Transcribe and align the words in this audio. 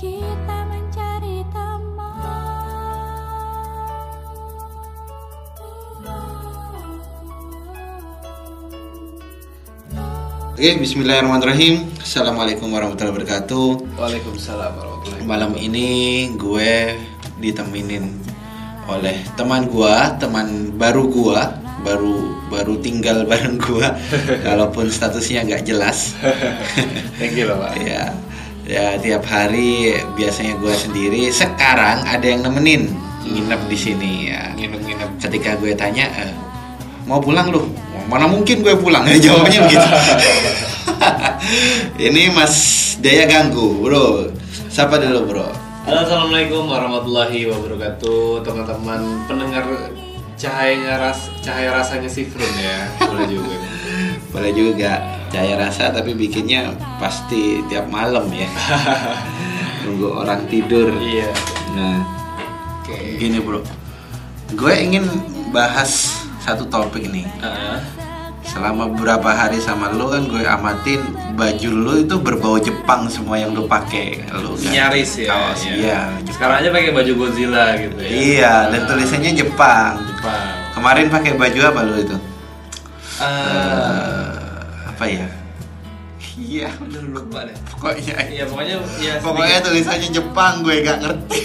kita 0.00 0.58
mencari 0.64 1.44
teman. 1.52 2.16
Oke, 10.56 10.80
Bismillahirrahmanirrahim. 10.80 11.84
Assalamualaikum 12.00 12.72
warahmatullahi 12.72 13.12
wabarakatuh. 13.12 14.00
Waalaikumsalam 14.00 14.72
warahmatullahi 14.72 15.28
Malam 15.28 15.52
ini 15.60 15.88
gue 16.32 16.96
diteminin 17.36 18.08
oleh 18.88 19.20
teman 19.36 19.68
gua, 19.68 20.16
teman 20.16 20.80
baru 20.80 21.12
gua, 21.12 21.60
baru 21.84 22.40
baru 22.48 22.80
tinggal 22.80 23.22
bareng 23.30 23.60
gua, 23.60 24.00
kalaupun 24.40 24.88
statusnya 24.88 25.44
nggak 25.44 25.68
jelas. 25.68 26.16
Thank 27.20 27.36
you 27.36 27.52
loh 27.52 27.60
pak. 27.60 27.76
ya, 27.84 28.16
ya 28.70 28.94
tiap 29.02 29.26
hari 29.26 29.98
biasanya 30.14 30.54
gua 30.62 30.70
sendiri. 30.78 31.26
Sekarang 31.34 32.06
ada 32.06 32.22
yang 32.22 32.46
nemenin 32.46 32.86
nginep 33.26 33.60
di 33.66 33.76
sini 33.78 34.12
ya. 34.30 34.54
Nginep-nginep. 34.54 35.10
Ketika 35.18 35.58
gue 35.58 35.74
tanya, 35.74 36.06
"Eh, 36.14 36.30
mau 37.10 37.18
pulang 37.18 37.50
lu? 37.50 37.66
Mana 38.06 38.30
mungkin 38.30 38.62
gue 38.62 38.74
pulang? 38.78 39.02
Ya 39.06 39.18
jawabnya 39.30 39.66
begitu. 39.66 39.88
Ini 42.10 42.30
Mas 42.34 42.54
Daya 43.02 43.26
ganggu, 43.26 43.82
bro. 43.82 44.30
Sapa 44.70 44.98
dulu, 44.98 45.30
bro. 45.30 45.48
Halo, 45.86 46.06
assalamualaikum 46.06 46.68
warahmatullahi 46.70 47.50
wabarakatuh, 47.50 48.44
teman-teman 48.46 49.00
pendengar 49.26 49.64
cahaya 50.36 50.96
ras 51.00 51.28
cahaya 51.40 51.72
rasanya 51.72 52.08
si 52.08 52.28
Frun 52.28 52.52
ya, 52.60 52.88
boleh 53.00 53.26
juga. 53.28 53.56
Boleh 54.30 54.54
juga 54.54 55.02
cahaya 55.30 55.58
rasa 55.58 55.90
tapi 55.90 56.14
bikinnya 56.14 56.70
pasti 57.02 57.62
tiap 57.66 57.90
malam 57.90 58.30
ya. 58.30 58.46
Nunggu 59.86 60.08
orang 60.22 60.46
tidur. 60.46 60.94
Iya. 61.02 61.30
Nah, 61.74 61.98
Oke. 62.82 63.18
gini 63.18 63.42
bro. 63.42 63.58
Gue 64.54 64.74
ingin 64.82 65.06
bahas 65.50 66.14
satu 66.42 66.66
topik 66.66 67.10
nih. 67.10 67.26
Ah, 67.42 67.82
Selama 68.40 68.90
beberapa 68.90 69.30
hari 69.30 69.62
sama 69.62 69.94
lo 69.94 70.10
kan 70.10 70.26
gue 70.26 70.42
amatin 70.42 70.98
baju 71.38 71.70
lo 71.70 71.94
itu 72.02 72.18
berbau 72.18 72.58
Jepang 72.58 73.06
semua 73.06 73.38
yang 73.38 73.54
lo 73.54 73.70
pakai. 73.70 74.26
Lo 74.34 74.58
kan 74.58 74.74
nyaris 74.74 75.22
ya. 75.22 75.30
kaos, 75.30 75.60
iya. 75.70 75.74
iya. 75.78 76.00
Sekarang 76.34 76.58
aja 76.58 76.68
pakai 76.74 76.90
baju 76.90 77.12
Godzilla 77.14 77.78
gitu 77.78 77.94
ya. 78.02 78.10
Iya, 78.10 78.54
dan 78.74 78.80
tulisannya 78.90 79.38
Jepang. 79.38 80.02
Jepang. 80.02 80.50
Kemarin 80.74 81.06
pakai 81.06 81.32
baju 81.38 81.58
apa 81.62 81.80
lo 81.86 81.94
itu? 81.98 82.16
Eh, 83.20 84.28
apa 84.88 85.04
ya? 85.04 85.28
Iya, 86.40 86.72
aduh 86.72 87.04
lupa 87.12 87.44
deh. 87.44 87.52
pokoknya. 87.68 88.16
Iya 88.26 88.44
pokoknya 88.48 88.76
ya. 88.96 89.14
Pokoknya 89.20 89.58
tulisannya 89.60 90.08
Jepang 90.08 90.64
gue 90.64 90.80
gak 90.80 90.98
ngerti. 90.98 91.42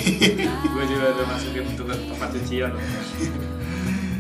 gue 0.48 0.84
juga 0.88 1.06
udah 1.12 1.26
masukin 1.28 1.64
untuk 1.68 1.86
tempat 1.92 2.30
cucian. 2.32 2.72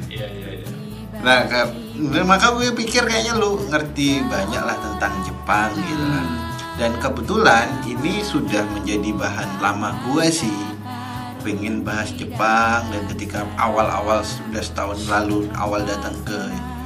Iya 0.06 0.28
iya 0.28 0.50
iya. 0.60 0.68
Nah, 1.16 1.48
ke- 1.48 1.72
nah, 1.96 2.24
maka 2.24 2.52
gue 2.54 2.76
pikir 2.76 3.04
kayaknya 3.04 3.36
lu 3.36 3.56
ngerti 3.66 4.20
banyak 4.22 4.60
lah 4.60 4.76
tentang 4.76 5.16
Jepang 5.24 5.72
gitu 5.76 6.06
kan. 6.06 6.28
Dan 6.76 6.92
kebetulan 7.00 7.72
ini 7.88 8.20
sudah 8.20 8.68
menjadi 8.68 9.16
bahan 9.16 9.64
lama 9.64 9.96
gue 10.04 10.28
sih 10.28 10.52
pengen 11.40 11.88
bahas 11.88 12.12
Jepang 12.12 12.84
dan 12.90 13.06
ketika 13.08 13.48
awal-awal 13.56 14.20
sudah 14.26 14.60
setahun 14.60 15.08
lalu 15.08 15.48
awal 15.56 15.80
datang 15.86 16.18
ke 16.26 16.36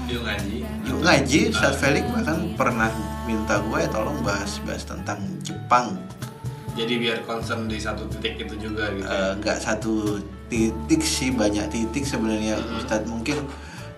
Yuk 0.10 0.26
ngaji. 0.26 0.58
Yuk 0.90 1.00
ngaji, 1.06 1.40
Ustaz 1.54 1.78
Felix 1.78 2.04
bahkan 2.10 2.58
pernah 2.58 2.90
minta 3.30 3.62
gue 3.62 3.82
tolong 3.94 4.18
bahas-bahas 4.26 4.82
tentang 4.90 5.22
Jepang 5.46 5.94
Jadi 6.74 6.96
biar 6.96 7.28
concern 7.28 7.68
di 7.68 7.76
satu 7.76 8.08
titik 8.08 8.48
itu 8.48 8.56
juga 8.72 8.88
gitu. 8.96 9.04
Nggak 9.44 9.60
satu 9.60 10.16
titik 10.48 11.04
sih 11.04 11.30
banyak 11.30 11.68
titik 11.70 12.08
sebenarnya 12.08 12.56
Hmm. 12.56 12.80
Ustadz 12.80 13.10
mungkin 13.10 13.44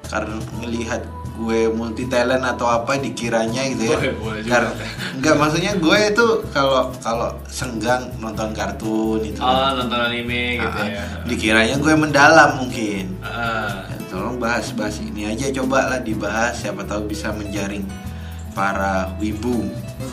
karena 0.10 0.36
melihat 0.60 1.06
gue 1.42 1.60
multi 1.70 2.06
talent 2.06 2.46
atau 2.46 2.68
apa 2.68 2.96
dikiranya 2.96 3.66
gitu 3.68 3.84
ya 3.84 3.98
Boleh, 3.98 4.14
boleh 4.16 4.40
juga. 4.40 4.52
Karena- 4.52 4.76
nggak 5.14 5.36
maksudnya 5.36 5.72
gue 5.76 5.98
itu 6.08 6.26
kalau 6.50 6.82
kalau 6.98 7.30
senggang 7.48 8.14
nonton 8.16 8.50
kartun 8.52 9.20
itu 9.22 9.38
Oh 9.38 9.70
nonton 9.74 10.00
anime 10.00 10.58
gitu 10.58 10.80
Ah, 10.80 10.88
ya. 10.88 11.04
dikiranya 11.24 11.76
gue 11.76 11.94
mendalam 11.96 12.50
mungkin 12.58 13.18
Ah, 13.20 13.84
Ya, 13.84 13.98
tolong 14.08 14.38
bahas-bahas 14.38 15.00
ini 15.00 15.26
aja 15.26 15.50
coba 15.52 15.88
lah 15.88 16.00
dibahas 16.00 16.54
siapa 16.56 16.84
tahu 16.84 17.08
bisa 17.08 17.32
menjaring 17.32 17.84
para 18.52 19.10
wibu 19.18 19.66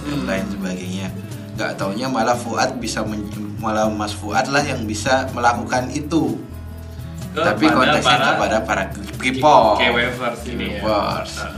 dan 0.04 0.14
Hmm. 0.14 0.24
lain 0.24 0.46
sebagainya 0.48 1.08
nggak 1.52 1.74
taunya 1.74 2.06
malah 2.06 2.34
Fuad 2.34 2.78
bisa 2.78 3.02
men- 3.02 3.26
malah 3.58 3.90
Mas 3.90 4.12
Fuad 4.12 4.46
lah 4.46 4.62
yang 4.62 4.84
bisa 4.84 5.26
melakukan 5.28 5.90
itu 5.90 6.38
tapi 7.30 7.64
konteksnya 7.66 8.16
para 8.16 8.28
kepada 8.32 8.56
para 8.62 8.82
K-pop 9.16 9.76
K-wavers 9.76 10.40
ini 10.46 10.66
ya. 10.70 10.80
K-popers. 10.80 11.32
Ah, 11.38 11.50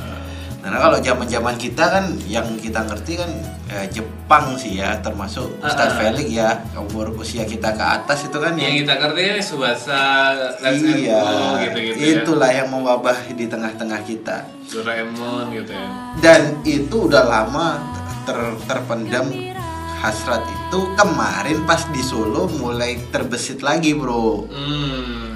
Karena 0.61 0.77
kalau 0.79 0.99
zaman-zaman 0.99 1.57
kita 1.57 1.85
kan 1.89 2.05
yang 2.27 2.45
kita 2.55 2.85
ngerti 2.85 3.17
kan 3.17 3.31
eh, 3.67 3.89
Jepang 3.89 4.53
sih 4.55 4.77
ya 4.77 4.93
termasuk 4.99 5.49
Ustadz 5.59 5.89
ah. 5.91 5.99
Felix 5.99 6.29
ya 6.29 6.49
umur 6.77 7.15
usia 7.15 7.45
kita 7.45 7.73
ke 7.73 7.81
atas 7.81 8.29
itu 8.29 8.37
kan 8.37 8.53
Yang 8.55 8.85
kita 8.85 8.93
ngerti 8.99 9.21
ini 9.27 9.41
Subasa, 9.41 10.37
Let's 10.61 10.85
iya 10.85 11.25
gitu-gitu 11.63 11.97
ya. 11.97 12.13
itulah 12.21 12.51
yang 12.51 12.69
mewabah 12.69 13.17
di 13.31 13.47
tengah-tengah 13.47 14.01
kita 14.03 14.45
Doraemon 14.67 15.49
gitu 15.55 15.73
ya. 15.73 15.89
dan 16.21 16.43
itu 16.63 17.09
udah 17.09 17.25
lama 17.25 17.81
ter- 18.23 18.61
terpendam 18.63 19.33
hasrat 19.97 20.45
itu 20.45 20.79
kemarin 20.95 21.65
pas 21.65 21.85
di 21.87 22.01
Solo 22.01 22.49
mulai 22.51 23.01
terbesit 23.09 23.61
lagi 23.61 23.93
bro 23.93 24.45
Hmm. 24.47 25.30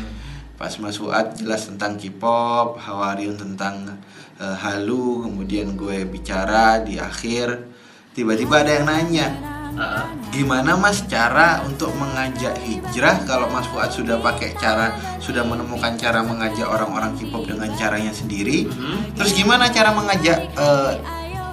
Pas 0.64 0.72
Mas 0.80 0.96
Fuad 0.96 1.36
jelas 1.36 1.68
tentang 1.68 2.00
K-pop 2.00 2.80
Hawariun 2.80 3.36
tentang 3.36 4.00
eh, 4.40 4.56
halu 4.56 5.20
kemudian 5.22 5.76
gue 5.76 6.08
bicara 6.08 6.80
di 6.80 6.96
akhir 6.96 7.68
tiba-tiba 8.12 8.64
ada 8.64 8.72
yang 8.72 8.86
nanya 8.88 9.28
gimana 10.30 10.72
Mas 10.74 11.04
cara 11.04 11.60
untuk 11.66 11.92
mengajak 11.94 12.56
hijrah 12.62 13.20
kalau 13.26 13.50
Mas 13.50 13.68
Fuad 13.68 13.90
sudah 13.90 14.16
pakai 14.18 14.56
cara 14.56 14.88
sudah 15.18 15.44
menemukan 15.44 16.00
cara 16.00 16.24
mengajak 16.24 16.64
orang-orang 16.64 17.12
K-pop 17.12 17.44
dengan 17.44 17.68
caranya 17.76 18.10
sendiri 18.10 18.64
Hmm. 18.64 19.12
terus 19.12 19.36
gimana 19.36 19.68
cara 19.68 19.92
mengajak 19.92 20.48
eh, 20.48 20.92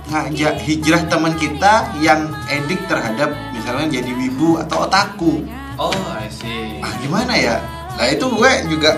ngajak 0.07 0.55
hijrah 0.61 1.03
teman 1.05 1.35
kita 1.35 1.91
yang 1.99 2.31
edik 2.47 2.79
terhadap 2.85 3.35
misalnya 3.51 3.99
jadi 3.99 4.11
wibu 4.13 4.55
atau 4.57 4.87
otaku 4.87 5.43
Oh, 5.75 5.91
I 6.13 6.29
see. 6.29 6.77
ah 6.79 6.93
gimana 7.01 7.33
ya 7.33 7.57
nah 7.93 8.07
itu 8.07 8.25
gue 8.27 8.51
juga 8.67 8.91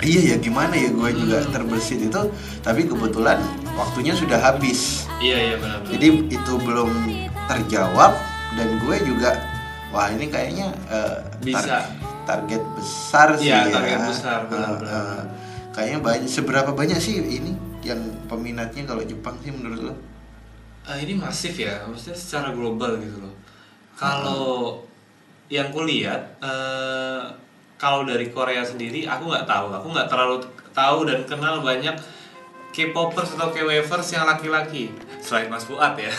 iya 0.00 0.34
ya 0.34 0.36
gimana 0.38 0.74
ya 0.74 0.90
gue 0.90 1.10
juga 1.14 1.38
terbersit 1.48 2.00
itu 2.00 2.20
tapi 2.60 2.84
kebetulan 2.84 3.38
waktunya 3.72 4.12
sudah 4.12 4.36
habis 4.36 5.06
Iya 5.18 5.38
iya 5.38 5.56
benar. 5.56 5.78
benar. 5.80 5.90
jadi 5.92 6.06
itu 6.28 6.52
belum 6.58 6.90
terjawab 7.46 8.12
dan 8.52 8.68
gue 8.78 8.96
juga 9.02 9.30
wah 9.88 10.08
ini 10.08 10.26
kayaknya 10.26 10.74
eh, 10.88 11.18
Bisa. 11.40 11.86
target 12.22 12.62
besar 12.74 13.34
sih 13.34 13.46
Iya, 13.46 13.66
ya 13.66 13.72
target 13.72 14.00
besar, 14.08 14.38
Eh, 14.40 14.48
benar-benar. 14.48 14.90
eh, 14.90 15.22
kayaknya 15.70 15.98
banyak 16.00 16.28
seberapa 16.28 16.70
banyak 16.70 16.98
sih 16.98 17.18
ini 17.18 17.52
yang 17.82 17.98
peminatnya 18.26 18.82
kalau 18.84 19.02
Jepang 19.02 19.34
sih 19.40 19.50
menurut 19.50 19.82
lo 19.84 19.94
Ah, 20.82 20.98
ini 20.98 21.14
masif 21.14 21.54
ya, 21.54 21.86
maksudnya 21.86 22.18
secara 22.18 22.50
global 22.50 22.98
gitu 22.98 23.22
loh. 23.22 23.30
Kalau 23.94 24.82
yang 25.46 25.70
kulihat, 25.70 26.42
eh, 26.42 27.22
kalau 27.82 28.06
dari 28.06 28.30
Korea 28.30 28.62
sendiri, 28.62 29.02
aku 29.04 29.26
nggak 29.26 29.42
tahu, 29.42 29.74
aku 29.74 29.90
nggak 29.90 30.06
terlalu 30.06 30.38
tahu 30.70 30.98
dan 31.02 31.26
kenal 31.26 31.58
banyak 31.60 31.98
K-popers 32.70 33.34
atau 33.34 33.50
K-wavers 33.50 34.06
yang 34.08 34.24
laki-laki, 34.24 34.88
selain 35.18 35.50
Mas 35.50 35.66
Fuad 35.66 35.92
ya. 35.92 36.08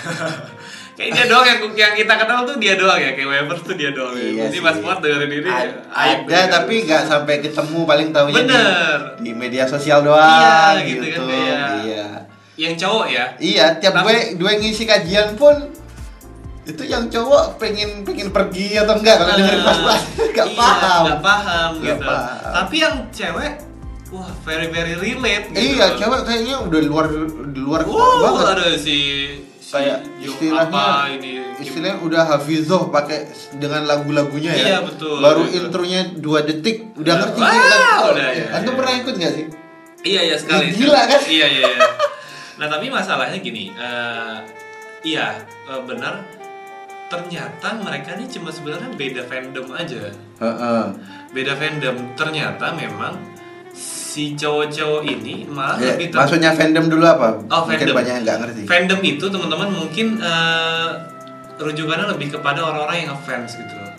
Kayak 0.94 1.10
dia 1.10 1.26
doang 1.26 1.42
yang, 1.42 1.60
yang 1.74 1.94
kita 1.98 2.14
kenal 2.14 2.46
tuh 2.46 2.60
dia 2.60 2.76
doang 2.76 3.00
ya, 3.00 3.16
K-wavers 3.16 3.64
tuh 3.64 3.74
dia 3.74 3.90
doang. 3.90 4.14
Iya 4.14 4.28
ya. 4.30 4.44
Jadi. 4.46 4.58
Mas 4.60 4.78
Fuad 4.78 5.00
dengerin 5.00 5.32
ini, 5.34 5.50
A- 5.50 5.74
aib 5.98 6.20
ada 6.22 6.36
gitu. 6.38 6.52
tapi 6.52 6.74
nggak 6.84 7.04
sampai 7.08 7.36
ketemu 7.40 7.80
paling 7.82 8.10
tahunya 8.12 8.36
di, 8.36 8.42
Bener. 8.46 8.98
di 9.18 9.32
media 9.34 9.64
sosial 9.66 10.04
doang 10.04 10.22
Iya, 10.78 10.86
gitu 10.86 11.02
kan, 11.02 11.10
gitu 11.10 11.24
kayak- 11.26 11.72
iya 11.82 12.06
yang 12.54 12.78
cowok 12.78 13.08
ya. 13.10 13.26
iya 13.42 13.66
tiap 13.74 13.98
Tapi- 13.98 14.06
gue 14.06 14.18
gue 14.38 14.52
ngisi 14.62 14.86
kajian 14.86 15.34
pun 15.34 15.58
itu 16.64 16.84
yang 16.84 17.04
cowok 17.08 17.60
pengen 17.60 18.02
pengen 18.02 18.32
pergi 18.32 18.80
atau 18.80 18.96
enggak 18.96 19.20
kalau 19.20 19.36
dengerin 19.36 19.62
pas 19.62 19.80
pas 19.84 20.02
nggak 20.34 20.48
Iya, 20.48 20.56
paham 20.56 21.04
nggak 21.04 21.22
paham 21.22 21.70
Nggak 21.76 21.98
gitu. 22.00 22.08
paham. 22.08 22.52
Tapi 22.56 22.76
yang 22.80 22.96
cewek, 23.12 23.54
wah 24.10 24.32
very 24.42 24.68
very 24.70 24.96
relate. 24.96 25.46
Gitu. 25.52 25.60
iya 25.76 25.86
cewek 25.94 26.22
kayaknya 26.24 26.56
udah 26.64 26.80
luar 26.84 27.06
di 27.52 27.60
luar 27.60 27.82
Wow, 27.84 28.16
banget 28.24 28.46
ada 28.50 28.66
si, 28.74 28.98
si 29.60 29.72
kayak 29.72 30.00
Yung 30.20 30.36
istilahnya 30.40 30.72
apa 30.72 30.86
ini 31.12 31.32
istilahnya 31.60 31.98
udah 32.00 32.22
hafizoh 32.26 32.88
pakai 32.88 33.28
dengan 33.56 33.84
lagu-lagunya 33.84 34.52
ya 34.52 34.66
Iya, 34.66 34.80
betul, 34.84 35.20
baru 35.20 35.44
betul. 35.44 35.58
intronya 35.60 36.00
dua 36.16 36.40
detik 36.42 36.96
udah 36.96 37.14
ngerti 37.20 37.40
sih 37.40 37.60
lagu. 37.60 38.08
udah, 38.12 38.28
iya, 38.32 38.46
antum 38.54 38.72
iya. 38.72 38.80
pernah 38.80 38.94
ikut 38.98 39.16
nggak 39.20 39.34
sih 39.34 39.46
Iya 40.04 40.22
iya 40.22 40.36
sekali. 40.36 40.68
Ih, 40.68 40.76
gila, 40.76 41.00
kan? 41.08 41.22
Iya 41.32 41.48
iya. 41.48 41.64
iya. 41.64 41.88
Nah 42.60 42.68
tapi 42.68 42.92
masalahnya 42.92 43.40
gini, 43.40 43.72
eh, 43.72 44.36
iya 45.02 45.40
eh, 45.64 45.82
benar. 45.82 46.43
Ternyata 47.14 47.68
mereka 47.78 48.18
ini 48.18 48.26
cuma 48.28 48.50
sebenarnya 48.50 48.90
beda 48.92 49.22
fandom 49.24 49.68
aja 49.72 50.10
Heeh. 50.36 50.84
beda 51.30 51.54
fandom 51.54 51.96
ternyata 52.14 52.74
memang 52.74 53.14
si 53.72 54.34
cowok-cowok 54.34 55.02
ini 55.04 55.46
malah 55.48 55.78
Ya, 55.78 55.94
lebih 55.94 56.10
ter- 56.10 56.18
maksudnya 56.20 56.52
fandom 56.52 56.86
dulu 56.88 57.02
apa? 57.04 57.38
Oh, 57.48 57.62
Mungkin 57.64 57.78
fandom. 57.80 57.96
banyak 57.96 58.14
yang 58.14 58.24
nggak 58.24 58.40
ngerti. 58.42 58.62
fandom 58.66 59.00
itu 59.04 59.26
teman-teman 59.28 59.70
mungkin 59.72 60.08
eh, 60.18 60.90
rujukannya 61.56 62.10
lebih 62.10 62.28
kepada 62.32 62.60
orang-orang 62.62 62.98
yang 63.00 63.10
ngefans 63.14 63.54
gitu 63.56 63.76
loh 63.76 63.94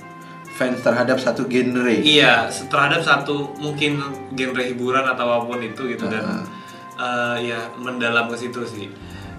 Fans 0.50 0.78
terhadap 0.78 1.18
satu 1.18 1.50
genre. 1.50 1.90
Iya, 1.90 2.46
terhadap 2.70 3.02
satu 3.02 3.58
mungkin 3.58 3.98
genre 4.30 4.62
hiburan 4.62 5.02
atau 5.04 5.26
apa 5.28 5.44
pun 5.44 5.58
itu 5.58 5.82
gitu 5.88 6.06
dan 6.06 6.22
Ah. 6.22 6.42
eh, 6.96 7.50
ya 7.50 7.58
mendalam 7.74 8.26
ke 8.26 8.38
situ 8.38 8.62
sih. 8.62 8.86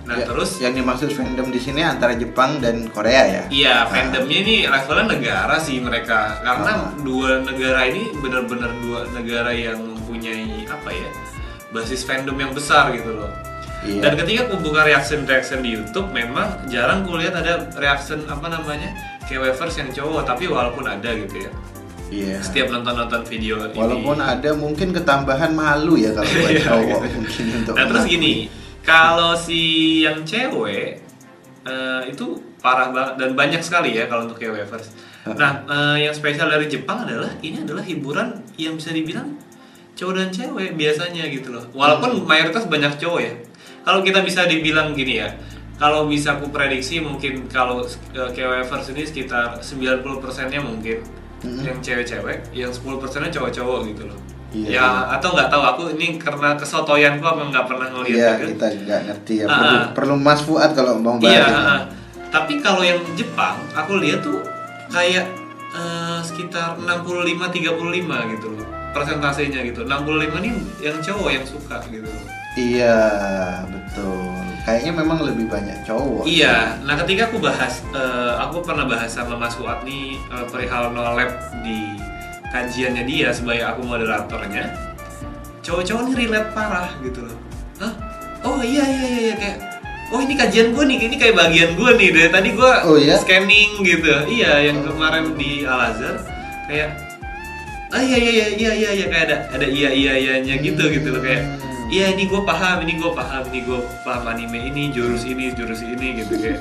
Nah 0.05 0.15
Ya, 0.15 0.23
terus 0.23 0.61
yang 0.61 0.71
dimaksud 0.71 1.09
fandom 1.09 1.49
di 1.49 1.57
sini 1.57 1.81
antara 1.81 2.13
Jepang 2.13 2.57
dan 2.59 2.85
Korea 2.87 3.23
ya. 3.25 3.43
iya 3.49 3.75
fandomnya 3.85 4.37
ini 4.39 4.55
levelnya 4.63 5.05
negara 5.11 5.57
sih 5.57 5.81
mereka 5.81 6.37
karena 6.39 6.71
Ah. 6.71 6.93
dua 6.99 7.41
negara 7.41 7.83
ini 7.83 8.13
benar-benar 8.15 8.69
dua 8.79 9.09
negara 9.09 9.49
yang 9.49 9.81
mempunyai 9.81 10.45
apa 10.63 10.89
ya 10.89 11.09
basis 11.69 12.01
fandom 12.01 12.33
yang 12.35 12.53
besar 12.53 12.93
gitu 12.93 13.11
loh. 13.11 13.33
Iya. 13.81 14.01
Dan 14.01 14.11
ketika 14.15 14.39
aku 14.45 14.55
buka 14.63 14.81
reaction-reaction 14.83 15.59
di 15.59 15.73
YouTube, 15.73 16.09
memang 16.09 16.57
jarang 16.65 17.01
kulihat 17.01 17.35
ada 17.35 17.69
reaction 17.75 18.25
apa 18.25 18.45
namanya 18.47 18.93
KWVers 19.23 19.75
yang 19.75 19.89
cowok, 19.91 20.21
tapi 20.23 20.45
walaupun 20.45 20.85
ada 20.85 21.05
gitu 21.11 21.37
ya. 21.39 21.51
Iya. 22.07 22.37
Setiap 22.39 22.69
nonton-nonton 22.71 23.25
video 23.25 23.57
ini. 23.63 23.73
Walaupun 23.73 24.17
ada 24.17 24.53
mungkin 24.53 24.89
ketambahan 24.91 25.51
malu 25.51 25.97
ya 25.97 26.13
kalau 26.13 26.29
buat 26.31 26.49
Iya, 26.55 26.61
cowok 26.63 26.85
gitu. 26.87 27.07
mungkin 27.11 27.45
untuk 27.55 27.73
Nah 27.73 27.85
terus 27.85 28.03
gini, 28.07 28.31
kalau 28.85 29.33
si 29.33 29.61
yang 30.05 30.21
cewek 30.21 31.01
eh, 31.65 32.01
itu 32.07 32.37
parah 32.61 32.93
banget 32.93 33.13
dan 33.17 33.29
banyak 33.33 33.61
sekali 33.65 33.97
ya 33.97 34.05
kalau 34.05 34.29
untuk 34.29 34.37
KWVers. 34.37 34.93
Nah 35.33 35.65
eh, 35.65 36.05
yang 36.05 36.13
spesial 36.13 36.47
dari 36.47 36.69
Jepang 36.69 37.03
adalah 37.03 37.33
ini 37.41 37.65
adalah 37.65 37.81
hiburan 37.81 38.45
yang 38.61 38.77
bisa 38.77 38.93
dibilang 38.93 39.35
cowok 39.97 40.13
dan 40.13 40.29
cewek 40.29 40.77
biasanya 40.77 41.25
gitu 41.33 41.49
loh. 41.49 41.65
Walaupun 41.73 42.23
mayoritas 42.29 42.69
banyak 42.69 42.95
cowok 43.01 43.19
ya. 43.19 43.33
Kalau 43.85 44.01
kita 44.01 44.21
bisa 44.25 44.49
dibilang 44.49 44.97
gini 44.97 45.21
ya, 45.21 45.33
kalau 45.77 46.09
bisa 46.09 46.37
aku 46.37 46.49
prediksi 46.53 47.01
mungkin 47.01 47.49
kalau 47.49 47.81
eh, 48.13 48.29
KWVers 48.31 48.93
ini 48.93 49.03
sekitar 49.03 49.59
90%-nya 49.65 50.61
mungkin 50.61 51.01
yang 51.61 51.77
cewek-cewek, 51.77 52.53
yang 52.57 52.73
10%-nya 52.73 53.29
cowok-cowok 53.29 53.79
gitu 53.93 54.03
loh. 54.09 54.17
Iya. 54.63 54.79
Ya 54.79 54.87
atau 55.11 55.35
nggak 55.35 55.49
tahu 55.49 55.63
aku 55.65 55.81
ini 55.93 56.15
karena 56.15 56.55
kesotoyanku 56.55 57.21
apa 57.21 57.41
nggak 57.45 57.65
pernah 57.67 57.87
ngeliat 57.91 58.15
Iya, 58.15 58.29
gitu. 58.37 58.47
kita 58.55 58.65
nggak 58.87 59.01
ngerti 59.05 59.33
ya. 59.41 59.45
Ah, 59.45 59.51
Perlu, 59.51 59.75
ah. 59.75 59.85
perlu 59.91 60.15
Mas 60.15 60.41
Fuad 60.41 60.71
kalau 60.71 60.93
mau 60.97 61.19
bahas. 61.19 61.33
Iya. 61.33 61.45
ini. 61.45 61.61
ah. 61.67 61.81
Tapi 62.31 62.53
kalau 62.59 62.83
yang 62.83 62.99
Jepang, 63.15 63.55
aku 63.71 63.99
lihat 63.99 64.23
tuh 64.23 64.39
kayak 64.87 65.27
eh, 65.71 66.19
sekitar 66.21 66.79
65 66.79 67.51
35 67.51 68.31
gitu 68.31 68.47
loh 68.49 68.65
persentasenya 68.91 69.59
gitu. 69.65 69.83
65 69.83 70.39
nih 70.39 70.53
yang 70.79 70.95
cowok 71.03 71.29
yang 71.29 71.43
suka 71.43 71.83
gitu. 71.91 72.07
Iya, 72.55 72.95
betul. 73.67 74.31
Kayaknya 74.63 74.91
memang 74.95 75.19
lebih 75.21 75.45
banyak 75.45 75.83
cowok. 75.83 76.23
Iya. 76.23 76.79
Nah 76.81 76.95
ketika 77.03 77.27
aku 77.27 77.43
bahas, 77.43 77.83
eh, 77.91 78.33
aku 78.39 78.63
pernah 78.63 78.87
bahas 78.87 79.11
sama 79.11 79.35
Mas 79.35 79.51
Fuad 79.53 79.83
nih 79.83 80.15
eh, 80.17 80.45
perihal 80.47 80.95
no 80.95 81.03
lab 81.03 81.31
di 81.59 81.99
kajiannya 82.55 83.03
dia 83.03 83.29
sebagai 83.35 83.67
aku 83.67 83.83
moderatornya. 83.83 84.71
Cowok-cowok 85.59 86.01
nih 86.07 86.15
relate 86.23 86.49
parah 86.55 86.89
gitu 87.03 87.19
loh. 87.27 87.37
Hah? 87.83 87.93
Oh 88.45 88.61
iya 88.63 88.83
iya 88.87 89.03
iya, 89.03 89.19
iya. 89.31 89.35
kayak 89.35 89.57
Oh 90.13 90.21
ini 90.21 90.37
kajian 90.37 90.69
gue 90.69 90.83
nih, 90.85 90.97
ini 91.01 91.15
kayak 91.17 91.33
bagian 91.33 91.73
gue 91.73 91.89
nih 91.97 92.09
dari 92.13 92.29
tadi 92.29 92.49
gue 92.53 92.71
Oh, 92.85 92.93
iya? 92.93 93.17
scanning 93.17 93.81
gitu. 93.81 94.13
Iya 94.29 94.69
yang 94.69 94.85
kemarin 94.85 95.33
di 95.33 95.65
Al 95.65 95.91
Azhar 95.91 96.21
kayak 96.69 96.89
ah 97.89 98.01
iya 98.01 98.17
iya 98.17 98.31
iya 98.31 98.47
iya 98.53 98.71
iya 98.75 98.89
iya 99.01 99.05
kayak 99.07 99.25
ada 99.29 99.37
ada 99.55 99.65
iya 99.65 99.89
iya 99.93 100.13
iyanya 100.19 100.59
gitu 100.59 100.89
gitu 100.89 101.15
loh 101.15 101.21
kayak 101.23 101.47
iya 101.87 102.11
ini 102.11 102.27
gue 102.27 102.41
paham 102.43 102.83
ini 102.83 102.97
gue 102.99 103.11
paham 103.13 103.43
ini 103.53 103.59
gue 103.63 103.79
paham 104.03 104.25
anime 104.27 104.59
ini 104.67 104.91
jurus 104.91 105.23
ini 105.23 105.53
jurus 105.55 105.79
ini 105.79 106.19
gitu 106.19 106.33
kayak 106.35 106.59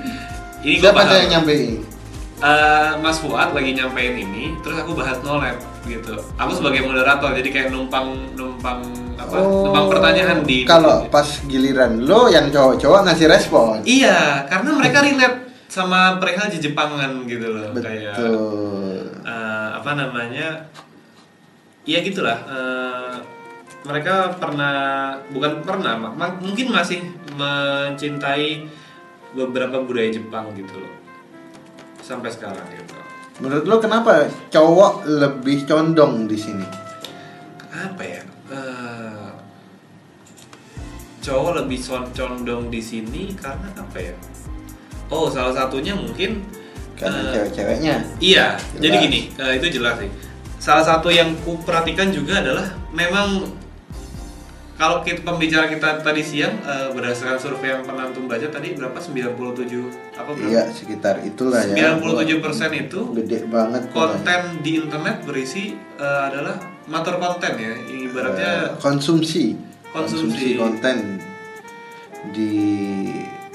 ini 0.63 0.79
gue 0.79 0.85
Siapa 0.85 0.95
paham 0.95 1.17
yang 1.27 1.31
nyampein? 1.41 1.81
Eh, 2.45 2.93
Mas 3.01 3.25
Fuad 3.25 3.57
lagi 3.57 3.73
nyampein 3.73 4.13
ini 4.15 4.53
terus 4.61 4.77
aku 4.77 4.93
bahas 4.93 5.17
no 5.25 5.41
lab 5.41 5.57
gitu 5.83 6.13
aku 6.37 6.53
sebagai 6.53 6.85
moderator 6.85 7.33
jadi 7.33 7.49
kayak 7.49 7.69
numpang 7.73 8.05
numpang 8.37 8.85
apa 9.17 9.33
numpang 9.41 9.87
pertanyaan 9.89 10.45
di 10.45 10.61
Oh, 10.63 10.69
Kalau 10.69 10.97
pas 11.09 11.25
giliran 11.43 12.05
lo 12.05 12.29
yang 12.29 12.53
cowok-cowok 12.53 13.01
ngasih 13.03 13.27
respon. 13.27 13.81
iya 13.83 14.45
karena 14.45 14.77
mereka 14.77 15.01
relate 15.01 15.39
sama 15.67 16.21
perihal 16.21 16.53
di 16.53 16.61
Jepangan 16.61 17.25
gitu 17.25 17.49
loh 17.49 17.73
kayak 17.75 18.13
Betul. 18.13 18.37
eh, 19.25 19.69
apa 19.75 19.91
namanya 19.97 20.69
ya 21.83 21.99
gitulah 21.99 22.45
eh, 22.45 23.15
mereka 23.83 24.37
pernah 24.37 24.77
bukan 25.29 25.65
pernah 25.65 25.97
ma- 25.97 26.37
mungkin 26.37 26.69
masih 26.69 27.01
mencintai 27.35 28.69
beberapa 29.33 29.81
budaya 29.81 30.13
Jepang 30.13 30.53
gitu 30.53 30.77
loh 30.77 30.93
sampai 32.05 32.29
sekarang 32.29 32.69
gitu 32.69 32.93
Menurut 33.35 33.65
lo 33.65 33.81
kenapa 33.81 34.29
cowok 34.47 35.09
lebih 35.09 35.65
condong 35.65 36.29
di 36.29 36.37
sini? 36.37 36.67
apa 37.73 38.03
ya 38.05 38.23
Eh, 38.45 39.31
cowok 41.19 41.65
lebih 41.65 41.81
condong 42.13 42.69
di 42.69 42.79
sini 42.79 43.33
karena 43.33 43.73
apa 43.73 43.97
ya 43.99 44.15
oh 45.09 45.33
salah 45.33 45.57
satunya 45.57 45.97
mungkin 45.97 46.45
Karena 46.95 47.27
eh, 47.27 47.33
cewek-ceweknya. 47.35 47.95
Iya, 48.23 48.47
Jelas. 48.55 48.79
jadi 48.79 48.97
gini, 49.03 49.21
eh, 49.35 49.53
itu 49.59 49.67
jelas 49.81 49.99
sih. 49.99 50.07
Salah 50.63 50.87
satu 50.87 51.11
yang 51.11 51.35
ku 51.43 51.59
perhatikan 51.59 52.15
juga 52.15 52.39
adalah 52.39 52.71
memang 52.95 53.51
kalau 54.75 55.01
kita 55.01 55.23
pembicara 55.23 55.67
kita 55.67 56.01
tadi 56.01 56.21
siang 56.21 56.59
eh, 56.61 56.91
berdasarkan 56.91 57.37
survei 57.37 57.71
yang 57.71 57.83
pernah 57.83 58.05
antum 58.05 58.25
baca 58.25 58.43
tadi 58.45 58.73
berapa 58.73 58.99
97 58.99 59.39
apa 60.13 60.31
berapa? 60.31 60.47
Iya, 60.47 60.63
sekitar 60.69 61.23
itulah 61.23 61.63
ya. 61.65 61.95
97% 61.95 62.43
itu 62.81 63.01
Gede 63.15 63.47
banget 63.47 63.87
konten 63.91 64.41
di 64.61 64.77
internet 64.77 65.23
berisi 65.23 65.65
eh, 65.95 66.23
adalah 66.25 66.59
matur 66.85 67.17
konten 67.17 67.53
ya, 67.55 67.73
ibaratnya 67.89 68.51
Eh, 68.51 68.69
konsumsi. 68.77 69.55
Konsumsi. 69.89 70.59
konten 70.59 71.23
di 72.29 72.51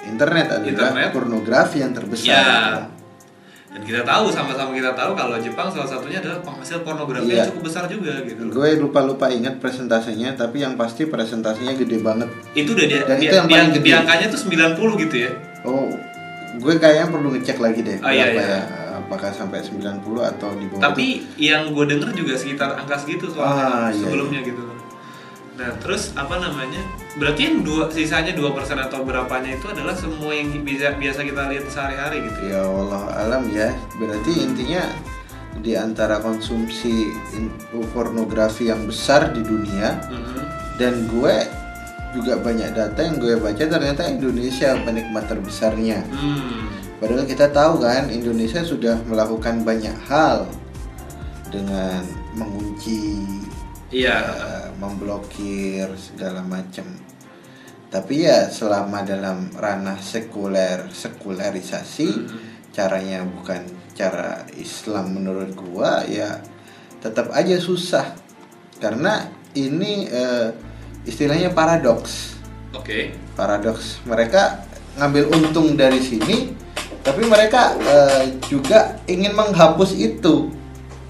internet 0.02 0.48
adalah 0.54 0.96
Internet. 0.96 1.10
pornografi 1.12 1.78
yang 1.80 1.92
terbesar. 1.92 2.32
ya. 2.32 2.48
Dan 3.70 3.82
kita 3.84 4.02
tahu 4.02 4.28
sama-sama 4.28 4.74
kita 4.74 4.92
tahu 4.92 5.14
kalau 5.14 5.38
Jepang 5.38 5.70
salah 5.70 5.86
satunya 5.86 6.18
adalah 6.18 6.42
penghasil 6.42 6.82
pornografi 6.82 7.28
Iya. 7.28 7.36
yang 7.40 7.48
cukup 7.50 7.64
besar 7.64 7.86
juga 7.86 8.18
gitu. 8.22 8.42
Gue 8.50 8.70
lupa-lupa 8.76 9.30
ingat 9.30 9.58
presentasenya, 9.58 10.34
tapi 10.34 10.60
yang 10.60 10.74
pasti 10.74 11.06
presentasinya 11.06 11.74
gede 11.76 11.98
banget. 12.00 12.30
itu 12.52 12.74
udah 12.74 12.86
dia, 12.88 13.02
Dan 13.04 13.16
dia, 13.16 13.24
itu 13.24 13.36
yang 13.36 13.46
paling 13.48 13.70
dia- 13.70 13.78
gede. 13.78 13.86
di 13.86 13.92
angkanya 13.96 14.26
tuh 14.28 14.40
90 14.42 14.92
gitu 14.98 15.16
ya 15.20 15.32
Oh, 15.62 15.86
gue 16.56 16.74
kayaknya 16.76 17.08
perlu 17.08 17.30
ngecek 17.32 17.58
lagi 17.58 17.82
deh 17.84 17.98
Oh, 18.00 18.10
iya, 18.10 18.26
iya. 18.28 18.42
ya, 18.42 18.60
apakah 19.00 19.30
sampai 19.30 19.62
90 19.62 20.02
atau 20.26 20.50
di 20.52 20.66
bawah. 20.66 20.82
tapi 20.82 21.06
yang 21.38 21.70
gue 21.70 21.86
denger 21.86 22.10
juga 22.12 22.34
sekitar 22.34 22.74
angka 22.76 22.98
segitu 22.98 23.30
soalnya 23.30 23.64
Ah, 23.64 23.88
iya, 23.88 24.02
sebelumnya 24.02 24.42
gitu 24.42 24.64
nah 25.56 25.70
terus 25.78 26.16
apa 26.16 26.36
namanya 26.38 26.80
berarti 27.20 27.42
yang 27.44 27.58
dua 27.62 27.92
sisanya 27.92 28.32
2% 28.32 28.48
atau 28.80 29.04
berapanya 29.04 29.54
itu 29.54 29.68
adalah 29.68 29.92
semua 29.92 30.32
yang 30.32 30.56
bisa 30.64 30.96
biasa 30.96 31.20
kita 31.22 31.52
lihat 31.52 31.66
sehari-hari 31.68 32.24
gitu 32.26 32.40
ya 32.48 32.58
Ya 32.58 32.64
Allah 32.64 33.04
alam 33.20 33.44
ya, 33.52 33.70
berarti 34.00 34.32
intinya 34.40 34.84
di 35.60 35.76
antara 35.76 36.24
konsumsi 36.24 37.12
pornografi 37.92 38.72
yang 38.72 38.88
besar 38.88 39.36
di 39.36 39.44
dunia 39.44 40.00
Mhm. 40.08 40.42
dan 40.80 40.94
gue 41.06 41.36
juga 42.10 42.40
banyak 42.40 42.72
data 42.72 43.00
yang 43.04 43.20
gue 43.20 43.36
baca 43.36 43.60
ternyata 43.60 44.08
Indonesia 44.08 44.74
penikmat 44.82 45.28
terbesarnya. 45.28 46.02
hmm. 46.08 46.98
Padahal 46.98 47.24
kita 47.24 47.48
tahu 47.48 47.80
kan 47.80 48.10
Indonesia 48.10 48.60
sudah 48.60 48.98
melakukan 49.06 49.62
banyak 49.62 49.94
hal 50.08 50.50
dengan 51.48 52.02
mengunci, 52.34 53.24
iya 53.90 54.18
eh, 54.22 54.68
memblokir 54.78 55.90
segala 55.98 56.46
macam. 56.46 56.86
Tapi 57.90 58.22
ya 58.22 58.54
selama 58.54 59.02
dalam 59.02 59.50
ranah 59.58 59.98
sekuler, 59.98 60.94
sekulerisasi, 60.94 62.30
caranya 62.70 63.26
bukan 63.26 63.66
cara 63.98 64.46
Islam 64.56 65.18
menurut 65.18 65.58
gua 65.58 66.06
ya 66.06 66.38
tetap 67.02 67.34
aja 67.34 67.58
susah. 67.58 68.14
Karena 68.78 69.28
ini 69.58 70.06
eh, 70.06 70.54
istilahnya 71.10 71.52
paradoks. 71.52 72.38
oke 72.78 73.18
Paradoks. 73.34 74.06
Mereka 74.06 74.70
ngambil 75.02 75.34
untung 75.34 75.74
dari 75.74 75.98
sini, 75.98 76.54
tapi 77.02 77.26
mereka 77.26 77.74
eh, 77.82 78.38
juga 78.46 79.02
ingin 79.10 79.34
menghapus 79.34 79.98
itu. 79.98 80.54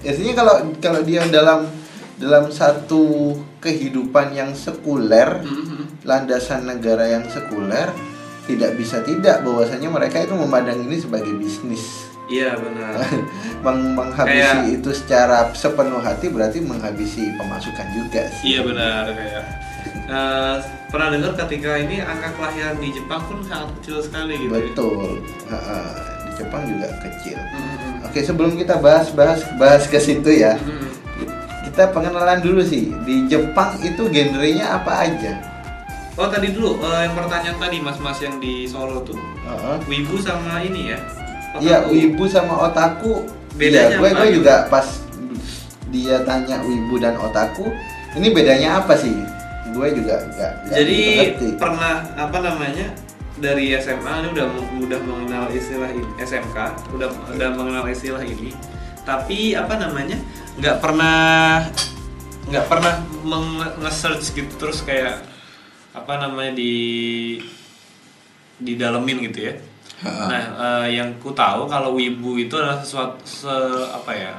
Artinya 0.00 0.32
kalau 0.32 0.54
kalau 0.80 1.00
dia 1.04 1.20
dalam 1.28 1.79
dalam 2.20 2.52
satu 2.52 3.32
kehidupan 3.58 4.30
yang 4.30 4.52
sekuler, 4.52 5.40
Mhm. 5.40 6.04
landasan 6.04 6.64
negara 6.64 7.08
yang 7.08 7.24
sekuler 7.26 7.88
tidak 8.44 8.76
bisa 8.76 9.00
tidak 9.00 9.40
bahwasanya 9.40 9.88
mereka 9.88 10.20
itu 10.20 10.34
memandang 10.34 10.80
ini 10.82 10.96
sebagai 10.96 11.32
bisnis 11.34 12.06
Iya 12.26 12.54
benar. 12.54 12.94
Meng- 13.64 13.90
menghabisi 13.92 14.38
Kayak- 14.38 14.70
itu 14.72 14.90
secara 14.92 15.50
sepenuh 15.50 15.98
hati 15.98 16.28
berarti 16.28 16.62
menghabisi 16.62 17.34
pemasukan 17.34 17.86
juga 17.90 18.22
sih. 18.32 18.54
Iya 18.54 18.60
benar 18.62 19.02
kayak 19.08 19.44
eh, 20.06 20.56
pernah 20.86 21.10
dengar 21.10 21.34
ketika 21.36 21.74
ini 21.76 21.98
angka 21.98 22.30
kelahiran 22.32 22.78
di 22.78 22.92
Jepang 22.92 23.22
pun 23.24 23.42
sangat 23.42 23.74
kecil 23.78 23.98
sekali 24.00 24.34
gitu. 24.38 24.46
ya. 24.46 24.62
Betul. 24.62 25.10
Ha-ha. 25.48 25.78
Di 26.22 26.32
Jepang 26.36 26.62
juga 26.64 26.86
kecil. 27.00 27.34
Mm-mm. 27.34 28.06
Oke, 28.06 28.20
sebelum 28.20 28.54
kita 28.54 28.78
bahas 28.78 29.10
bahas 29.10 29.42
bahas 29.56 29.84
ke 29.84 29.98
situ 29.98 30.30
ya, 30.30 30.54
Mm-mm. 30.56 30.89
Kita 31.80 31.96
pengenalan 31.96 32.44
dulu 32.44 32.60
sih. 32.60 32.92
Di 33.08 33.24
Jepang 33.24 33.80
itu 33.80 34.04
genrenya 34.12 34.76
apa 34.76 35.08
aja? 35.08 35.32
Oh 36.20 36.28
tadi 36.28 36.52
dulu 36.52 36.76
eh, 36.76 37.08
yang 37.08 37.16
pertanyaan 37.16 37.56
tadi 37.56 37.80
mas-mas 37.80 38.20
yang 38.20 38.36
di 38.36 38.68
Solo 38.68 39.00
tuh, 39.00 39.16
Heeh. 39.16 39.76
wibu 39.88 40.20
sama 40.20 40.60
ini 40.60 40.92
ya? 40.92 40.98
Iya, 41.56 41.88
wibu 41.88 42.28
sama 42.28 42.68
otaku. 42.68 43.24
Bedanya 43.56 43.96
Iya, 43.96 43.96
gue 43.96 44.08
apa 44.12 44.18
gue 44.20 44.28
gitu? 44.28 44.36
juga 44.44 44.54
pas 44.68 44.86
dia 45.88 46.20
tanya 46.28 46.60
wibu 46.60 47.00
dan 47.00 47.16
otaku, 47.16 47.72
ini 48.12 48.28
bedanya 48.28 48.84
apa 48.84 48.92
sih? 48.92 49.16
Gue 49.72 49.88
juga 49.96 50.20
nggak 50.28 50.52
Jadi 50.68 51.00
ngerti. 51.32 51.48
pernah 51.56 52.04
apa 52.12 52.38
namanya 52.44 52.92
dari 53.40 53.72
SMA 53.80 54.12
ini 54.20 54.28
udah 54.36 54.46
udah 54.84 55.00
mengenal 55.00 55.48
istilah 55.48 55.88
ini 55.88 56.04
SMK 56.20 56.56
udah 56.92 57.08
udah 57.32 57.48
mengenal 57.56 57.88
istilah 57.88 58.20
ini 58.20 58.52
tapi 59.00 59.56
apa 59.56 59.80
namanya 59.80 60.20
nggak 60.60 60.76
pernah 60.78 61.64
nggak 62.52 62.66
pernah 62.68 62.94
nge-search 63.80 64.36
gitu 64.36 64.52
terus 64.60 64.84
kayak 64.84 65.24
apa 65.96 66.12
namanya 66.20 66.54
di 66.54 66.74
di 68.60 68.76
dalemin 68.76 69.24
gitu 69.32 69.50
ya 69.50 69.54
nah 70.04 70.44
eh, 70.84 71.00
yang 71.00 71.16
ku 71.20 71.32
tahu 71.32 71.64
kalau 71.68 71.96
wibu 71.96 72.36
itu 72.40 72.56
adalah 72.56 72.80
sesuatu 72.80 73.20
se 73.24 73.52
apa 73.88 74.12
ya 74.12 74.32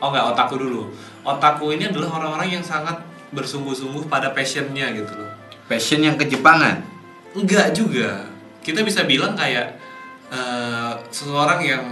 oh 0.00 0.08
nggak 0.12 0.32
otaku 0.32 0.54
dulu 0.60 0.82
otaku 1.24 1.76
ini 1.76 1.88
adalah 1.88 2.20
orang-orang 2.20 2.60
yang 2.60 2.64
sangat 2.64 3.00
bersungguh-sungguh 3.32 4.08
pada 4.08 4.32
passionnya 4.32 4.92
gitu 4.92 5.12
loh 5.12 5.36
Passion 5.66 5.98
yang 5.98 6.14
kejepangan. 6.14 6.78
Enggak 7.34 7.74
juga. 7.74 8.30
Kita 8.62 8.86
bisa 8.86 9.02
bilang 9.02 9.34
kayak 9.34 9.74
eh, 10.30 10.92
seseorang 11.10 11.60
yang 11.62 11.84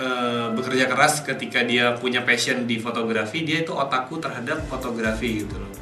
eh, 0.00 0.48
bekerja 0.56 0.88
keras 0.88 1.20
ketika 1.20 1.60
dia 1.60 1.92
punya 2.00 2.24
passion 2.24 2.64
di 2.64 2.80
fotografi, 2.80 3.44
dia 3.44 3.60
itu 3.60 3.76
otakku 3.76 4.16
terhadap 4.16 4.64
fotografi 4.72 5.44
gitu 5.44 5.60
loh. 5.60 5.72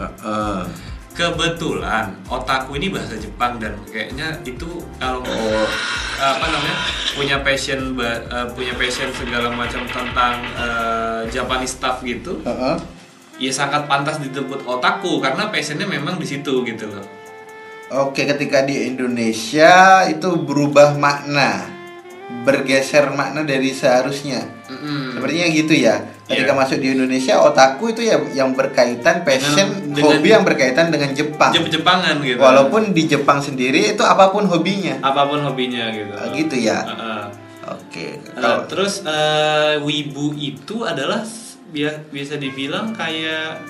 Heeh. 0.00 0.64
Kebetulan 1.12 2.16
otakku 2.24 2.72
ini 2.80 2.88
bahasa 2.88 3.20
Jepang 3.20 3.60
dan 3.60 3.76
kayaknya 3.84 4.32
itu 4.48 4.80
kalau 4.96 5.20
mau 5.20 5.44
apa 6.16 6.46
namanya 6.48 6.76
punya 7.12 7.36
passion 7.44 7.92
eh, 8.00 8.48
punya 8.56 8.72
passion 8.80 9.12
segala 9.12 9.52
macam 9.52 9.84
tentang 9.84 10.40
eh, 10.56 11.28
Japanese 11.28 11.76
stuff 11.76 12.00
gitu, 12.00 12.40
Heeh. 12.48 12.76
ya 13.36 13.52
sangat 13.52 13.84
pantas 13.84 14.24
disebut 14.24 14.64
otakku 14.64 15.20
karena 15.20 15.52
passionnya 15.52 15.84
memang 15.84 16.16
di 16.16 16.24
situ 16.24 16.64
gitu 16.64 16.88
loh. 16.88 17.04
Oke, 17.92 18.24
ketika 18.24 18.64
di 18.64 18.88
Indonesia 18.88 20.08
itu 20.08 20.32
berubah 20.40 20.96
makna, 20.96 21.68
bergeser 22.42 23.06
makna 23.10 23.42
dari 23.42 23.70
seharusnya. 23.70 24.42
Mm-mm. 24.66 25.14
Sepertinya 25.14 25.46
gitu 25.48 25.74
ya. 25.74 25.96
Ketika 26.22 26.48
Iya. 26.48 26.58
masuk 26.58 26.78
di 26.78 26.88
Indonesia, 26.90 27.34
otaku 27.38 27.90
itu 27.90 28.02
ya 28.02 28.16
yang 28.32 28.50
berkaitan 28.52 29.20
passion, 29.20 29.68
Dengan- 29.86 30.00
hobi 30.02 30.16
dengan- 30.18 30.32
yang 30.32 30.44
berkaitan 30.44 30.86
dengan 30.88 31.10
Jepang. 31.12 31.52
Jep 31.52 31.68
Jepangan 31.70 32.18
gitu. 32.18 32.40
Walaupun 32.40 32.90
di 32.90 33.04
Jepang 33.06 33.38
sendiri 33.38 33.92
itu 33.92 34.02
apa 34.02 34.28
pun 34.28 34.44
hobinya. 34.44 34.96
apa 35.00 35.22
pun 35.24 35.38
hobinya 35.40 35.92
gitu. 35.92 36.12
Ah, 36.12 36.28
gitu 36.30 36.56
ya? 36.56 36.78
Heeh. 36.82 37.24
Oke. 37.64 38.06
Eh, 38.16 38.34
Kalau 38.34 38.66
terus 38.66 39.02
eh, 39.02 39.78
wibu 39.78 40.32
itu 40.32 40.82
adalah 40.82 41.20
s- 41.20 41.60
bia- 41.68 42.02
bisa 42.08 42.34
dibilang 42.34 42.90
kayak 42.92 43.62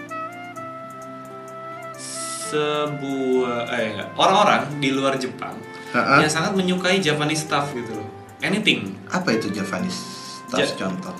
sebuah 2.49 3.65
eh 3.71 3.85
enggak, 3.91 4.09
orang-orang 4.15 4.63
di 4.77 4.91
luar 4.91 5.17
Jepang 5.17 5.57
Ha-ha. 5.91 6.21
yang 6.21 6.29
sangat 6.29 6.53
menyukai 6.53 7.01
Japanese 7.01 7.43
stuff 7.43 7.73
gitu 7.73 7.93
loh. 7.95 8.09
Anything. 8.43 8.99
apa 9.07 9.33
itu 9.33 9.49
Japanese? 9.49 9.99
Tas 10.51 10.75
Ja- 10.75 10.87
contoh. 10.87 11.15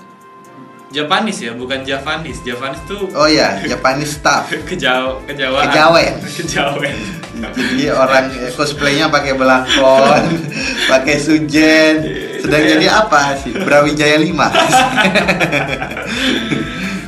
Japanese 0.93 1.41
ya, 1.41 1.57
bukan 1.57 1.81
Javanese. 1.81 2.45
Javanese 2.45 2.85
tuh 2.85 3.09
Oh 3.17 3.25
ya, 3.25 3.57
Japanese 3.65 4.21
stuff. 4.21 4.45
kejaw 4.69 5.25
kejawaan. 5.25 5.65
Kejawen. 5.65 6.13
Kejawen. 6.37 6.95
Jadi 7.33 7.89
orang 7.89 8.29
eh, 8.29 8.53
cosplaynya 8.53 9.09
pakai 9.09 9.33
belangkon, 9.33 10.21
pakai 10.93 11.17
sujen. 11.17 11.95
Sedang 12.37 12.61
jadi 12.61 12.93
apa 12.93 13.33
sih? 13.41 13.57
Brawijaya 13.57 14.21
5. 14.21 14.29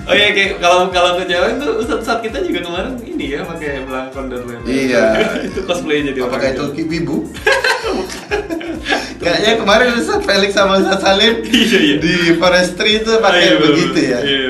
Oh 0.05 0.13
iya 0.13 0.33
kayak 0.33 0.61
kalau 0.61 0.89
kalau 0.93 1.17
kejawen 1.17 1.57
tuh 1.57 1.81
saat, 1.81 2.01
saat 2.01 2.19
kita 2.21 2.37
juga 2.41 2.61
kemarin 2.61 2.93
ini 3.05 3.37
ya 3.37 3.41
pakai 3.41 3.85
belangkon 3.85 4.29
dan 4.29 4.41
lain-lain. 4.45 4.69
Iya. 4.69 5.05
itu 5.49 5.59
cosplay 5.65 6.05
jadi 6.05 6.25
Apakah 6.25 6.53
orang 6.53 6.73
itu 6.73 6.85
wibu? 6.89 7.17
Kayaknya 9.15 9.51
kemarin 9.57 9.87
Ustaz 9.95 10.21
Felix 10.21 10.51
sama 10.51 10.77
Ustaz 10.77 10.99
Salim 10.99 11.33
Iya, 11.45 11.79
iya. 11.79 11.95
di 11.97 12.13
forestry 12.35 12.99
itu 12.99 13.11
pakai 13.17 13.41
iya, 13.41 13.53
betul, 13.55 13.69
begitu 13.71 13.99
ya. 14.01 14.19
Iya. 14.19 14.49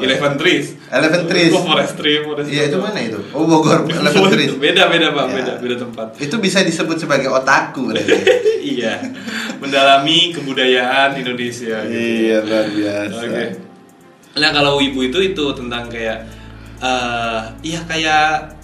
Eleven 0.00 0.32
trees. 0.34 0.66
Eleven 0.88 1.22
trees. 1.28 1.52
Oh, 1.52 1.60
forestry, 1.62 2.24
forestry. 2.24 2.56
Iya 2.56 2.62
itu 2.66 2.76
mana 2.80 2.98
itu? 2.98 3.20
Oh 3.30 3.44
Bogor 3.44 3.84
Eleven 4.00 4.24
trees. 4.28 4.56
Beda 4.56 4.88
beda 4.88 5.12
pak, 5.12 5.24
Ya. 5.26 5.34
beda 5.36 5.52
beda 5.60 5.76
tempat. 5.78 6.06
Itu 6.16 6.36
bisa 6.38 6.64
disebut 6.64 6.96
sebagai 6.96 7.28
otaku 7.28 7.92
berarti. 7.92 8.12
iya. 8.78 8.96
Mendalami 9.58 10.32
kebudayaan 10.32 11.14
Indonesia. 11.14 11.84
gitu. 11.84 11.92
iya 11.92 12.40
luar 12.40 12.66
biasa. 12.66 13.20
Oke. 13.20 13.44
Nah 14.30 14.50
kalau 14.50 14.78
wibu 14.78 15.00
itu 15.02 15.18
itu 15.20 15.44
tentang 15.52 15.84
kayak 15.86 16.24
eh 16.80 17.40
iya 17.60 17.80
kayak 17.84 18.56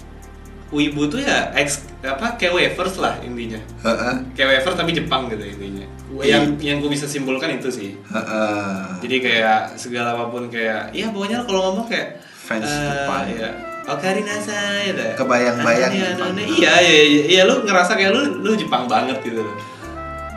wibu 0.67 1.07
tuh 1.07 1.23
ya 1.23 1.47
ex 1.55 1.87
apa 2.03 2.35
kayak 2.35 2.53
wafers 2.53 2.99
lah 2.99 3.15
intinya. 3.23 3.59
Heeh. 3.83 4.13
Tapi 4.35 4.91
Jepang 4.91 5.31
gitu 5.31 5.43
intinya. 5.43 5.85
Iya. 6.17 6.39
Yang 6.39 6.43
yang 6.63 6.77
gue 6.79 6.91
bisa 6.91 7.05
simpulkan 7.05 7.51
itu 7.51 7.67
sih. 7.67 7.91
Heeh. 8.07 8.75
Jadi 9.03 9.15
kayak 9.23 9.75
segala 9.75 10.15
apa 10.15 10.27
pun 10.27 10.47
kayak 10.47 10.91
ya 10.91 11.07
pokoknya 11.11 11.43
kalau 11.43 11.71
ngomong 11.71 11.87
kayak 11.87 12.19
Fans 12.23 12.63
eh, 12.63 12.71
Jepang. 12.71 13.23
ya. 13.31 13.51
Okari 13.87 14.19
nasai 14.23 14.91
gitu. 14.91 15.03
Kebayang-bayang 15.15 15.91
Jepang. 15.91 16.35
aneh. 16.35 16.43
Iya, 16.45 16.73
iya, 16.83 17.01
iya, 17.03 17.23
iya, 17.23 17.41
lu 17.47 17.63
ngerasa 17.63 17.95
kayak 17.95 18.11
lu 18.11 18.43
lu 18.43 18.51
Jepang 18.55 18.83
banget 18.83 19.15
gitu 19.23 19.39
loh. 19.39 19.55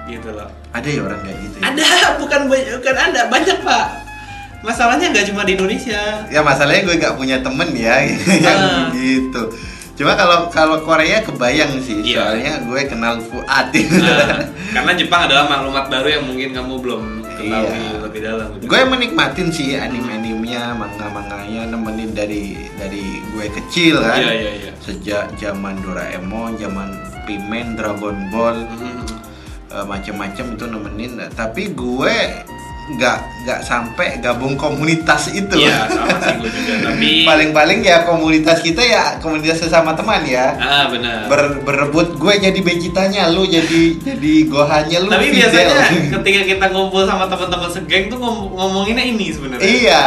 Gitu 0.07 0.31
loh. 0.31 0.47
Ada 0.71 0.87
ya 0.87 1.01
orang 1.03 1.19
kayak 1.23 1.39
gitu. 1.43 1.57
Ya? 1.59 1.63
Ada, 1.71 1.87
bukan 2.19 2.41
banyak, 2.47 2.79
bukan 2.79 2.97
ada, 2.97 3.21
banyak 3.27 3.59
pak. 3.63 3.87
Masalahnya 4.61 5.07
nggak 5.11 5.27
cuma 5.33 5.43
di 5.43 5.59
Indonesia. 5.59 6.03
Ya 6.29 6.45
masalahnya 6.45 6.85
gue 6.85 6.95
gak 6.99 7.17
punya 7.17 7.41
temen 7.41 7.71
ya 7.75 7.95
yang 8.47 8.59
Ah. 8.59 8.87
begitu. 8.93 9.43
Cuma 10.01 10.17
kalau 10.17 10.49
kalau 10.49 10.81
Korea 10.81 11.21
kebayang 11.21 11.77
sih, 11.79 12.01
Iya. 12.01 12.25
soalnya 12.25 12.53
gue 12.65 12.81
kenal 12.89 13.21
Fuad. 13.21 13.69
Nah, 13.69 14.49
karena 14.75 14.93
Jepang 14.97 15.29
adalah 15.29 15.45
maklumat 15.47 15.93
baru 15.93 16.09
yang 16.11 16.25
mungkin 16.25 16.57
kamu 16.57 16.75
belum 16.81 17.03
ketahui 17.37 17.69
Iya. 17.77 18.01
lebih 18.01 18.21
dalam. 18.25 18.49
gitu. 18.57 18.65
gue 18.65 18.81
menikmatin 18.87 19.49
sih 19.53 19.77
anime-animenya, 19.77 20.73
manga-manganya 20.73 21.69
nemenin 21.69 22.11
dari 22.11 22.57
dari 22.75 23.21
gue 23.29 23.47
kecil 23.53 24.01
kan. 24.01 24.17
Iya, 24.19 24.33
iya, 24.33 24.53
iya. 24.59 24.73
Sejak 24.81 25.37
zaman 25.37 25.77
Doraemon, 25.81 26.57
zaman 26.57 26.97
Pimen, 27.29 27.77
Dragon 27.77 28.17
Ball, 28.33 28.57
Mhm. 28.57 29.05
eh, 29.69 29.85
macem-macem 29.85 30.57
itu 30.57 30.65
nemenin. 30.65 31.21
Tapi 31.31 31.77
gue 31.77 32.17
nggak 32.93 33.17
nggak 33.41 33.61
sampai 33.61 34.19
gabung 34.19 34.53
komunitas 34.53 35.31
itu. 35.31 35.55
Iya, 35.57 35.87
sama 35.87 36.17
sih 36.19 36.35
gue 36.37 36.51
juga. 36.51 36.73
Tapi 36.87 37.09
Paling-paling 37.23 37.81
ya 37.81 38.03
komunitas 38.03 38.61
kita 38.61 38.81
ya 38.81 39.17
komunitas 39.17 39.59
sesama 39.59 39.93
teman 39.93 40.21
ya. 40.23 40.53
ah 40.55 40.85
benar. 40.87 41.25
Ber- 41.27 41.61
berebut 41.61 42.15
gue 42.15 42.35
jadi 42.39 42.61
Begitanya, 42.61 43.29
lu 43.29 43.43
jadi 43.43 43.97
jadi 43.97 44.35
Gohannya 44.45 44.99
lu. 44.99 45.09
Tapi 45.09 45.27
Fidel. 45.27 45.39
biasanya 45.41 45.77
ketika 46.15 46.41
kita 46.47 46.65
ngumpul 46.69 47.03
sama 47.03 47.25
teman-teman 47.27 47.71
segeng 47.71 48.05
tuh 48.07 48.19
ngom- 48.19 48.53
ngomonginnya 48.53 49.05
ini 49.07 49.27
sebenarnya. 49.31 49.65
iya. 49.65 50.05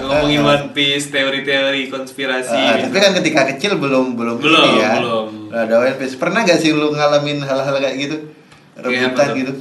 Ngomongin 0.00 0.40
Eh, 0.40 0.50
One 0.50 0.66
Piece, 0.70 1.08
teori-teori 1.08 1.88
konspirasi. 1.88 2.52
gitu. 2.52 2.84
tapi 2.86 2.98
kan 2.98 3.12
ketika 3.16 3.40
kecil 3.48 3.72
belum 3.76 4.14
belum 4.14 4.36
Belum, 4.38 4.68
ya. 4.76 4.98
belum. 4.98 5.26
Ada 5.50 5.74
One 5.80 5.96
Piece. 5.96 6.14
Pernah 6.14 6.42
gak 6.42 6.58
sih 6.58 6.70
lu 6.70 6.90
ngalamin 6.90 7.40
hal-hal 7.40 7.74
kayak 7.74 7.96
gitu? 7.98 8.16
Rebutan 8.74 9.26
tuh? 9.26 9.36
gitu. 9.36 9.52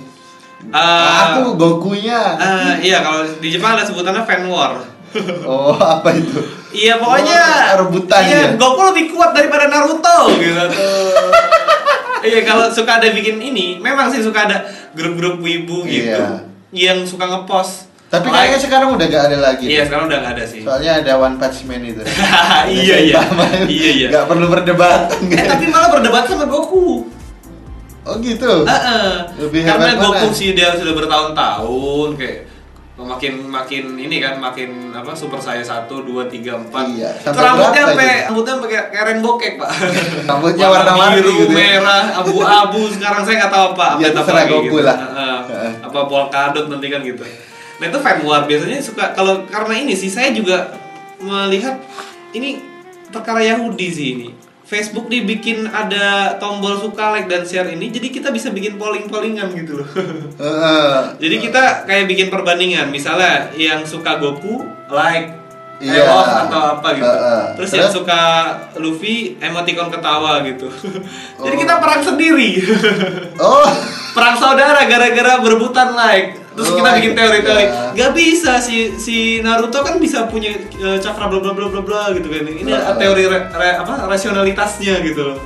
Ah, 0.69 1.35
aku 1.35 1.53
Gokunya. 1.53 2.17
ah, 2.33 2.73
iya 2.77 3.01
kalau 3.01 3.25
di 3.37 3.49
Jepang 3.49 3.75
ada 3.75 3.83
sebutannya 3.83 4.23
fan 4.23 4.47
war. 4.47 4.79
oh, 5.45 5.75
apa 5.75 6.09
itu? 6.11 6.41
Iya 6.71 6.97
pokoknya 6.97 7.41
Oh, 7.73 7.85
rebutan 7.85 8.21
iya, 8.23 8.37
ya? 8.39 8.57
Goku 8.57 8.81
lebih 8.89 9.13
kuat 9.13 9.29
daripada 9.31 9.67
Naruto 9.67 10.33
gitu 10.33 10.57
tuh. 10.73 11.11
iya 12.25 12.41
kalau 12.41 12.65
suka 12.67 12.97
ada 12.97 13.09
bikin 13.09 13.37
ini, 13.37 13.77
memang 13.77 14.09
sih 14.09 14.21
suka 14.21 14.47
ada 14.47 14.65
grup-grup 14.91 15.37
wibu 15.37 15.85
gitu 15.85 16.09
Iya. 16.09 16.49
yang 16.71 17.05
suka 17.05 17.27
ngepost. 17.27 17.93
Tapi 18.07 18.29
Like- 18.29 18.45
kayaknya 18.47 18.59
sekarang 18.59 18.89
udah 18.93 19.05
gak 19.05 19.23
ada 19.27 19.37
lagi. 19.39 19.65
Iya 19.67 19.85
sekarang 19.85 20.05
udah 20.05 20.17
nggak 20.21 20.33
ada 20.33 20.45
sih. 20.45 20.61
Soalnya 20.61 21.01
ada 21.01 21.11
One 21.17 21.37
Punch 21.37 21.65
Man 21.65 21.81
itu. 21.81 22.01
iya 22.81 22.97
iya. 22.99 23.21
Iya 23.65 23.89
iya. 23.91 24.07
Gak 24.09 24.25
perlu 24.25 24.49
berdebat. 24.49 25.09
Eh 25.29 25.45
tapi 25.45 25.65
malah 25.67 25.89
berdebat 25.89 26.25
sama 26.25 26.45
Goku. 26.45 27.09
Oh 28.03 28.15
gitu. 28.19 28.67
Heeh. 28.67 29.11
Lebih 29.39 29.61
Karena 29.63 29.95
mana? 29.95 30.27
sih 30.31 30.51
dia 30.51 30.75
sudah 30.75 30.91
bertahun-tahun 30.91 32.09
kayak 32.19 32.39
makin 32.93 33.49
makin 33.49 33.97
ini 33.97 34.21
kan 34.21 34.37
makin 34.37 34.93
apa 34.93 35.11
super 35.11 35.35
saya 35.35 35.59
satu 35.59 36.05
dua 36.05 36.23
tiga 36.29 36.55
empat 36.55 36.87
Iya, 36.87 37.09
sampai 37.19 37.41
rambutnya 37.41 37.81
sampai 37.89 38.09
rambutnya 38.29 38.53
kayak 38.63 39.03
rainbow 39.03 39.35
cake 39.35 39.57
pak 39.57 39.69
Rambutnya 40.23 40.67
Warna 40.69 40.93
warna-warni 40.93 41.15
biru 41.19 41.31
gitu 41.41 41.51
ya. 41.51 41.57
merah 41.81 42.03
abu-abu 42.21 42.87
sekarang 42.87 43.25
saya 43.25 43.35
nggak 43.43 43.51
tahu 43.51 43.65
apa 43.73 43.87
Ya, 43.97 44.07
update 44.07 44.17
apa 44.19 44.31
lagi 44.31 44.51
Goku 44.53 44.63
gitu 44.63 44.77
lah. 44.85 44.97
Apa 45.83 45.99
polkadot 46.05 46.65
nanti 46.69 46.87
kan 46.87 47.01
gitu 47.01 47.23
nah 47.73 47.85
itu 47.89 47.97
fan 47.99 48.17
war 48.21 48.41
biasanya 48.45 48.77
suka 48.79 49.11
kalau 49.11 49.41
karena 49.49 49.73
ini 49.73 49.93
sih 49.97 50.07
saya 50.07 50.29
juga 50.29 50.71
melihat 51.17 51.75
ini 52.31 52.61
perkara 53.09 53.41
Yahudi 53.41 53.87
sih 53.89 54.07
ini 54.15 54.27
Facebook 54.63 55.05
dibikin 55.05 55.67
ada 55.67 56.35
tombol 56.37 56.79
suka 56.79 57.11
like 57.11 57.27
dan 57.27 57.43
share 57.43 57.67
ini 57.67 57.91
jadi 57.91 58.07
kita 58.09 58.31
bisa 58.31 58.47
bikin 58.47 58.75
polling-pollingan 58.75 59.51
gitu 59.53 59.83
loh 59.83 59.87
Heeh. 60.39 60.95
Jadi 61.23 61.35
kita 61.41 61.83
kayak 61.83 62.05
bikin 62.05 62.27
perbandingan, 62.27 62.87
misalnya 62.87 63.51
yang 63.53 63.83
suka 63.83 64.17
Goku 64.17 64.63
like, 64.87 65.39
Iya. 65.77 65.99
eh, 65.99 66.05
love 66.05 66.31
atau 66.47 66.61
apa 66.79 66.87
gitu. 66.93 67.03
Heeh. 67.03 67.43
Terus, 67.59 67.69
yang 67.73 67.89
Terus? 67.91 67.97
suka 67.97 68.21
Luffy 68.77 69.35
emoticon 69.37 69.91
ketawa 69.91 70.39
gitu. 70.41 70.71
Jadi 71.43 71.55
Oh. 71.55 71.59
kita 71.59 71.73
perang 71.77 71.99
sendiri, 71.99 72.51
Oh. 73.43 73.67
perang 74.11 74.35
saudara 74.37 74.79
gara-gara 74.85 75.43
berebutan 75.43 75.91
like. 75.91 76.39
Terus 76.53 76.69
Oh, 76.69 76.75
kita 76.77 76.89
bikin 76.93 77.13
teori-teori. 77.13 77.65
iya. 77.65 77.89
Gak 77.95 78.11
bisa 78.13 78.51
si 78.57 78.77
si 78.95 79.15
Naruto 79.39 79.79
kan 79.79 79.97
bisa 79.97 80.25
punya 80.25 80.53
eh, 80.53 80.97
cakra 80.97 81.25
bla 81.25 81.39
bla 81.39 81.51
bla 81.51 81.67
bla 81.67 81.81
bla 81.81 82.01
gitu 82.11 82.27
kan. 82.27 82.45
Ini 82.45 82.61
Heeh. 82.67 82.95
teori 82.95 83.23
re- 83.25 83.49
re- 83.49 83.77
apa 83.79 84.05
rasionalitasnya 84.05 85.01
gitu 85.01 85.21
loh. 85.25 85.37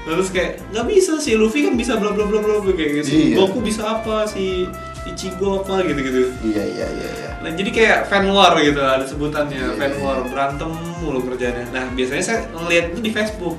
Terus 0.00 0.28
kayak 0.28 0.60
nggak 0.70 0.86
bisa 0.86 1.16
si 1.16 1.32
Luffy 1.34 1.60
kan 1.62 1.74
bisa 1.74 1.94
bla 1.94 2.10
bla 2.10 2.24
bla 2.24 2.38
bla 2.38 2.56
bla, 2.58 2.72
kayak 2.72 2.90
gitu. 2.98 3.06
Si 3.06 3.16
Iya. 3.30 3.36
Goku 3.36 3.60
bisa 3.60 3.82
apa 3.86 4.24
si 4.24 4.64
Ichigo 5.02 5.60
apa 5.60 5.80
gitu-gitu. 5.80 6.28
Iya 6.42 6.60
iya 6.62 6.86
iya 6.90 7.08
iya. 7.10 7.30
Nah, 7.40 7.50
jadi 7.50 7.70
kayak 7.70 7.98
fan 8.06 8.28
war 8.28 8.52
gitu 8.58 8.76
ada 8.76 9.00
sebutannya, 9.00 9.56
Iya, 9.56 9.72
fan 9.74 9.92
iya. 9.92 10.00
war 10.02 10.20
berantem 10.22 10.68
mulu 11.00 11.24
kerjanya. 11.24 11.64
Nah, 11.70 11.88
biasanya 11.90 12.20
saya 12.20 12.38
ngeliat 12.50 12.92
itu 12.92 13.00
di 13.00 13.10
Facebook. 13.10 13.56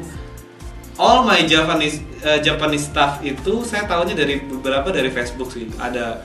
All 0.95 1.23
my 1.23 1.41
Japanese 1.43 1.97
eh, 2.21 2.37
Japanese 2.39 2.85
stuff 2.85 3.23
itu 3.23 3.65
saya 3.65 3.89
tahunya 3.89 4.13
dari 4.13 4.37
beberapa 4.39 4.85
dari 4.89 5.09
Facebook 5.09 5.49
sih. 5.49 5.65
Ada 5.75 6.21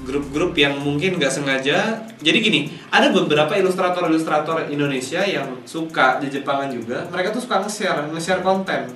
grup-grup 0.00 0.56
yang 0.56 0.80
mungkin 0.80 1.20
nggak 1.20 1.32
sengaja. 1.32 2.08
Jadi 2.20 2.38
gini, 2.40 2.60
ada 2.88 3.12
beberapa 3.12 3.52
ilustrator-ilustrator 3.56 4.72
Indonesia 4.72 5.20
yang 5.24 5.60
suka 5.68 6.16
di 6.20 6.32
Jepangan 6.32 6.72
juga. 6.72 7.04
Mereka 7.12 7.36
tuh 7.36 7.44
suka 7.44 7.60
nge-share, 7.60 8.08
nge-share 8.12 8.40
konten. 8.40 8.88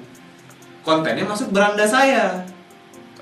Kontennya 0.84 1.24
masuk 1.24 1.52
beranda 1.52 1.84
saya. 1.84 2.44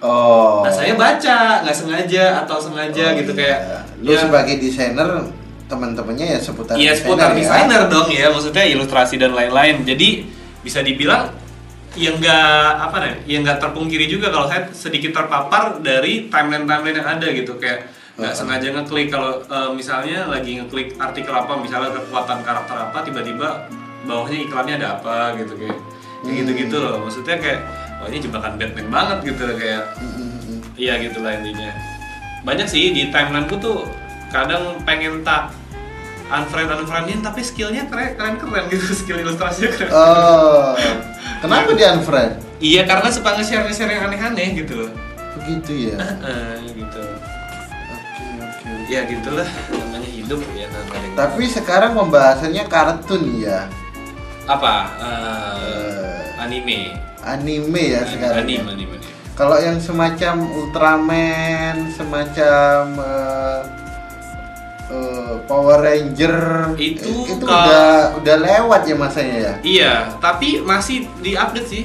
Oh. 0.03 0.67
Nah, 0.67 0.73
saya 0.75 0.99
baca 0.99 1.63
nggak 1.63 1.77
sengaja 1.79 2.43
atau 2.43 2.59
sengaja 2.59 3.15
Oh, 3.15 3.19
gitu 3.23 3.33
iya. 3.35 3.39
kayak 3.39 3.59
Lu 4.03 4.11
ya, 4.11 4.19
sebagai 4.27 4.59
desainer 4.59 5.07
teman-temannya 5.71 6.27
ya 6.37 6.39
seputar 6.43 6.75
Iya 6.75 6.93
seputar 6.99 7.33
ya. 7.33 7.39
desainer 7.39 7.83
dong 7.87 8.11
ya, 8.11 8.27
maksudnya 8.35 8.67
ilustrasi 8.67 9.15
dan 9.15 9.31
lain-lain. 9.31 9.87
Jadi 9.87 10.27
bisa 10.67 10.83
dibilang 10.83 11.31
yang 11.93 12.17
nggak 12.17 12.69
apa 12.81 12.97
nih, 12.99 13.15
yang 13.29 13.41
nggak 13.45 13.61
terpungkiri 13.61 14.09
juga 14.09 14.33
kalau 14.33 14.49
saya 14.49 14.65
sedikit 14.73 15.13
terpapar 15.13 15.81
dari 15.85 16.33
timeline 16.33 16.65
timeline 16.65 16.97
yang 16.97 17.09
ada 17.09 17.27
gitu 17.29 17.61
kayak 17.61 17.93
nggak 18.17 18.33
sengaja 18.33 18.69
ngeklik 18.73 19.09
kalau 19.09 19.41
eh, 19.41 19.71
misalnya 19.73 20.29
lagi 20.29 20.61
ngeklik 20.61 20.97
artikel 20.97 21.33
apa 21.33 21.53
misalnya 21.57 21.97
kekuatan 21.97 22.41
karakter 22.41 22.77
apa 22.77 22.99
tiba-tiba 23.05 23.69
bawahnya 24.05 24.39
iklannya 24.45 24.75
ada 24.81 24.89
apa 24.99 25.37
gitu 25.39 25.57
kayak 25.57 25.79
Hmm. 26.23 26.39
gitu-gitu 26.39 26.79
loh 26.79 27.03
maksudnya 27.03 27.35
kayak 27.35 27.67
wah 27.99 28.07
ini 28.07 28.23
jebakan 28.23 28.55
Batman 28.55 28.87
banget 28.95 29.35
gitu 29.35 29.43
kayak 29.59 29.91
Mm-mm. 29.99 30.63
Iya 30.79 31.03
gitu 31.03 31.19
lah 31.19 31.35
intinya. 31.35 31.75
Banyak 32.47 32.71
sih 32.71 32.95
di 32.95 33.11
timelineku 33.11 33.59
tuh 33.59 33.91
kadang 34.31 34.79
pengen 34.87 35.27
tak 35.27 35.51
unfriend 36.33 36.69
unfriendin 36.73 37.21
tapi 37.21 37.45
skillnya 37.45 37.85
keren 37.87 38.17
keren 38.17 38.35
keren 38.41 38.65
gitu 38.73 38.87
skill 39.01 39.21
ilustrasinya 39.21 39.71
keren. 39.77 39.91
Oh. 39.93 40.73
Kenapa 41.39 41.71
di 41.75 41.85
unfriend? 41.85 42.33
Iya 42.63 42.87
karena 42.87 43.09
suka 43.11 43.37
nge-share 43.37 43.67
nge-share 43.67 43.91
yang 43.91 44.09
aneh-aneh 44.09 44.49
gitu 44.57 44.87
loh. 44.87 44.91
Begitu 45.43 45.93
ya. 45.93 45.99
Heeh, 45.99 46.71
gitu. 46.79 47.03
Oke 47.91 48.25
oke. 48.39 48.69
Ya 48.87 49.01
gitulah 49.05 49.49
namanya 49.75 50.07
hidup 50.09 50.41
ya 50.55 50.71
namanya. 50.71 51.09
Tapi 51.19 51.43
sekarang 51.51 51.93
pembahasannya 51.93 52.65
kartun 52.71 53.23
ya. 53.43 53.67
Apa? 54.47 54.75
Eh, 55.03 55.51
Eh, 55.63 56.43
anime. 56.43 56.95
anime 57.23 57.83
ya 57.95 58.03
sekarang. 58.07 58.47
Anime, 58.47 58.55
ya. 58.55 58.63
anime. 58.71 58.95
anime. 58.95 58.97
Kalau 59.33 59.57
yang 59.57 59.81
semacam 59.81 60.45
Ultraman, 60.45 61.89
semacam 61.91 62.79
eh, 63.01 63.42
eh, 64.93 65.33
Power 65.49 65.81
Ranger 65.81 66.37
Itu 66.77 67.09
eh, 67.09 67.33
itu 67.33 67.45
udah 67.45 68.21
udah 68.21 68.37
lewat 68.39 68.85
ya 68.85 68.95
masanya 68.95 69.37
ya. 69.41 69.55
Iya, 69.65 69.95
tapi 70.21 70.61
masih 70.61 71.09
diupdate 71.19 71.67
sih. 71.67 71.85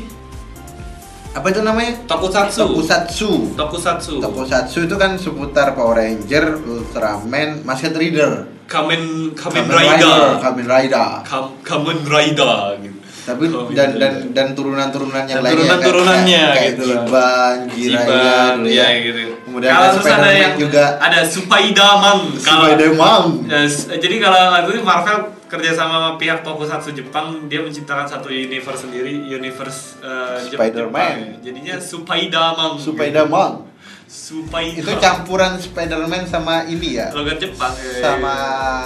Apa 1.31 1.53
itu 1.53 1.61
namanya? 1.61 1.93
Tokusatsu. 2.09 2.65
Tokusatsu. 2.65 3.31
Tokusatsu. 3.53 4.13
Tokusatsu 4.17 4.77
itu 4.89 4.95
kan 4.97 5.15
seputar 5.15 5.77
Power 5.77 6.01
Ranger, 6.01 6.57
Ultraman, 6.65 7.61
Masked 7.61 7.93
Rider, 7.93 8.49
Kamen 8.65 9.31
Kamen 9.37 9.63
Kamen 9.63 9.69
Rider. 9.69 10.19
Kamen 10.41 10.65
Rider. 10.65 11.09
Kam- 11.23 11.55
Kamen 11.61 11.99
Rider 12.03 12.81
gitu. 12.81 12.97
Tapi 13.27 13.43
Kamen 13.53 13.75
dan 13.77 13.89
Rider. 13.93 13.99
dan 14.01 14.13
dan 14.33 14.47
turunan-turunan 14.57 15.23
yang 15.29 15.39
Dan 15.39 15.45
lainnya 15.45 15.55
turunan-turunannya 15.61 16.43
kayak, 16.43 16.57
kayak 16.57 16.71
gitu. 16.73 16.85
Jiban, 16.89 17.57
Jiraiya 17.69 18.33
ya, 18.65 18.85
ya. 18.87 18.87
gitu. 19.05 19.21
Kemudian 19.57 19.73
kalau 19.73 19.81
ada 19.83 19.93
terus 19.97 20.05
ada 20.13 20.29
yang 20.29 20.53
juga. 20.55 20.83
ada 21.01 21.19
Supaidaman. 21.25 22.17
Kalau 22.37 22.65
Spider-Man. 22.69 23.23
Ya, 23.43 23.59
s- 23.65 23.89
jadi 23.89 24.15
kalau 24.19 24.37
itu 24.69 24.81
Marvel 24.81 25.17
kerja 25.47 25.71
sama 25.71 26.13
pihak 26.15 26.43
Tokusatsu 26.43 26.93
Jepang, 26.93 27.47
dia 27.47 27.59
menciptakan 27.59 28.05
satu 28.05 28.29
universe 28.29 28.85
sendiri, 28.85 29.25
universe 29.25 29.97
uh, 29.99 30.37
Spider-Man. 30.37 30.93
Jepang 30.93 31.17
ya. 31.17 31.33
Jadinya 31.41 31.75
Supaidaman. 31.79 32.71
Spider-Man. 32.77 33.51
Supaidaman. 34.07 34.87
Itu 34.87 34.91
campuran 35.03 35.59
Spider-Man 35.59 36.23
sama 36.25 36.63
ini 36.63 36.95
ya. 36.95 37.11
logat 37.11 37.43
Jepang. 37.43 37.75
ya. 37.75 37.99
Sama 37.99 38.35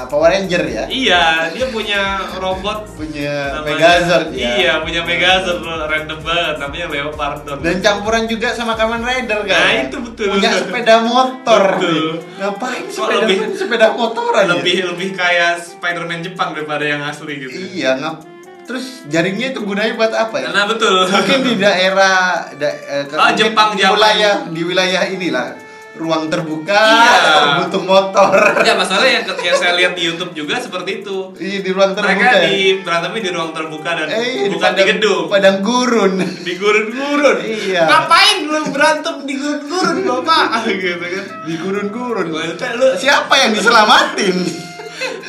Power 0.10 0.34
Ranger 0.34 0.66
ya. 0.66 0.84
Iya, 0.90 1.24
dia 1.54 1.70
punya 1.70 2.02
robot 2.42 2.90
Punya 2.98 3.62
Megazord 3.62 4.34
ya. 4.34 4.58
Iya, 4.58 4.74
punya 4.82 5.06
Megazord 5.06 5.62
random 5.62 6.20
banget 6.26 6.56
namanya 6.58 6.86
Leopardon. 6.90 7.58
Dan 7.62 7.76
campuran 7.80 8.26
juga 8.26 8.50
sama 8.58 8.74
Kamen 8.74 9.06
Rider 9.06 9.46
kan. 9.46 9.62
Nah, 9.62 9.74
itu 9.86 9.98
betul. 10.02 10.26
Punya 10.34 10.50
sepeda 10.58 10.96
motor. 11.06 11.62
Betul. 11.78 12.06
Ngapain 12.42 12.84
sepeda 12.90 13.18
lebih- 13.22 13.54
sepeda 13.54 13.88
motoran 13.94 14.46
ya? 14.46 14.58
lebih 14.58 14.78
lebih 14.90 15.10
kayak 15.14 15.62
Spider-Man 15.62 16.26
Jepang 16.26 16.58
daripada 16.58 16.82
yang 16.82 17.06
asli 17.06 17.38
gitu. 17.38 17.54
Iya, 17.54 18.02
ngap. 18.02 18.31
Terus 18.72 19.04
jaringnya 19.12 19.52
itu 19.52 19.60
gunanya 19.68 20.00
buat 20.00 20.16
apa 20.16 20.36
ya? 20.40 20.48
Karena 20.48 20.64
betul. 20.64 20.96
Mungkin 21.12 21.40
di 21.44 21.54
daerah 21.60 22.48
da, 22.56 22.70
eh, 22.72 23.04
Oh, 23.12 23.32
Jepang 23.36 23.76
di 23.76 23.84
wilayah 23.84 24.48
di 24.48 24.62
wilayah 24.64 25.04
inilah 25.12 25.48
ruang 25.92 26.32
terbuka 26.32 26.72
Iya. 26.72 27.68
butuh 27.68 27.84
motor. 27.84 28.32
Ya 28.64 28.80
masalah 28.80 29.04
yang, 29.04 29.28
yang 29.28 29.56
saya 29.60 29.76
lihat 29.76 29.94
di 30.00 30.08
YouTube 30.08 30.32
juga 30.32 30.56
seperti 30.56 31.04
itu. 31.04 31.36
Iya 31.36 31.60
di 31.60 31.70
ruang 31.76 31.92
terbuka. 31.92 32.16
Mereka 32.16 32.38
ya? 32.40 32.48
di 32.48 32.60
berantemnya 32.80 33.22
di 33.28 33.32
ruang 33.36 33.52
terbuka 33.52 33.90
dan 34.00 34.08
eh, 34.08 34.24
iya, 34.24 34.48
bukan 34.48 34.72
di, 34.72 34.84
gedung. 34.88 35.24
Padang 35.28 35.60
gurun. 35.60 36.14
Di 36.48 36.54
gurun-gurun. 36.56 37.38
Iya. 37.44 37.84
Ngapain 37.92 38.38
lu 38.48 38.62
berantem 38.72 39.16
di 39.28 39.36
gurun-gurun, 39.36 39.98
Bapak? 40.08 40.64
gitu 40.80 40.96
kan. 41.06 41.26
di 41.44 41.54
gurun-gurun. 41.60 42.26
Lu 42.32 42.88
Siapa 42.96 43.34
yang 43.36 43.52
diselamatin? 43.52 44.36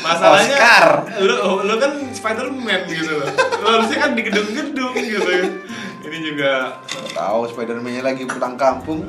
Masalahnya 0.01 0.57
Oscar. 0.57 0.87
lu 1.21 1.35
lu 1.65 1.75
kan 1.79 1.93
Spider-Man 2.11 2.81
gitu 2.87 3.13
loh. 3.13 3.29
Lu 3.63 3.67
harusnya 3.69 3.99
kan 3.99 4.11
di 4.13 4.23
gedung-gedung 4.25 4.93
gitu. 4.95 5.31
Ini 6.03 6.19
juga 6.29 6.83
Tahu 7.15 7.47
Spider-Man-nya 7.49 8.03
lagi 8.03 8.27
pulang 8.27 8.59
kampung. 8.59 9.07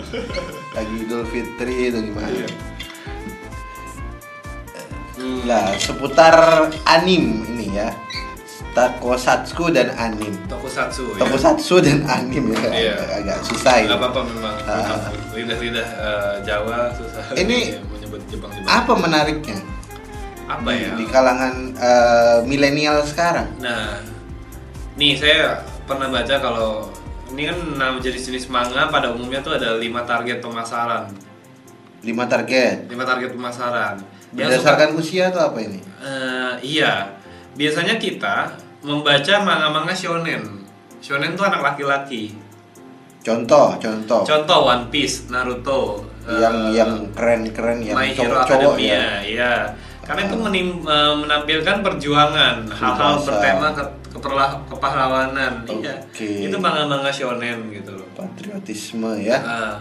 lagi 0.71 0.93
Idul 0.99 1.25
Fitri 1.27 1.89
itu 1.89 1.99
gimana? 1.99 2.29
Iya. 2.29 2.47
Hmm. 5.13 5.39
Lah, 5.45 5.71
seputar 5.77 6.35
anim 6.85 7.43
ini 7.47 7.77
ya. 7.77 7.89
Tokusatsu 8.73 9.69
dan 9.69 9.93
anim. 9.93 10.33
Tokusatsu 10.49 11.13
ya. 11.13 11.21
Tokusatsu 11.21 11.75
dan 11.79 12.01
anim 12.09 12.49
ya. 12.49 12.69
Iya. 12.73 12.95
Agak, 13.21 13.37
susah 13.45 13.85
ini. 13.85 13.89
Gak 13.89 13.99
apa-apa 14.01 14.21
memang 14.25 14.55
Ah. 14.65 14.97
lidah-lidah 15.33 15.87
eh, 15.87 16.33
Jawa 16.41 16.89
susah 16.97 17.23
Ini 17.37 17.77
ya, 17.77 17.79
menyebut 17.85 18.21
Jepang-Jepang. 18.29 18.65
Apa 18.65 18.93
menariknya 18.97 19.57
Apa 20.59 20.69
di, 20.69 20.83
ya? 20.85 20.91
di 20.93 21.05
kalangan 21.09 21.53
eh, 21.73 22.37
milenial 22.45 23.01
sekarang? 23.01 23.49
Nah, 23.57 23.97
nih 24.95 25.17
saya 25.17 25.61
pernah 25.83 26.09
baca 26.09 26.35
kalau 26.37 26.87
ini 27.33 27.49
kan 27.49 27.57
nama 27.75 27.97
jenis-jenis 27.97 28.45
manga 28.53 28.87
pada 28.93 29.09
umumnya 29.09 29.41
tuh 29.41 29.57
ada 29.57 29.77
lima 29.81 30.05
target 30.05 30.37
pemasaran. 30.37 31.09
Lima 32.03 32.29
target. 32.29 32.85
Lima 32.91 33.07
target 33.07 33.33
pemasaran. 33.33 33.95
Yang 34.33 34.61
suka- 34.61 34.77
Berdasarkan 34.77 34.89
usia 34.99 35.23
atau 35.33 35.41
apa 35.49 35.59
ini? 35.61 35.79
Eh, 36.03 36.53
iya. 36.61 37.15
Biasanya 37.53 37.97
kita 37.97 38.53
membaca 38.83 39.33
manga-manga 39.41 39.93
shonen. 39.95 40.65
Shonen 40.99 41.33
tuh 41.33 41.45
anak 41.47 41.61
laki-laki. 41.61 42.33
Contoh, 43.23 43.79
contoh. 43.79 44.21
Contoh 44.27 44.59
One 44.67 44.91
Piece, 44.91 45.31
Naruto, 45.31 46.03
yang 46.27 46.55
eh, 46.71 46.83
yang 46.83 46.91
keren-keren 47.15 47.79
yang 47.79 47.95
cowok-cowok 47.95 48.75
ya. 48.83 49.23
ya. 49.23 49.53
Karena 50.03 50.21
itu 50.27 50.35
menim- 50.35 50.83
eh, 50.83 51.13
menampilkan 51.15 51.79
perjuangan, 51.79 52.67
hal-hal 52.67 53.13
bertema 53.17 53.71
ke, 53.71 53.83
keperla- 54.11 54.59
kepahlawanan. 54.67 55.63
Iya. 55.63 55.95
Oke. 56.03 56.27
Itu 56.43 56.59
manga-manga 56.59 57.07
shonen 57.07 57.71
gitu 57.71 57.95
loh. 57.95 58.07
Patriotisme 58.13 59.15
ya. 59.17 59.39
Nah, 59.39 59.73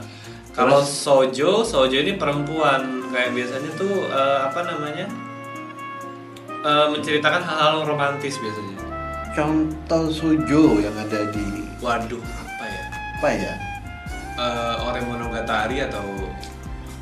kalau 0.52 0.78
sojo, 0.78 1.62
sojo 1.62 1.96
ini 1.96 2.14
perempuan 2.14 2.80
kayak 3.10 3.34
biasanya 3.34 3.70
tuh 3.74 4.06
eh, 4.06 4.38
apa 4.40 4.62
namanya? 4.62 5.06
Eh, 6.62 6.86
menceritakan 6.88 7.42
hal-hal 7.42 7.82
romantis 7.82 8.38
biasanya. 8.38 8.78
Contoh 9.32 10.06
sujo 10.06 10.78
yang 10.78 10.94
ada 10.94 11.26
di 11.28 11.66
Waduh, 11.82 12.22
apa 12.22 12.64
ya? 12.64 12.84
apa 13.18 13.28
ya? 13.32 13.54
Eh, 14.32 14.86
Ore 14.86 15.00
Monogatari 15.02 15.82
atau 15.82 16.06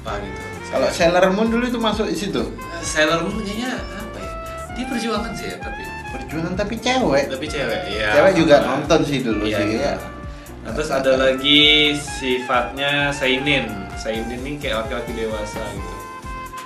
apa 0.00 0.16
gitu. 0.18 0.40
Kalau 0.70 0.88
Sailor 0.88 1.24
Moon 1.30 1.48
dulu 1.48 1.64
itu 1.66 1.76
masuk 1.76 2.06
di 2.06 2.16
situ. 2.16 2.42
Sailor 2.80 3.26
Moon 3.26 3.42
kayaknya 3.42 3.76
apa 3.76 4.16
ya? 4.16 4.32
Dia 4.72 4.84
perjuangan 4.86 5.32
sih 5.34 5.46
ya, 5.50 5.56
tapi 5.58 5.82
Perjuangan 6.10 6.54
tapi 6.54 6.74
cewek. 6.76 7.24
tapi 7.28 7.46
cewek 7.46 7.80
ya. 7.86 8.08
Cewek 8.16 8.32
juga 8.34 8.54
apa. 8.58 8.66
nonton 8.66 9.00
sih 9.04 9.18
dulu 9.20 9.44
Iya, 9.44 9.56
sih 9.56 9.66
gitu. 9.68 9.82
ya. 9.84 9.94
Nah, 10.60 10.70
terus 10.74 10.90
ada 10.90 11.12
lagi 11.16 11.62
sifatnya 11.94 13.10
seinin. 13.10 13.66
Seinin 13.94 14.40
ini 14.40 14.56
kayak 14.56 14.86
laki-laki 14.86 15.12
dewasa 15.14 15.60
gitu. 15.70 15.92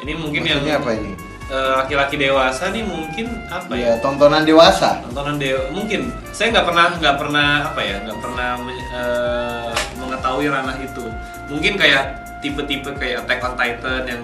Ini 0.00 0.12
mungkin 0.14 0.40
Maksudnya 0.44 0.76
yang 0.76 0.80
apa 0.80 0.90
ini? 0.94 1.12
eh, 1.44 1.72
laki-laki 1.76 2.16
dewasa 2.16 2.64
nih 2.72 2.84
mungkin 2.84 3.26
apa 3.48 3.72
ya? 3.76 3.84
Ya 3.84 3.94
tontonan 4.00 4.44
dewasa. 4.44 5.00
Tontonan 5.02 5.36
dewa 5.36 5.60
mungkin 5.70 6.08
saya 6.32 6.52
nggak 6.52 6.66
pernah 6.66 6.86
nggak 6.96 7.16
pernah 7.20 7.48
apa 7.68 7.80
ya 7.84 7.96
nggak 8.00 8.18
pernah 8.20 8.48
eh, 8.92 9.72
mengetahui 10.00 10.46
ranah 10.48 10.76
itu. 10.78 11.04
Mungkin 11.48 11.76
kayak 11.76 12.23
tipe-tipe 12.44 12.92
kayak 12.94 13.24
Attack 13.24 13.40
on 13.42 13.54
Titan 13.56 14.02
yang 14.04 14.22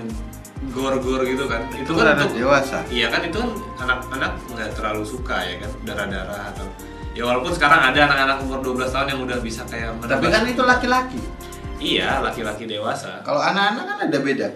gore-gore 0.71 1.25
gitu 1.25 1.49
kan. 1.49 1.65
Itu, 1.73 1.97
kan 1.97 2.13
ranah 2.13 2.29
untuk- 2.29 2.37
dewasa. 2.37 2.85
Iya 2.87 3.09
kan 3.09 3.25
itu 3.25 3.41
kan 3.41 3.49
anak-anak 3.81 4.33
nggak 4.47 4.69
terlalu 4.77 5.03
suka 5.03 5.41
ya 5.41 5.57
kan 5.57 5.71
darah-darah 5.83 6.53
atau 6.53 6.69
ya 7.11 7.25
walaupun 7.25 7.51
sekarang 7.51 7.81
ada 7.81 8.07
anak-anak 8.07 8.37
umur 8.45 8.61
12 8.61 8.93
tahun 8.93 9.09
yang 9.09 9.21
udah 9.25 9.39
bisa 9.41 9.65
kayak 9.65 9.97
Tapi 9.99 10.21
menebak- 10.21 10.31
kan 10.31 10.43
itu 10.47 10.63
laki-laki. 10.63 11.21
iya 11.81 12.21
laki-laki 12.21 12.69
dewasa 12.69 13.25
Kalau 13.25 13.41
anak-anak 13.41 13.83
kan 13.83 13.99
ada 14.05 14.19
beda. 14.21 14.49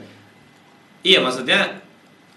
iya 1.01 1.19
maksudnya 1.19 1.81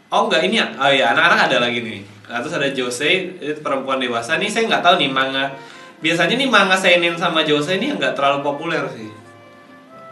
oh 0.07 0.25
enggak 0.25 0.41
ini 0.43 0.55
ya 0.57 0.67
oh 0.73 0.87
iya 0.87 1.11
anak-anak 1.11 1.39
ada 1.45 1.57
lagi 1.61 1.79
nih 1.81 1.99
nah, 2.25 2.39
terus 2.39 2.55
ada 2.55 2.71
Jose 2.71 3.09
itu 3.35 3.59
perempuan 3.59 3.99
dewasa 3.99 4.35
nih 4.35 4.47
saya 4.47 4.67
nggak 4.67 4.79
tahu 4.81 4.95
nih 4.97 5.07
manga 5.07 5.51
biasanya 5.99 6.35
nih 6.35 6.47
manga 6.47 6.75
seinen 6.75 7.15
sama 7.15 7.43
Jose 7.43 7.75
ini 7.75 7.91
nggak 7.93 8.15
terlalu 8.15 8.39
populer 8.41 8.83
sih 8.89 9.07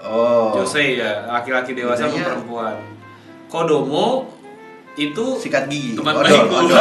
Oh. 0.06 0.54
Jose 0.54 0.96
ya 0.96 1.26
laki-laki 1.26 1.74
dewasa 1.74 2.06
atau 2.06 2.16
perempuan 2.16 2.78
Kodomo 3.46 4.30
itu 4.94 5.26
Sikat 5.38 5.66
gigi. 5.66 5.92
teman 5.94 6.14
Odol, 6.14 6.24
baikku 6.24 6.56
odol. 6.56 6.78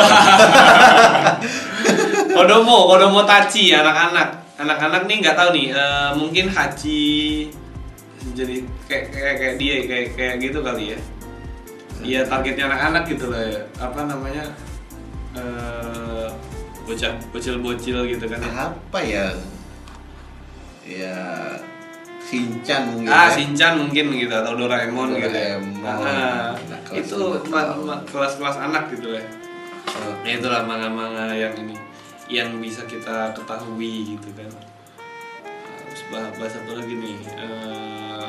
Kodomo 2.31 2.79
Kodomo 2.87 3.21
Tachi 3.25 3.73
anak-anak 3.73 4.29
anak-anak 4.55 5.03
nih 5.05 5.17
nggak 5.19 5.35
tahu 5.35 5.49
nih 5.51 5.67
eh, 5.71 6.11
mungkin 6.15 6.47
Haji 6.47 7.13
jadi 8.33 8.57
kayak 8.87 9.05
kayak 9.11 9.35
kayak 9.37 9.55
dia 9.57 9.75
kayak 9.85 10.07
kayak 10.15 10.35
gitu 10.41 10.61
kali 10.61 10.95
ya 10.95 11.01
Iya 12.05 12.21
targetnya 12.23 12.69
anak-anak 12.69 13.09
gitu 13.09 13.33
lah 13.33 13.41
ya. 13.41 13.61
apa 13.81 14.05
namanya 14.05 14.45
eh 15.33 16.29
bocah 16.85 17.17
bocil-bocil 17.33 17.97
gitu 18.07 18.25
kan 18.29 18.37
ya. 18.39 18.69
Apa 18.69 18.99
ya? 19.01 19.27
Ya 20.85 21.17
Shinchan 22.25 22.83
gitu. 23.05 23.11
Ah, 23.13 23.29
ya. 23.29 23.37
Shinchan 23.37 23.73
mungkin 23.79 24.05
gitu 24.17 24.33
atau 24.33 24.57
Doraemon, 24.57 25.13
gitu. 25.15 25.29
ya. 25.29 25.61
Doraemon. 25.61 25.85
Ah, 25.85 26.57
Nah, 26.57 26.81
kelas 26.89 27.05
itu 27.05 27.19
kelas-kelas 28.11 28.57
anak 28.59 28.89
gitu 28.91 29.13
ya. 29.13 29.23
Oh. 29.95 30.15
Nah 30.25 30.31
itulah 30.33 30.65
manga-manga 30.65 31.31
yang 31.31 31.53
ini 31.61 31.77
yang 32.27 32.57
bisa 32.59 32.83
kita 32.89 33.37
ketahui 33.37 34.17
gitu 34.17 34.29
kan. 34.33 34.49
Terus 35.85 36.03
bahas, 36.09 36.33
bahas 36.41 36.55
apa 36.57 36.73
lagi 36.81 36.95
nih? 36.97 37.17
Eh, 37.37 38.27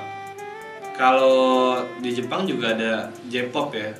kalau 0.93 1.79
di 1.99 2.11
Jepang 2.11 2.43
juga 2.43 2.75
ada 2.75 3.07
J-pop 3.27 3.71
ya. 3.71 3.95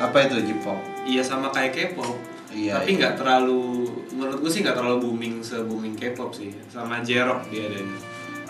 Apa 0.00 0.26
itu 0.26 0.40
J-pop? 0.42 0.80
Iya 1.04 1.22
sama 1.22 1.52
kayak 1.52 1.72
K-pop. 1.76 2.16
Iya, 2.52 2.80
Tapi 2.80 2.88
iya. 2.92 2.98
nggak 3.00 3.14
terlalu 3.16 3.88
menurut 4.12 4.44
gue 4.44 4.50
sih 4.52 4.60
nggak 4.60 4.76
terlalu 4.76 5.08
booming 5.08 5.40
se 5.40 5.56
booming 5.60 5.94
K-pop 5.96 6.32
sih. 6.32 6.52
Sama 6.68 7.00
J-rock 7.00 7.48
dia 7.48 7.68
adanya. 7.68 7.96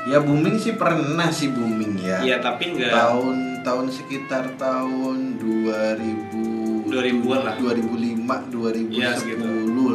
Ya 0.03 0.19
booming 0.19 0.59
sih 0.59 0.75
pernah 0.75 1.31
sih 1.31 1.47
booming 1.49 1.95
ya. 1.97 2.19
Iya 2.21 2.37
tapi 2.39 2.75
nggak 2.75 2.91
Tahun 2.91 3.37
tahun 3.63 3.87
sekitar 3.89 4.59
tahun 4.59 5.39
2000 5.39 6.91
2000-an 6.91 7.41
lah. 7.41 7.55
2005 7.57 8.51
2010 8.51 8.91
Iya, 8.93 9.11
segitu. 9.15 9.47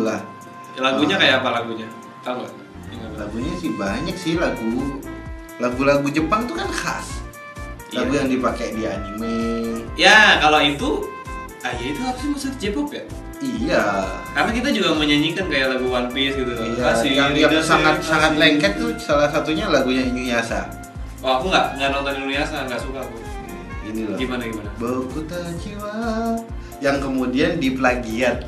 lah. 0.02 0.22
lagunya 0.78 1.16
Ah. 1.16 1.20
kayak 1.20 1.36
apa 1.42 1.50
lagunya? 1.54 1.88
Tahu 2.24 2.36
nggak? 2.40 2.54
Ingat 2.88 3.08
nggak? 3.10 3.20
Lagunya 3.20 3.54
sih 3.58 3.72
banyak 3.74 4.16
sih 4.16 4.34
lagu 4.38 5.02
lagu-lagu 5.58 6.08
Jepang 6.08 6.46
tuh 6.46 6.56
kan 6.56 6.70
khas. 6.70 7.08
Lagu 7.92 8.12
Iya. 8.14 8.18
yang 8.24 8.30
dipakai 8.30 8.68
di 8.74 8.84
anime. 8.86 9.36
Ya 9.98 10.38
kalau 10.38 10.62
itu, 10.62 11.04
ah 11.62 11.74
ya 11.74 11.86
itu 11.90 12.00
harusnya 12.00 12.30
masuk 12.32 12.54
J-pop 12.58 12.90
ya. 12.94 13.04
Iya. 13.38 13.86
Karena 14.34 14.52
kita 14.54 14.70
juga 14.74 14.90
menyanyikan 14.98 15.46
kayak 15.46 15.78
lagu 15.78 15.88
One 15.94 16.10
Piece 16.10 16.36
gitu. 16.38 16.52
Iya, 16.58 16.82
Kasih, 16.82 17.12
yang, 17.14 17.32
yang 17.38 17.52
Rida, 17.54 17.62
sangat 17.62 18.02
kasih. 18.02 18.10
sangat 18.10 18.32
lengket 18.38 18.74
tuh 18.82 18.92
salah 18.98 19.30
satunya 19.30 19.70
lagunya 19.70 20.04
Inuyasha. 20.10 20.66
Oh 21.22 21.38
aku 21.42 21.50
nggak 21.50 21.78
nggak 21.78 21.90
nonton 21.94 22.14
Indonesia 22.18 22.60
nggak 22.66 22.82
suka 22.82 23.00
aku. 23.06 23.18
Ini 23.88 24.02
loh. 24.10 24.18
Gimana 24.18 24.44
gimana? 24.46 24.70
Boku 24.82 25.22
Tachiwa 25.26 25.94
yang 26.82 26.98
kemudian 27.02 27.62
diplagiat. 27.62 28.46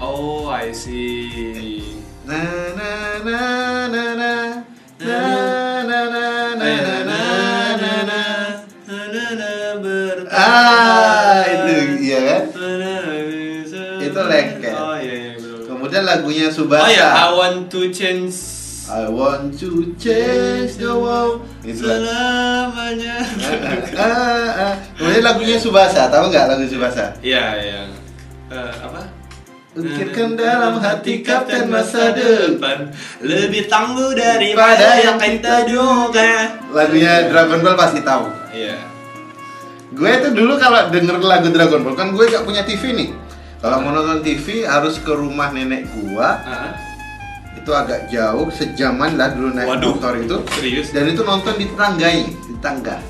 Oh 0.00 0.48
I 0.52 0.72
see. 0.72 2.00
Na 2.24 2.40
na 2.72 2.92
na 3.20 3.40
na 3.88 4.04
na 4.16 4.32
na 5.00 5.20
na 5.84 6.00
na 6.08 6.22
na 6.24 6.32
na 6.56 6.72
na 6.80 7.12
na 7.76 7.92
na 8.08 8.20
Ah, 10.34 10.50
itu 10.96 11.13
Itu 14.14 14.22
lengket. 14.22 14.74
Oh 14.78 14.94
iya 14.94 15.14
iya. 15.26 15.32
Kemudian 15.66 16.02
lagunya 16.06 16.46
Subasa. 16.54 16.86
Oh 16.86 16.90
ya, 16.90 17.08
I 17.10 17.28
want 17.34 17.66
to 17.74 17.90
change 17.90 18.30
I 18.84 19.08
want 19.08 19.56
to 19.64 19.96
change 19.96 20.76
the 20.76 20.92
world. 20.92 21.40
Itu 21.64 21.88
selamanya. 21.88 23.16
Ah, 23.96 24.04
ah, 24.04 24.50
ah. 24.70 24.74
Kemudian 24.94 25.24
lagunya 25.24 25.56
Subasa, 25.56 26.12
tahu 26.12 26.28
nggak 26.28 26.52
lagu 26.52 26.68
Subasa? 26.68 27.16
Iya 27.24 27.44
iya. 27.64 27.80
Eh, 28.52 28.72
apa? 28.84 29.24
Ukirkan 29.74 30.38
dalam 30.38 30.78
hati 30.78 31.24
kapten 31.26 31.66
masa 31.66 32.14
depan 32.14 32.94
lebih 33.18 33.66
tangguh 33.66 34.14
daripada 34.14 35.02
yang 35.02 35.18
kita 35.18 35.66
duga. 35.66 36.62
Lagunya 36.70 37.26
Dragon 37.26 37.58
Ball 37.64 37.74
pasti 37.74 38.04
tahu. 38.04 38.30
Iya. 38.54 38.78
Gue 39.96 40.12
tuh 40.22 40.30
dulu 40.36 40.54
kalau 40.60 40.92
denger 40.94 41.18
lagu 41.18 41.50
Dragon 41.50 41.82
Ball 41.82 41.96
kan 41.98 42.14
gue 42.14 42.22
gak 42.30 42.46
punya 42.46 42.62
TV 42.62 42.94
nih. 42.94 43.08
Kalau 43.64 43.80
mau 43.80 43.96
nonton 43.96 44.20
TV 44.20 44.68
harus 44.68 45.00
ke 45.00 45.08
rumah 45.08 45.48
nenek 45.48 45.88
gua. 45.90 46.36
Ah, 46.38 46.76
Itu 47.56 47.72
agak 47.72 48.12
jauh, 48.12 48.52
sejaman 48.52 49.16
lah 49.16 49.32
dulu 49.32 49.56
naik 49.56 49.64
Waduh. 49.64 49.96
motor 49.96 50.12
itu. 50.14 50.36
serius? 50.52 50.92
Dan 50.92 51.08
itu 51.08 51.24
nonton 51.24 51.56
di 51.56 51.64
tetanggai, 51.64 52.28
di 52.28 52.54
tangga. 52.60 53.00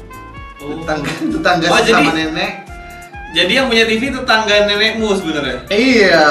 Oh. 0.62 0.78
Tetangga, 0.78 1.10
tetangga 1.34 1.66
Oh, 1.66 1.74
sama 1.76 1.82
jadi- 1.82 2.30
nenek. 2.30 2.52
Jadi 3.34 3.50
yang 3.52 3.66
punya 3.66 3.82
TV 3.82 4.14
tetangga 4.14 4.54
nenekmu 4.62 5.10
sebenarnya. 5.10 5.58
Iya. 5.66 6.30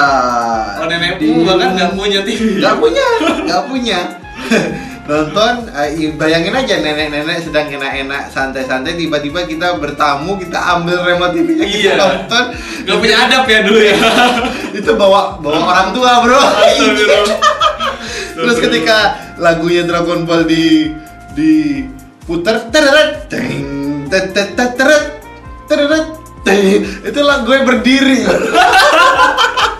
Oh 0.80 0.88
nenekmu 0.88 1.20
Di- 1.20 1.44
bahkan 1.44 1.68
nggak 1.76 1.90
punya 1.92 2.20
TV. 2.24 2.64
Gak 2.64 2.76
punya, 2.80 3.06
gak 3.44 3.62
punya. 3.68 3.98
Nonton, 5.04 5.68
eh, 5.68 6.16
bayangin 6.16 6.56
aja 6.56 6.80
nenek-nenek 6.80 7.44
sedang 7.44 7.68
enak-enak 7.68 8.32
santai-santai 8.32 8.96
tiba-tiba 8.96 9.44
kita 9.44 9.76
bertamu 9.76 10.40
kita 10.40 10.56
ambil 10.56 11.04
remote 11.04 11.36
TV-nya 11.36 11.66
kita 11.68 11.76
Iya. 11.76 11.94
nonton. 12.00 12.44
Gak 12.88 12.96
punya 12.96 13.16
adab 13.28 13.44
ya 13.44 13.58
dulu 13.68 13.80
ya. 13.84 13.96
itu 14.80 14.90
bawa 14.96 15.36
bawa 15.44 15.60
orang 15.60 15.88
tua 15.92 16.24
bro. 16.24 16.40
Terus 18.34 18.58
ketika 18.58 18.96
lagunya 19.36 19.84
Dragon 19.84 20.24
Ball 20.24 20.48
di 20.48 20.88
diputar 21.36 22.72
teret 22.72 23.28
teng 23.28 24.08
tet 24.08 24.32
tet 24.32 24.56
tet, 24.56 24.72
teret 24.72 25.04
teret 25.68 26.06
teng. 26.40 26.80
Itu 27.04 27.20
lah 27.20 27.44
gue 27.44 27.60
berdiri 27.60 28.24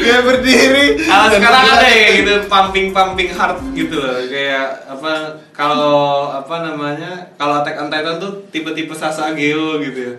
gue 0.00 0.18
berdiri. 0.24 0.86
Ah, 1.08 1.28
dan 1.28 1.40
sekarang 1.40 1.64
ada 1.76 1.88
ya 1.88 2.08
gitu 2.20 2.32
pumping 2.46 2.92
pumping 2.92 3.30
heart 3.32 3.58
gitu 3.72 3.96
loh. 4.00 4.16
Kayak 4.26 4.86
apa 4.88 5.12
kalau 5.52 6.30
apa 6.32 6.54
namanya 6.64 7.30
kalau 7.36 7.60
Attack 7.60 7.80
on 7.80 7.88
Titan 7.92 8.16
tuh 8.20 8.32
tipe-tipe 8.52 8.92
Sasageo 8.92 9.80
gitu 9.80 9.98
ya. 9.98 10.12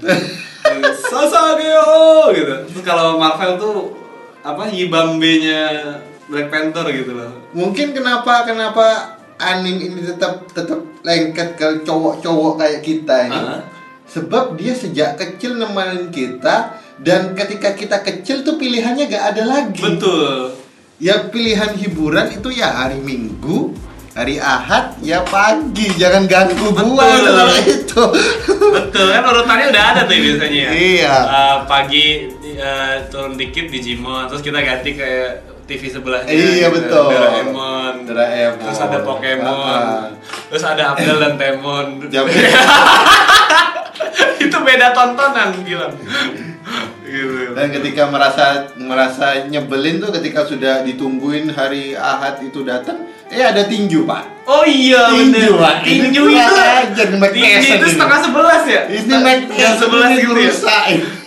Sasageo 1.12 2.32
gitu. 2.36 2.54
Terus 2.70 2.84
kalau 2.86 3.18
Marvel 3.18 3.58
tuh 3.58 3.78
apa 4.42 4.70
Yibambe 4.70 5.32
nya 5.42 5.64
Black 6.30 6.50
Panther 6.50 6.88
gitu 6.94 7.14
loh. 7.14 7.32
Mungkin 7.52 7.92
kenapa 7.92 8.48
kenapa 8.48 9.18
anim 9.42 9.82
ini 9.82 10.06
tetap 10.06 10.46
tetap 10.54 10.80
lengket 11.02 11.58
ke 11.58 11.68
cowok-cowok 11.82 12.62
kayak 12.62 12.82
kita 12.86 13.18
ini? 13.30 13.42
Ah. 13.42 13.62
sebab 14.12 14.60
dia 14.60 14.76
sejak 14.76 15.16
kecil 15.16 15.56
nemenin 15.56 16.12
kita 16.12 16.81
dan 17.02 17.34
ketika 17.34 17.74
kita 17.74 17.98
kecil 18.06 18.46
tuh 18.46 18.62
pilihannya 18.62 19.10
gak 19.10 19.34
ada 19.34 19.44
lagi 19.50 19.82
Betul. 19.82 20.54
ya 21.02 21.34
pilihan 21.34 21.74
hiburan 21.74 22.30
itu 22.30 22.54
ya 22.54 22.70
hari 22.70 23.02
minggu 23.02 23.74
hari 24.14 24.38
ahad 24.38 25.02
ya 25.02 25.26
pagi 25.26 25.90
jangan 25.98 26.30
ganggu 26.30 26.70
gua 26.70 26.86
Betul. 26.86 27.34
kalau 27.34 27.58
itu 27.64 28.04
Betul 28.72 29.08
kan 29.08 29.24
urutannya 29.24 29.72
udah 29.72 29.84
ada 29.96 30.02
tuh 30.04 30.20
biasanya 30.20 30.60
ya. 30.68 30.72
Iya. 30.76 31.16
Eh, 31.16 31.56
pagi 31.64 32.28
eh, 32.44 32.96
turun 33.08 33.40
dikit 33.40 33.72
di 33.72 33.80
Digimon, 33.80 34.28
terus 34.28 34.44
kita 34.44 34.60
ganti 34.60 35.00
ke 35.00 35.40
TV 35.64 35.88
sebelahnya. 35.88 36.28
Iya, 36.28 36.68
gitu. 36.68 36.76
betul. 36.76 37.08
Doraemon. 37.16 37.94
Doraemon. 38.04 38.68
Terus 38.68 38.80
ada 38.84 39.00
Pokemon. 39.08 39.80
Ah. 39.80 40.12
Terus 40.52 40.64
ada 40.68 40.92
Abdel 40.92 41.18
dan 41.24 41.40
Temon. 41.40 42.04
Itu 44.44 44.58
beda 44.60 44.92
tontonan 44.92 45.56
bilang. 45.64 45.96
Gitu. 47.12 47.52
dan 47.54 47.68
ketika 47.70 48.04
merasa 48.08 48.46
merasa 48.76 49.26
nyebelin 49.46 50.00
tuh 50.00 50.12
ketika 50.12 50.44
sudah 50.44 50.82
ditungguin 50.82 51.52
hari 51.52 51.92
ahad 51.94 52.40
itu 52.40 52.64
datang 52.64 53.04
eh 53.28 53.40
ada 53.40 53.64
tinju 53.64 54.04
pak 54.04 54.24
Oh 54.42 54.66
iya 54.66 55.08
Tinju, 55.08 55.32
bener. 55.32 55.52
Pak. 55.56 55.76
Tinju 55.86 56.22
itu. 56.28 57.14
Mike 57.16 57.32
Tinju 57.32 57.72
itu 57.72 57.88
setengah 57.88 58.20
sebelas 58.20 58.64
ya? 58.66 58.82
ini 58.90 59.14
yang 59.54 59.76
sebelas 59.78 60.10
gitu 60.12 60.34
ya. 60.36 60.52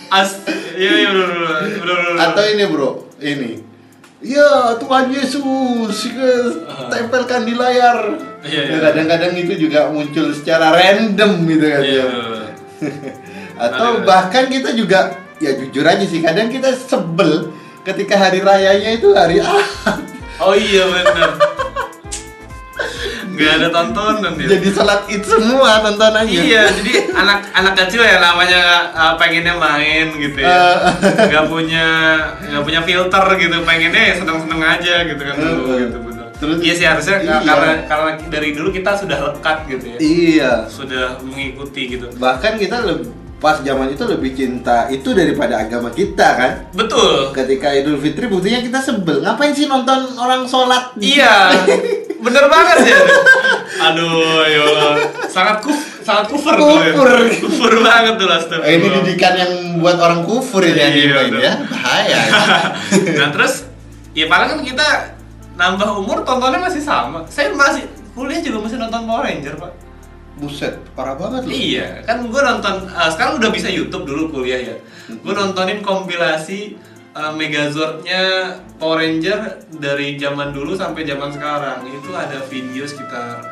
As, 0.05 0.29
iya 0.77 0.91
iya 1.01 1.09
bener 1.09 1.29
bener 1.31 1.49
bener 1.81 1.95
bener. 2.05 2.15
atau 2.21 2.43
ini 2.45 2.63
bro 2.69 2.89
ini 3.17 3.51
ya 4.21 4.77
Tuhan 4.77 5.09
Yesus 5.09 5.95
tempelkan 6.87 7.41
di 7.43 7.53
layar 7.53 7.97
Iya, 8.45 8.61
Ya, 8.61 8.61
iya. 8.69 8.77
kadang-kadang 8.77 9.33
itu 9.33 9.53
juga 9.57 9.89
muncul 9.89 10.29
secara 10.29 10.69
random 10.69 11.31
gitu 11.49 11.65
kan 11.65 11.81
Iya. 11.81 12.05
ya. 12.05 12.05
atau 13.65 14.05
bahkan 14.05 14.45
kita 14.45 14.75
juga 14.75 15.17
ya 15.37 15.51
jujur 15.55 15.83
aja 15.83 16.05
sih 16.05 16.19
kadang 16.19 16.47
kita 16.47 16.71
sebel 16.71 17.51
ketika 17.81 18.15
hari 18.17 18.39
rayanya 18.39 18.91
itu 18.93 19.11
hari 19.11 19.39
ahad 19.39 19.99
Oh 20.35 20.51
iya 20.51 20.83
bener. 20.83 21.31
Gak 23.35 23.51
ada 23.55 23.67
tontonan 23.67 24.35
ya. 24.35 24.47
jadi 24.47 24.67
salat 24.71 25.07
id 25.07 25.23
semua 25.23 25.79
tontonannya 25.79 26.39
Iya, 26.39 26.71
jadi 26.71 27.11
anak 27.11 27.51
anak 27.51 27.73
kecil 27.75 27.99
ya 27.99 28.19
namanya 28.19 28.61
uh, 28.91 29.13
pengennya 29.15 29.55
main 29.55 30.11
gitu 30.11 30.39
ya. 30.39 30.55
Eh. 31.03 31.31
Gak 31.31 31.47
punya 31.47 31.87
gak 32.39 32.63
punya 32.63 32.81
filter 32.83 33.25
gitu, 33.35 33.55
pengennya 33.63 34.01
ya 34.11 34.13
seneng-seneng 34.15 34.59
aja 34.59 34.95
gitu 35.03 35.19
kan 35.19 35.35
dulu 35.35 35.63
Eh, 35.67 35.77
gitu 35.83 35.97
terus- 36.35 36.59
iya 36.59 36.73
sih 36.75 36.83
harusnya 36.85 37.15
iya. 37.23 37.35
karena 37.43 37.71
karena 37.87 38.09
dari 38.27 38.49
dulu 38.51 38.67
kita 38.71 38.91
sudah 38.91 39.17
lekat 39.31 39.57
gitu 39.71 39.85
ya. 39.87 39.97
iya 39.99 40.51
Sudah 40.67 41.15
mengikuti 41.19 41.95
gitu. 41.95 42.11
bahkan 42.19 42.59
kita 42.59 42.83
lebih 42.83 43.07
pas 43.35 43.59
zaman 43.61 43.91
itu 43.91 44.03
lebih 44.07 44.31
cinta 44.31 44.87
itu 44.87 45.11
daripada 45.11 45.59
agama 45.59 45.91
kita 45.91 46.27
kan 46.39 46.51
Betul. 46.71 47.35
ketika 47.35 47.67
Idul 47.75 47.99
Fitri 47.99 48.31
buktinya 48.31 48.63
kita 48.63 48.79
sebel 48.79 49.19
ngapain 49.21 49.51
sih 49.51 49.67
nonton 49.67 50.15
orang 50.15 50.47
sholat 50.47 50.95
Iya, 50.95 51.51
bener 52.25 52.45
banget 52.47 52.77
ya. 52.89 52.99
Aduh, 53.91 54.47
ya 54.47 54.63
sangat 55.27 55.59
kuf, 55.61 55.75
sangat 56.01 56.31
kufur 56.31 56.55
ya. 56.55 56.95
Kufur. 56.95 57.09
Kufur 57.43 57.73
banget 57.83 58.15
tuh 58.15 58.27
Lester. 58.31 58.59
Eh, 58.63 58.79
ini 58.79 58.87
didikan 59.03 59.35
yang 59.35 59.51
buat 59.83 59.99
orang 59.99 60.23
kufur 60.23 60.63
ini 60.63 60.79
Iya, 60.79 61.27
ya 61.35 61.53
bahaya 61.67 62.19
nah 63.19 63.27
terus 63.35 63.67
ya 64.15 64.25
paling 64.31 64.47
kan 64.47 64.59
kita 64.63 64.87
nambah 65.59 65.89
umur 65.99 66.23
tontonnya 66.23 66.59
masih 66.59 66.81
sama 66.81 67.27
saya 67.27 67.51
masih 67.51 67.83
kuliah 68.15 68.39
juga 68.39 68.63
masih 68.63 68.79
nonton 68.79 69.03
Power 69.03 69.27
Ranger 69.27 69.55
pak 69.59 69.84
buset 70.35 70.75
parah 70.93 71.15
banget 71.15 71.47
loh. 71.47 71.55
Iya. 71.55 71.87
Kan 72.03 72.27
gue 72.27 72.41
nonton 72.41 72.75
eh, 72.91 73.09
sekarang 73.15 73.39
udah 73.39 73.49
bisa 73.51 73.67
YouTube 73.71 74.03
dulu 74.07 74.23
kuliah 74.31 74.59
ya. 74.59 74.75
Gue 75.07 75.33
nontonin 75.33 75.79
kompilasi 75.79 76.75
eh, 77.15 77.31
Megazord-nya 77.35 78.23
Power 78.75 78.99
Ranger 78.99 79.63
dari 79.79 80.19
zaman 80.19 80.51
dulu 80.51 80.75
sampai 80.75 81.07
zaman 81.07 81.31
sekarang. 81.31 81.87
Itu 81.87 82.11
ada 82.11 82.43
video 82.51 82.83
sekitar 82.83 83.43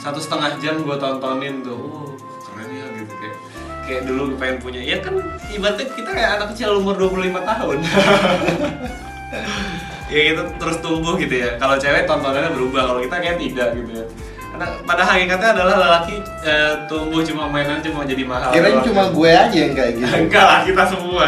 satu 0.00 0.18
setengah 0.18 0.58
jam 0.58 0.82
gue 0.82 0.96
tontonin 0.98 1.62
tuh. 1.62 1.78
Oh, 1.78 2.10
keren 2.50 2.68
ya 2.74 2.86
gitu. 2.98 3.14
Kayak 3.14 3.36
kayak 3.84 4.02
dulu 4.08 4.22
pengen 4.40 4.56
punya 4.58 4.80
ya 4.80 4.96
kan 5.04 5.14
ibaratnya 5.52 5.86
kita 5.92 6.10
kayak 6.10 6.30
anak 6.40 6.48
kecil 6.54 6.82
umur 6.82 6.98
25 6.98 7.42
tahun. 7.42 7.78
Ya 10.04 10.30
gitu 10.30 10.46
terus 10.62 10.78
tumbuh 10.78 11.18
gitu 11.18 11.42
ya. 11.42 11.58
Kalau 11.58 11.74
cewek 11.74 12.06
tontonannya 12.06 12.54
berubah 12.54 12.86
kalau 12.86 13.00
kita 13.02 13.18
kayak 13.18 13.40
tidak 13.40 13.74
gitu 13.74 13.90
ya 13.98 14.06
karena 14.54 14.70
pada 14.86 15.02
hakikatnya 15.02 15.48
adalah 15.50 15.74
lelaki 15.82 16.14
eh, 16.46 16.72
tumbuh 16.86 17.26
cuma 17.26 17.50
mainan 17.50 17.82
cuma 17.82 18.06
jadi 18.06 18.22
mahal. 18.22 18.54
Doang. 18.54 18.86
cuma 18.86 19.02
gue 19.10 19.30
aja 19.34 19.50
yang 19.58 19.74
kayak 19.74 19.92
gitu. 19.98 20.14
Enggak 20.30 20.44
lah 20.46 20.60
kita 20.62 20.82
semua 20.86 21.24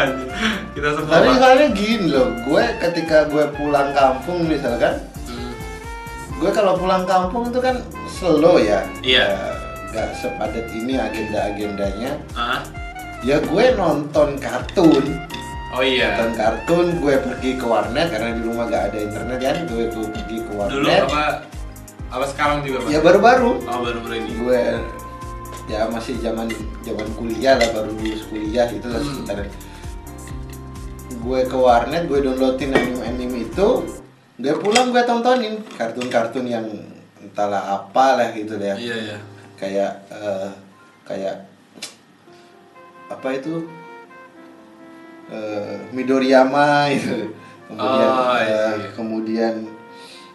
kita 0.71 0.89
semua 0.95 1.11
tapi 1.11 1.29
soalnya 1.35 1.67
gini 1.75 2.07
loh 2.07 2.31
gue 2.39 2.63
ketika 2.79 3.27
gue 3.27 3.43
pulang 3.53 3.91
kampung 3.91 4.47
misalkan 4.47 4.95
Hmm. 5.27 5.51
gue 6.39 6.51
kalau 6.55 6.79
pulang 6.79 7.03
kampung 7.03 7.51
itu 7.51 7.59
kan 7.59 7.83
slow 8.07 8.63
ya. 8.63 8.87
Iya. 9.03 9.27
Ya, 9.27 9.51
nggak 9.91 10.09
sepadat 10.15 10.71
ini 10.71 10.95
agenda-agendanya. 10.95 12.11
Ah. 12.31 12.63
ya 13.19 13.43
gue 13.43 13.65
nonton 13.75 14.39
kartun. 14.39 15.03
Oh 15.75 15.83
iya. 15.83 16.15
Nonton 16.15 16.31
kartun 16.39 16.87
gue 17.03 17.15
pergi 17.19 17.59
ke 17.59 17.65
warnet 17.67 18.07
karena 18.07 18.31
di 18.31 18.41
rumah 18.41 18.71
gak 18.71 18.95
ada 18.95 18.99
internet 19.03 19.39
kan 19.43 19.57
gue 19.67 19.83
tuh 19.91 20.05
pergi 20.07 20.37
ke 20.39 20.51
warnet. 20.55 20.79
Dulu 20.79 20.87
apa 21.11 21.23
apa 22.07 22.25
sekarang 22.31 22.63
juga 22.63 22.83
pak 22.83 22.89
ya 22.89 22.99
baru-baru. 23.03 23.51
Oh 23.67 23.79
baru 23.83 23.97
baru 24.03 24.15
ini. 24.15 24.31
Gue 24.39 24.61
ya 25.67 25.87
masih 25.91 26.15
zaman 26.23 26.47
zaman 26.81 27.07
kuliah 27.19 27.59
lah 27.59 27.67
baru 27.75 27.91
lulus 27.91 28.23
kuliah 28.31 28.67
itu 28.71 28.87
lah 28.87 29.03
Hmm. 29.03 29.09
sekitar 29.19 29.37
gue 31.17 31.39
ke 31.43 31.57
warnet 31.59 32.07
gue 32.07 32.19
downloadin 32.23 32.71
anime 32.71 33.03
anime 33.03 33.37
itu 33.43 33.83
gue 34.39 34.53
pulang 34.63 34.95
gue 34.95 35.03
tontonin 35.03 35.59
kartun-kartun 35.75 36.47
yang 36.47 36.63
entahlah 37.19 37.83
apa 37.83 38.05
lah 38.15 38.27
gitu 38.31 38.55
deh. 38.55 38.75
Iya 38.79 38.95
iya. 38.95 39.17
Kayak 39.59 39.91
eh, 40.07 40.49
kayak 41.03 41.35
apa 43.09 43.27
itu? 43.35 43.67
Eh, 45.27 45.75
Midoriyama 45.91 46.87
itu 46.87 47.35
kemudian 47.67 48.07
Oh, 48.07 48.39
iya, 48.39 48.63
iya. 48.79 48.89
kemudian 48.95 49.53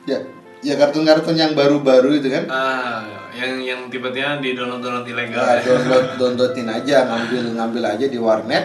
ya 0.04 0.20
ya 0.62 0.74
kartun-kartun 0.78 1.36
yang 1.36 1.52
baru-baru 1.58 2.22
itu 2.22 2.30
kan? 2.30 2.46
Ah 2.48 3.02
yang 3.32 3.52
yang 3.64 3.80
tiba-tiba 3.88 4.38
di 4.38 4.54
download 4.54 4.80
download 4.84 5.06
ilegal. 5.08 5.40
Nah, 5.40 5.56
ya. 5.58 5.62
download 5.64 6.06
downloadin 6.20 6.68
aja 6.68 6.96
ngambil 7.08 7.42
ngambil 7.58 7.82
aja 7.96 8.06
di 8.06 8.18
warnet 8.20 8.64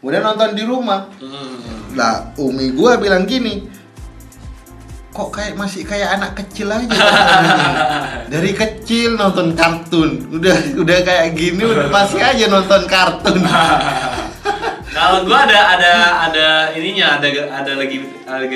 kemudian 0.00 0.22
nonton 0.24 0.50
di 0.56 0.64
rumah. 0.64 1.08
Hmm. 1.20 1.56
lah 1.94 2.34
umi 2.42 2.74
gua 2.74 2.98
bilang 2.98 3.22
gini 3.22 3.70
kok 5.14 5.30
kayak 5.30 5.54
masih 5.54 5.86
kayak 5.86 6.18
anak 6.18 6.34
kecil 6.34 6.74
aja? 6.74 6.90
Dari 8.34 8.50
kecil 8.50 9.14
nonton 9.14 9.54
kartun. 9.54 10.26
Udah 10.26 10.58
udah 10.74 10.98
kayak 11.06 11.38
gini 11.38 11.62
udah 11.62 11.86
masih 11.86 12.18
aja 12.18 12.50
nonton 12.50 12.82
kartun 12.90 13.38
Kalau 14.94 15.26
gua 15.26 15.42
ada 15.42 15.74
ada 15.74 15.92
ada 16.30 16.46
ininya 16.70 17.18
ada 17.18 17.26
ada 17.50 17.72
lagi 17.74 17.98
ada 18.22 18.46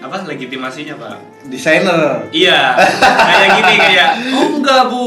apa 0.00 0.16
legitimasinya 0.24 0.96
pak? 0.96 1.16
desainer 1.52 2.24
Iya, 2.32 2.72
kayak 3.04 3.48
gini 3.60 3.74
kayak 3.76 4.10
oh 4.32 4.46
enggak 4.56 4.82
bu, 4.88 5.06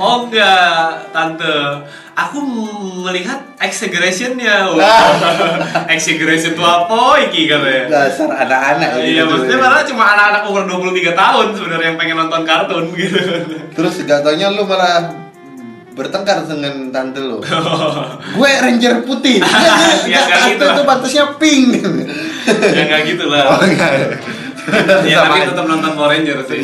oh 0.00 0.16
enggak 0.24 1.12
tante, 1.12 1.84
aku 2.14 2.38
melihat 3.04 3.42
exaggerationnya, 3.60 4.70
exaggeration 5.94 6.56
itu 6.56 6.62
apa 6.64 6.98
iki 7.28 7.50
katanya? 7.50 7.84
dasar 7.90 8.30
anak-anak 8.32 9.02
Iya, 9.02 9.26
gitu. 9.26 9.34
maksudnya 9.34 9.58
malah 9.60 9.82
cuma 9.84 10.04
anak-anak 10.14 10.42
umur 10.48 10.62
23 10.88 11.12
tahun 11.12 11.46
sebenarnya 11.58 11.86
yang 11.92 11.98
pengen 11.98 12.16
nonton 12.16 12.42
kartun 12.48 12.84
gitu. 12.96 13.18
terus 13.76 13.94
gak 14.06 14.22
taunya 14.24 14.48
lu 14.48 14.62
malah 14.64 15.27
bertengkar 15.98 16.46
dengan 16.46 16.88
tante 16.88 17.18
lu 17.18 17.42
gue 18.36 18.50
ranger 18.56 19.02
putih 19.02 19.42
Ya, 19.42 19.74
ya, 20.06 20.20
nggak 20.22 20.26
tante 20.30 20.48
gitu 20.48 20.64
itu 20.70 20.82
pantasnya 20.84 21.24
pink 21.36 21.66
ya 21.74 22.80
enggak 22.80 23.00
gitu 23.04 23.24
lah. 23.26 23.42
oh 23.50 23.60
enggak 23.60 23.92
Ya 25.02 25.24
Sama 25.24 25.32
tapi 25.32 25.48
tetap 25.48 25.64
nonton 25.64 25.90
Power 25.92 26.12
Ranger 26.12 26.38
sih. 26.44 26.60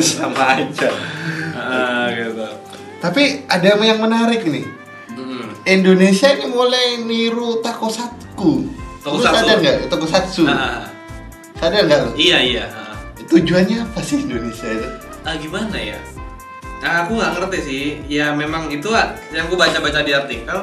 sama 0.00 0.54
aja 0.54 0.88
Ah, 1.52 2.06
gitu. 2.08 2.46
tapi 2.98 3.44
ada 3.44 3.66
yang 3.76 3.98
menarik 3.98 4.42
nih 4.42 4.66
Hmm. 5.08 5.50
Indonesia 5.64 6.30
ini 6.30 6.46
mulai 6.46 7.02
niru 7.02 7.58
takosatsu. 7.58 8.62
Lu 8.62 8.70
Tokusatsu. 9.02 9.34
sadar 9.34 9.56
nggak? 9.58 9.76
Tokusatsu. 9.88 10.42
Ah, 10.46 10.86
Sadar 11.54 11.82
nggak 11.82 11.98
lu? 12.00 12.10
iya 12.14 12.38
iya. 12.38 12.64
Ah. 12.68 12.94
Tujuannya 13.26 13.82
apa 13.82 13.98
sih 13.98 14.22
Indonesia 14.22 14.68
itu? 14.68 14.88
Ah, 15.20 15.34
gimana 15.34 15.74
ya? 15.74 15.98
Nah, 16.78 17.04
aku 17.04 17.18
nggak 17.18 17.32
ngerti 17.34 17.58
sih. 17.60 17.84
Ya 18.06 18.30
memang 18.30 18.70
itu 18.70 18.86
ah, 18.94 19.10
yang 19.34 19.50
aku 19.50 19.58
baca-baca 19.58 20.00
di 20.00 20.12
artikel 20.14 20.58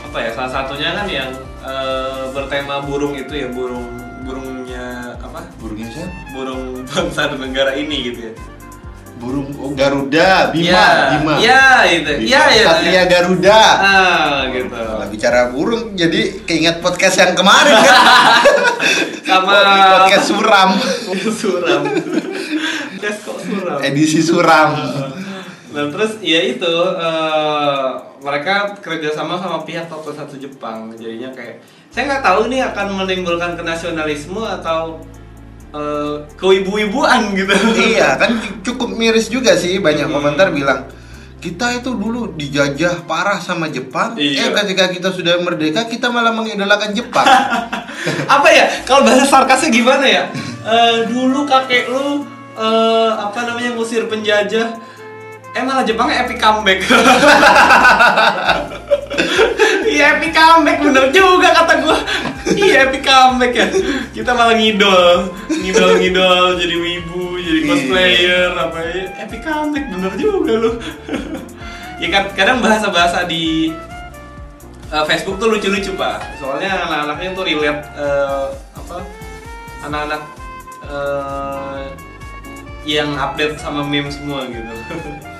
apa 0.00 0.16
ya? 0.16 0.30
Salah 0.32 0.50
satunya 0.50 0.96
kan 0.96 1.06
yang 1.06 1.30
eh, 1.60 2.24
bertema 2.32 2.80
burung 2.80 3.12
itu 3.12 3.32
ya 3.36 3.48
burung 3.52 3.84
burungnya 4.24 5.16
apa? 5.20 5.44
Burungnya 5.60 5.88
siapa? 5.92 6.12
Burung 6.32 6.84
bangsa 6.88 7.28
dan 7.28 7.38
negara 7.40 7.72
ini 7.74 8.08
gitu 8.08 8.20
ya. 8.28 8.34
burung 9.20 9.52
oh, 9.60 9.76
Garuda, 9.76 10.48
Bima, 10.48 10.64
Iya, 10.72 10.88
Bima. 11.12 11.34
Iya, 11.36 11.64
itu. 11.92 12.10
Iya, 12.24 12.42
iya. 12.56 12.64
Satria 12.64 13.02
Garuda. 13.04 13.60
Ah, 13.76 14.48
gitu. 14.48 14.72
Kalau 14.72 15.04
bicara 15.12 15.52
burung, 15.52 15.92
jadi 15.92 16.40
keinget 16.48 16.80
podcast 16.80 17.20
yang 17.20 17.36
kemarin 17.36 17.76
kan? 17.84 18.00
Sama 19.28 19.52
podcast 20.08 20.24
suram, 20.24 20.70
suram. 21.44 21.82
Podcast 21.84 23.18
kok 23.20 23.38
suram. 23.44 23.78
edisi 23.84 24.24
suram. 24.24 24.70
Nah 25.70 25.86
terus 25.88 26.18
ya 26.18 26.40
itu 26.42 26.74
eh, 26.98 27.88
mereka 28.20 28.74
kerjasama 28.76 29.38
sama 29.38 29.62
pihak 29.62 29.86
toko 29.86 30.10
satu 30.10 30.34
Jepang 30.34 30.90
jadinya 30.94 31.30
kayak 31.30 31.62
saya 31.88 32.06
nggak 32.06 32.22
tahu 32.22 32.40
ini 32.46 32.58
akan 32.60 32.86
menimbulkan 32.96 33.54
kenasionalisme 33.54 34.42
atau 34.42 34.98
eh, 35.70 36.16
keibu-ibuan 36.34 37.30
gitu. 37.38 37.54
iya, 37.78 38.18
kan 38.18 38.34
cukup 38.60 38.90
miris 38.92 39.26
juga 39.26 39.54
sih 39.54 39.78
banyak 39.78 40.06
Hmm. 40.06 40.16
komentar 40.16 40.50
bilang 40.50 40.90
kita 41.40 41.72
itu 41.72 41.96
dulu 41.96 42.36
dijajah 42.36 43.08
parah 43.08 43.40
sama 43.40 43.72
Jepang. 43.72 44.12
Iya. 44.12 44.44
Eh 44.44 44.50
ketika 44.52 44.92
kita 44.92 45.08
sudah 45.08 45.40
merdeka, 45.40 45.88
kita 45.88 46.12
malah 46.12 46.36
mengidolakan 46.36 46.92
Jepang. 46.92 47.24
apa 48.34 48.48
ya 48.48 48.64
kalau 48.84 49.04
bahasa 49.04 49.24
sarkasnya 49.24 49.70
gimana 49.70 50.04
ya 50.04 50.24
Eh, 50.60 51.08
dulu 51.08 51.48
kakek 51.48 51.88
lu 51.88 52.20
eh, 52.52 53.10
apa 53.16 53.48
namanya 53.48 53.72
ngusir 53.72 54.04
penjajah 54.06 54.76
eh 55.50 55.62
malah 55.62 55.82
Jepangnya 55.82 56.24
epic 56.24 56.38
comeback. 56.38 56.78
Iya 59.90 60.16
epic 60.16 60.30
comeback 60.32 60.78
bener 60.86 61.10
juga 61.10 61.50
kata 61.50 61.82
gua. 61.82 61.98
Iya 62.46 62.86
epic 62.88 63.02
comeback 63.02 63.52
ya. 63.52 63.66
Kita 64.14 64.30
malah 64.32 64.54
ngidol 64.54 65.34
ngidol 65.50 65.98
ngidol 65.98 66.46
jadi 66.54 66.76
wibu 66.78 67.34
jadi 67.36 67.58
Iya. 67.58 67.68
cosplayer 67.68 68.50
apa 68.54 68.78
ya. 68.86 69.04
Epic 69.26 69.40
comeback 69.42 69.84
bener 69.90 70.12
juga 70.14 70.52
lu. 70.56 70.72
Ya 71.98 72.08
kan 72.08 72.24
kadang 72.32 72.58
bahasa-bahasa 72.62 73.26
di 73.26 73.74
Uh, 74.90 75.06
Facebook 75.06 75.38
tuh 75.38 75.46
lucu-lucu 75.46 75.94
pak, 75.94 76.18
soalnya 76.42 76.82
anak-anaknya 76.82 77.30
tuh 77.30 77.46
relate 77.46 77.78
uh, 77.94 78.50
apa 78.74 79.06
anak-anak 79.86 80.22
uh, 80.82 81.86
yang 82.82 83.14
update 83.14 83.54
sama 83.54 83.86
meme 83.86 84.10
semua 84.10 84.50
gitu. 84.50 84.66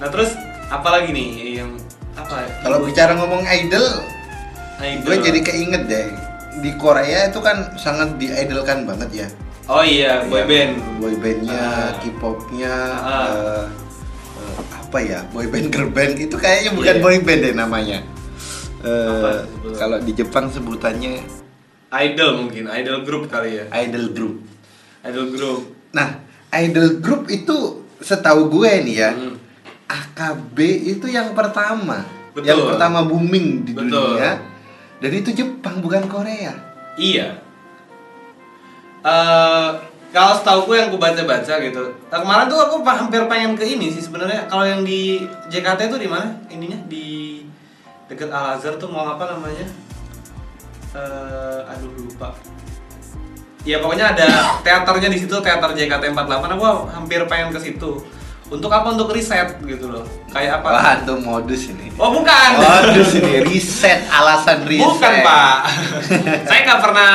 nah 0.00 0.08
terus 0.08 0.32
apa 0.66 0.88
lagi 0.90 1.10
nih 1.10 1.28
yang 1.56 1.70
apa? 2.12 2.42
Kalau 2.60 2.82
bicara 2.82 3.12
ngomong 3.14 3.44
idol, 3.44 3.86
Idol. 4.78 5.04
gue 5.04 5.16
jadi 5.20 5.40
keinget 5.40 5.82
deh. 5.86 6.06
Di 6.58 6.74
Korea 6.74 7.26
itu 7.26 7.38
kan 7.38 7.74
sangat 7.76 8.16
diidolkan 8.16 8.84
banget 8.84 9.10
ya. 9.16 9.28
oh 9.66 9.80
iya 9.80 10.26
boy 10.26 10.42
band. 10.42 10.74
boy 10.98 11.14
bandnya, 11.14 11.54
Ah. 11.54 11.90
K-popnya, 11.96 12.74
Ah. 12.98 13.30
eh, 13.30 13.64
eh, 14.36 14.58
apa 14.74 14.98
ya, 14.98 15.22
boy 15.30 15.46
band, 15.46 15.70
girl 15.70 15.86
band 15.88 16.18
itu 16.18 16.34
kayaknya 16.34 16.74
bukan 16.74 16.94
Iya. 16.96 17.02
boy 17.02 17.16
band 17.20 17.40
deh 17.40 17.54
namanya. 17.54 17.98
Eh, 18.80 19.36
sebutan? 19.46 19.76
kalau 19.76 19.98
di 20.00 20.12
Jepang 20.12 20.48
sebutannya 20.48 21.22
Idol 21.92 22.30
mungkin, 22.36 22.64
idol 22.66 23.02
group 23.02 23.26
kali 23.26 23.58
ya. 23.58 23.64
idol 23.76 24.10
group. 24.10 24.42
Idol 25.02 25.26
group. 25.28 25.60
Nah, 25.90 26.22
idol 26.52 26.98
group 26.98 27.26
itu 27.26 27.56
setahu 27.98 28.46
gue 28.48 28.70
nih 28.80 28.96
ya, 28.96 29.10
Hmm. 29.12 29.29
AKB 29.90 30.56
itu 30.86 31.06
yang 31.10 31.34
pertama, 31.34 32.06
Betul. 32.30 32.46
yang 32.46 32.60
pertama 32.62 33.02
booming 33.02 33.66
di 33.66 33.74
Betul. 33.74 33.90
dunia. 33.90 34.38
Dan 35.00 35.10
itu 35.16 35.34
Jepang 35.34 35.82
bukan 35.82 36.06
Korea. 36.06 36.54
Iya. 36.94 37.42
Eh 39.02 39.68
kalau 40.10 40.34
setahu 40.34 40.60
gue 40.70 40.76
yang 40.82 40.88
gue 40.90 41.00
baca-baca 41.00 41.54
gitu. 41.62 41.84
Nah, 42.10 42.18
kemarin 42.18 42.50
tuh 42.50 42.58
aku 42.58 42.82
hampir 42.82 43.22
pengen 43.30 43.54
ke 43.54 43.62
ini 43.62 43.94
sih 43.94 44.02
sebenarnya. 44.02 44.50
Kalau 44.50 44.66
yang 44.66 44.82
di 44.82 45.22
JKT 45.48 45.86
tuh 45.86 46.02
di 46.02 46.10
mana? 46.10 46.34
Ininya 46.50 46.78
di 46.90 47.40
deket 48.10 48.26
Al 48.26 48.58
Azhar 48.58 48.74
tuh 48.74 48.90
mau 48.90 49.06
apa 49.06 49.38
namanya? 49.38 49.66
Eh 50.94 51.60
aduh 51.70 51.90
lupa. 51.94 52.34
Ya 53.62 53.78
pokoknya 53.78 54.16
ada 54.16 54.26
teaternya 54.66 55.08
di 55.14 55.18
situ, 55.20 55.36
teater 55.38 55.70
JKT 55.78 56.10
48. 56.10 56.58
Aku 56.58 56.90
hampir 56.90 57.22
pengen 57.30 57.54
ke 57.54 57.60
situ. 57.62 58.02
Untuk 58.50 58.66
apa? 58.68 58.90
Untuk 58.90 59.14
riset 59.14 59.54
gitu 59.62 59.86
loh. 59.86 60.02
Kayak 60.28 60.60
apa? 60.60 60.68
Wah, 60.74 60.92
itu 60.98 61.14
modus 61.16 61.62
ini. 61.70 61.86
Oh 61.94 62.10
bukan. 62.10 62.48
Modus 62.58 63.14
ini 63.14 63.40
riset 63.48 64.10
alasan 64.10 64.66
riset. 64.66 64.84
Bukan 64.84 65.12
pak, 65.22 65.58
saya 66.44 66.60
nggak 66.66 66.80
pernah 66.82 67.10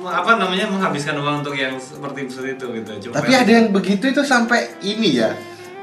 apa 0.00 0.30
namanya 0.38 0.64
menghabiskan 0.64 1.18
uang 1.18 1.42
untuk 1.42 1.52
yang 1.52 1.74
seperti 1.76 2.30
itu 2.30 2.66
gitu. 2.72 2.90
Cuma 3.10 3.18
Tapi 3.18 3.32
ada 3.34 3.50
yang 3.50 3.68
begitu 3.68 4.08
itu 4.08 4.22
sampai 4.22 4.78
ini 4.80 5.18
ya 5.18 5.34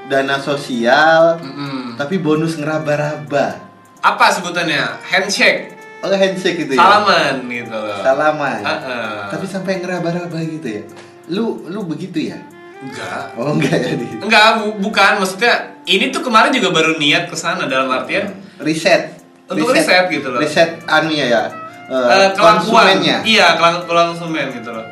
dana 0.08 0.40
sosial, 0.40 1.36
Mm-mm. 1.38 2.00
tapi 2.00 2.18
bonus 2.18 2.56
ngeraba-raba. 2.56 3.68
apa 3.98 4.26
sebutannya 4.32 5.04
handshake, 5.04 5.76
Oh 6.00 6.08
handshake 6.08 6.64
itu 6.64 6.74
ya? 6.74 6.80
salaman 6.80 7.44
gitu 7.46 7.76
loh. 7.76 8.00
Salaman. 8.00 8.62
Heeh. 8.64 9.20
Tapi 9.36 9.46
sampai 9.46 9.84
ngeraba-raba 9.84 10.38
gitu 10.40 10.68
ya? 10.70 10.84
Lu 11.28 11.66
lu 11.68 11.84
begitu 11.84 12.32
ya? 12.32 12.40
Enggak, 12.80 13.24
Oh 13.34 13.52
enggak 13.52 13.76
ya 13.76 13.94
di 13.94 14.06
enggak 14.18 14.46
bu- 14.60 14.78
bukan 14.80 15.18
maksudnya 15.18 15.54
ini 15.84 16.10
tuh 16.10 16.22
kemarin 16.22 16.52
juga 16.52 16.70
baru 16.72 16.96
niat 16.96 17.26
ke 17.26 17.36
sana 17.36 17.66
dalam 17.66 17.90
artian 17.90 18.30
riset. 18.60 19.18
Untuk 19.48 19.72
riset 19.72 20.08
gitu 20.08 20.28
loh. 20.28 20.38
Riset 20.38 20.84
anunya 20.86 21.26
ya. 21.28 21.42
eh, 21.88 21.96
eh, 21.96 22.30
kelakuan, 22.32 22.60
konsumennya. 22.60 23.18
iya 23.24 23.56
kelang- 23.56 23.88
konsumen 23.88 24.52
gitu 24.52 24.70
loh. 24.70 24.84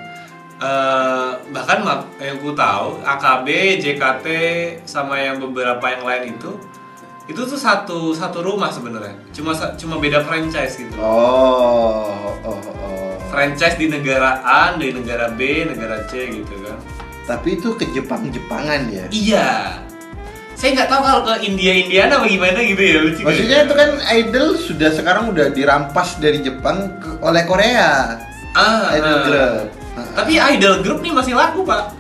Eh, 0.56 1.30
bahkan 1.52 1.84
yang 2.18 2.40
ku 2.40 2.56
tahu 2.56 3.04
AKB, 3.04 3.48
JKT 3.78 4.26
sama 4.84 5.20
yang 5.20 5.36
beberapa 5.38 5.84
yang 5.86 6.02
lain 6.02 6.34
itu 6.34 6.56
itu 7.26 7.42
tuh 7.42 7.58
satu 7.58 8.14
satu 8.14 8.40
rumah 8.40 8.70
sebenarnya 8.70 9.18
cuma 9.34 9.50
cuma 9.74 9.98
beda 9.98 10.22
franchise 10.22 10.78
gitu 10.78 10.94
Oh, 10.96 12.38
oh, 12.40 12.54
oh. 12.56 13.18
franchise 13.28 13.76
di 13.76 13.90
negara 13.90 14.40
A 14.40 14.78
di 14.78 14.94
negara 14.94 15.28
B 15.28 15.66
negara 15.66 16.06
C 16.06 16.30
gitu 16.32 16.54
kan 16.62 16.78
Tapi 17.26 17.58
itu 17.58 17.74
ke 17.74 17.90
Jepang-Jepangan 17.90 18.82
ya. 18.88 19.06
iya 19.10 19.48
saya 20.56 20.72
nggak 20.72 20.88
tahu 20.88 21.02
kalau 21.04 21.22
ke 21.26 21.44
India 21.44 21.74
Indiana 21.76 22.16
apa 22.16 22.26
gimana 22.26 22.64
gitu 22.64 22.80
ya 22.80 22.98
lucu 23.02 23.22
Maksudnya 23.22 23.58
itu 23.62 23.74
kan 23.76 23.90
idol 24.10 24.48
sudah 24.56 24.90
sekarang 24.90 25.28
udah 25.28 25.52
dirampas 25.52 26.16
dari 26.16 26.40
Jepang 26.40 26.96
ke- 26.96 27.20
oleh 27.20 27.44
Korea. 27.44 28.16
ah, 28.52 28.88
Idol 28.90 29.04
ah. 29.12 29.22
group. 29.22 29.52
Ah, 29.94 30.08
tapi 30.16 30.34
idol 30.38 30.80
group 30.80 31.00
nih 31.02 31.12
masih 31.12 31.34
laku 31.34 31.60
pak 31.62 31.92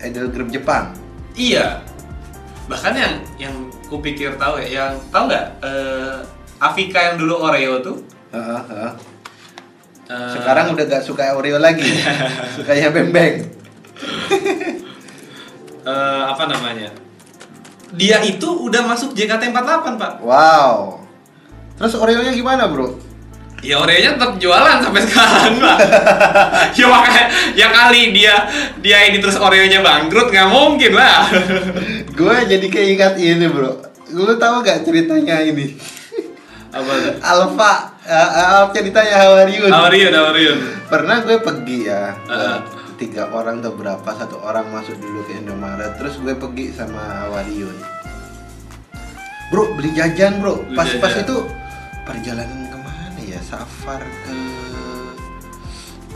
idol 0.00 0.28
group 0.28 0.48
Jepang. 0.48 0.96
Iya. 1.32 1.84
Bahkan 2.64 2.92
yang 2.92 3.14
yang 3.36 3.54
kupikir 3.84 4.34
tahu 4.34 4.56
ya, 4.58 4.68
yang 4.80 4.92
tahu 5.08 5.28
nggak 5.28 5.44
eh 5.60 6.16
Afika 6.56 6.98
yang 7.02 7.16
dulu 7.16 7.36
Oreo 7.38 7.78
tuh 7.78 8.00
Heeh, 8.28 8.60
heeh. 8.64 8.92
eh, 10.08 10.30
Sekarang 10.32 10.72
udah 10.72 10.84
gak 10.86 11.04
suka 11.04 11.36
Oreo 11.36 11.56
lagi. 11.56 11.84
Sukanya 12.56 12.88
Bembeng. 12.88 13.44
eh, 15.90 16.22
apa 16.26 16.44
namanya? 16.50 16.90
Dia 17.94 18.18
itu 18.26 18.48
udah 18.66 18.82
masuk 18.84 19.14
JKT48, 19.14 19.86
Pak. 19.96 20.12
Wow. 20.20 21.06
Terus 21.78 21.94
Oreo-nya 21.94 22.32
gimana, 22.34 22.66
Bro? 22.66 22.98
Ya 23.64 23.80
Oreo-nya 23.80 24.18
tetap 24.18 24.36
jualan 24.36 24.82
sampai 24.82 25.02
sekarang, 25.06 25.54
Pak. 25.62 25.78
ya 26.78 26.86
makanya 26.90 27.24
ya 27.56 27.68
kali 27.72 28.12
dia 28.12 28.34
dia 28.82 28.98
ini 29.08 29.22
terus 29.22 29.38
Oreo-nya 29.38 29.80
bangkrut 29.80 30.28
nggak 30.28 30.48
mungkin 30.50 30.92
lah. 30.92 31.30
Gue 32.18 32.36
jadi 32.48 32.66
keingat 32.66 33.16
ini, 33.20 33.46
Bro. 33.46 33.86
Lu 34.14 34.38
tahu 34.38 34.62
gak 34.62 34.86
ceritanya 34.86 35.42
ini? 35.42 35.76
apa 36.76 36.92
tuh? 36.92 37.14
Alfa, 37.24 37.72
uh, 38.04 38.12
uh, 38.12 38.62
ceritanya 38.70 39.14
Hawariun. 39.24 39.72
Aurion, 39.72 40.12
Aurion. 40.12 40.58
Pernah 40.86 41.24
gue 41.24 41.36
pergi 41.40 41.78
ya, 41.88 42.12
Heeh. 42.28 42.56
Tiga 42.96 43.28
orang 43.28 43.60
atau 43.60 43.72
berapa, 43.72 44.08
satu 44.08 44.40
orang 44.40 44.68
masuk 44.70 44.96
dulu 44.96 45.20
ke 45.24 45.36
Indomaret, 45.36 45.96
terus 45.96 46.16
gue 46.16 46.32
pergi 46.32 46.72
sama 46.72 46.98
Hawariun. 47.26 47.76
Bro, 49.46 49.78
beli 49.78 49.94
jajan 49.94 50.42
bro. 50.42 50.58
Beli 50.58 50.74
Pas-pas 50.74 51.12
jajan. 51.12 51.22
itu 51.22 51.36
perjalanan 52.02 52.60
ke 52.66 52.78
mana 52.78 53.20
ya? 53.22 53.38
Safar 53.40 54.02
ke 54.02 54.34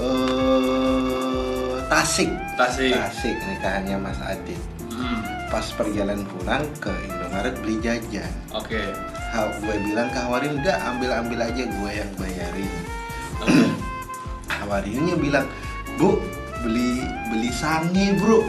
eh 0.01 1.75
Tasik. 1.87 2.31
Tasik. 2.55 2.95
Tasik 2.95 3.37
nikahannya 3.45 3.97
Mas 3.99 4.19
Adit. 4.23 4.59
Hmm, 4.91 5.21
Pas 5.47 5.67
perjalanan 5.75 6.23
pulang 6.27 6.63
ke 6.79 6.91
Indomaret 7.07 7.55
beli 7.59 7.79
jajan. 7.79 8.31
Oke. 8.51 8.79
Ha, 9.31 9.47
gue 9.59 9.75
bilang 9.85 10.11
ke 10.11 10.19
Hawarin 10.19 10.59
udah 10.59 10.77
ambil 10.91 11.11
ambil 11.15 11.39
aja 11.43 11.63
gue 11.63 11.91
yang 11.91 12.11
bayarin. 12.19 12.73
Hawarinnya 14.59 15.15
bilang 15.15 15.47
bu 15.95 16.19
beli 16.65 17.05
beli 17.33 17.51
sange 17.51 18.17
bro 18.17 18.45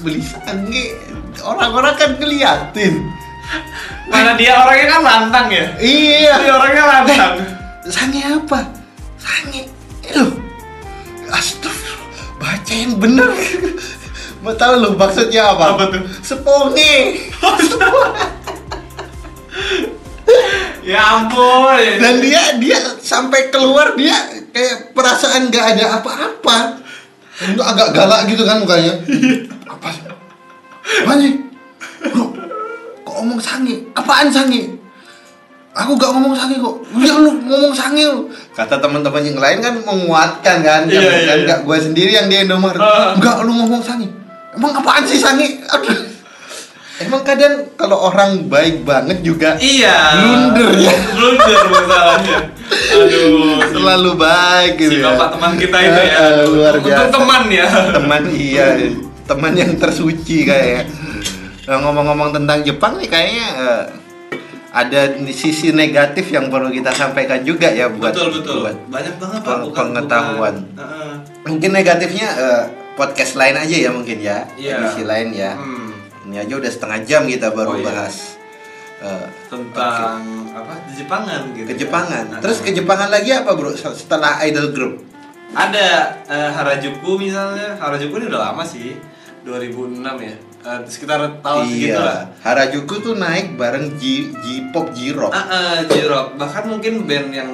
beli 0.00 0.22
sange 0.22 0.96
orang-orang 1.42 1.94
kan 1.98 2.10
ngeliatin 2.18 2.94
Mana 4.08 4.36
dia 4.36 4.54
orangnya 4.56 4.86
kan 4.88 5.02
lantang 5.02 5.46
ya? 5.50 5.66
iya 5.78 6.34
Dia 6.40 6.52
orangnya 6.52 6.84
lantang. 6.84 7.32
sange 7.86 8.20
apa 8.22 8.60
sange 9.18 9.66
eh, 10.02 10.12
loh 10.14 10.32
astagfirullah 11.28 12.26
baca 12.38 12.72
yang 12.72 12.94
bener 12.98 13.30
Mau 14.42 14.50
tahu 14.58 14.74
lu 14.82 14.98
maksudnya 14.98 15.54
apa? 15.54 15.78
Apa 15.78 15.86
tuh? 15.86 16.02
Seponge. 16.18 16.94
Ya 20.82 20.98
ampun. 21.14 21.78
Dan 22.02 22.18
dia 22.18 22.58
dia 22.58 22.74
sampai 22.98 23.54
keluar 23.54 23.94
dia 23.94 24.18
kayak 24.50 24.90
perasaan 24.90 25.46
nggak 25.46 25.78
ada 25.78 26.02
apa-apa. 26.02 26.81
Itu 27.40 27.62
agak 27.64 27.96
galak 27.96 28.28
gitu 28.28 28.44
kan 28.44 28.60
mukanya. 28.60 28.92
Apa 29.64 29.88
sih? 31.16 31.32
Bro, 32.12 32.34
kok 33.06 33.14
ngomong 33.22 33.40
sange? 33.40 33.80
Apaan 33.96 34.28
sange? 34.28 34.76
Aku 35.72 35.96
gak 35.96 36.12
ngomong 36.12 36.36
sange 36.36 36.60
kok. 36.60 36.76
Ya 37.00 37.16
lu 37.16 37.32
ngomong 37.48 37.72
sange 37.72 38.04
lu. 38.04 38.28
Kata 38.52 38.76
teman-teman 38.76 39.24
yang 39.24 39.40
lain 39.40 39.58
kan 39.64 39.72
menguatkan 39.80 40.60
kan, 40.60 40.80
Iya, 40.84 41.00
kan, 41.00 41.16
iya, 41.16 41.34
nggak 41.48 41.60
gue 41.64 41.78
sendiri 41.80 42.12
yang 42.12 42.28
di 42.28 42.36
Indomaret. 42.44 42.76
Ah. 42.76 43.16
Enggak 43.16 43.40
lu 43.40 43.56
ngomong 43.56 43.80
sange. 43.80 44.04
Emang 44.52 44.76
apaan 44.76 45.08
sih 45.08 45.16
sange? 45.16 45.64
Aduh. 45.72 46.11
Emang 47.02 47.22
kadang 47.22 47.54
kalau 47.74 47.98
orang 48.04 48.46
baik 48.46 48.82
banget 48.82 49.18
juga 49.20 49.54
Iya. 49.56 49.96
Blunder 50.16 50.70
ya. 50.78 50.94
Blunder 51.12 51.60
masalahnya. 51.68 52.38
Aduh. 52.72 53.58
selalu 53.68 54.10
baik 54.14 54.72
gitu 54.78 54.90
Si 54.90 54.98
ya. 54.98 55.04
bapak 55.08 55.28
teman 55.32 55.52
kita 55.56 55.76
itu 55.78 56.00
ya. 56.02 56.18
Luar 56.46 56.74
biasa. 56.76 57.10
teman 57.10 57.42
ya. 57.48 57.66
Teman 57.92 58.22
iya, 58.30 58.66
teman 59.22 59.52
yang 59.52 59.72
tersuci 59.74 60.36
kayaknya. 60.42 60.82
Nah, 61.62 61.78
ngomong-ngomong 61.80 62.30
tentang 62.32 62.58
Jepang 62.60 62.96
nih 62.96 63.06
kayaknya 63.06 63.46
eh, 63.56 63.82
ada 64.72 65.00
sisi 65.30 65.70
negatif 65.70 66.28
yang 66.28 66.48
perlu 66.48 66.68
kita 66.68 66.90
sampaikan 66.90 67.40
juga 67.40 67.68
ya 67.68 67.86
buat 67.86 68.10
betul 68.10 68.28
betul. 68.34 68.56
buat 68.62 68.76
Banyak 68.88 69.14
banget 69.16 69.38
pak. 69.38 69.46
peng- 69.46 69.62
bukan- 69.62 69.88
pengetahuan. 69.90 70.54
bukan. 70.58 70.80
Heeh. 70.80 71.12
mungkin 71.44 71.70
negatifnya 71.70 72.28
eh, 72.32 72.62
podcast 72.92 73.32
lain 73.34 73.56
aja 73.58 73.76
ya 73.78 73.90
mungkin 73.90 74.18
ya 74.18 74.38
Iya. 74.54 74.74
edisi 74.80 75.02
lain 75.02 75.28
ya 75.30 75.52
Hmm. 75.54 75.81
Ini 76.32 76.40
aja 76.40 76.54
udah 76.54 76.70
setengah 76.70 76.98
jam 77.02 77.22
kita 77.24 77.50
baru 77.50 77.70
Oh, 77.70 77.76
iya. 77.76 77.86
bahas 77.86 78.40
eh, 78.98 79.26
Tentang 79.46 80.20
apa? 80.50 80.74
Di 80.82 80.94
Jepangan 80.96 81.40
gitu. 81.52 81.66
ke 81.66 81.74
Jepangan 81.76 82.24
Nah, 82.26 82.40
terus 82.40 82.58
ke 82.58 82.70
Jepangan 82.70 83.08
lagi 83.08 83.30
apa 83.30 83.52
bro 83.52 83.68
setelah 83.74 84.40
idol 84.40 84.72
group 84.72 84.94
Ada 85.52 85.88
eh, 86.24 86.50
Harajuku 86.50 87.20
misalnya. 87.20 87.76
Harajuku 87.76 88.16
ini 88.16 88.26
udah 88.26 88.42
lama 88.46 88.64
sih. 88.64 88.96
2006 89.42 90.00
ya. 90.18 90.32
Eh, 90.62 90.80
sekitar 90.86 91.18
tahun 91.36 91.64
segitu 91.66 91.98
lah. 91.98 92.24
iya 92.24 92.40
Harajuku 92.40 92.94
tuh 92.96 93.14
naik 93.14 93.54
bareng 93.54 93.92
J 93.94 94.02
J-pop 94.32 94.88
J-rock 94.90 95.28
Ah, 95.30 95.44
ah, 95.44 95.76
J-Rock. 95.84 96.38
Bahkan 96.38 96.64
mungkin 96.66 97.04
band 97.04 97.28
yang 97.30 97.50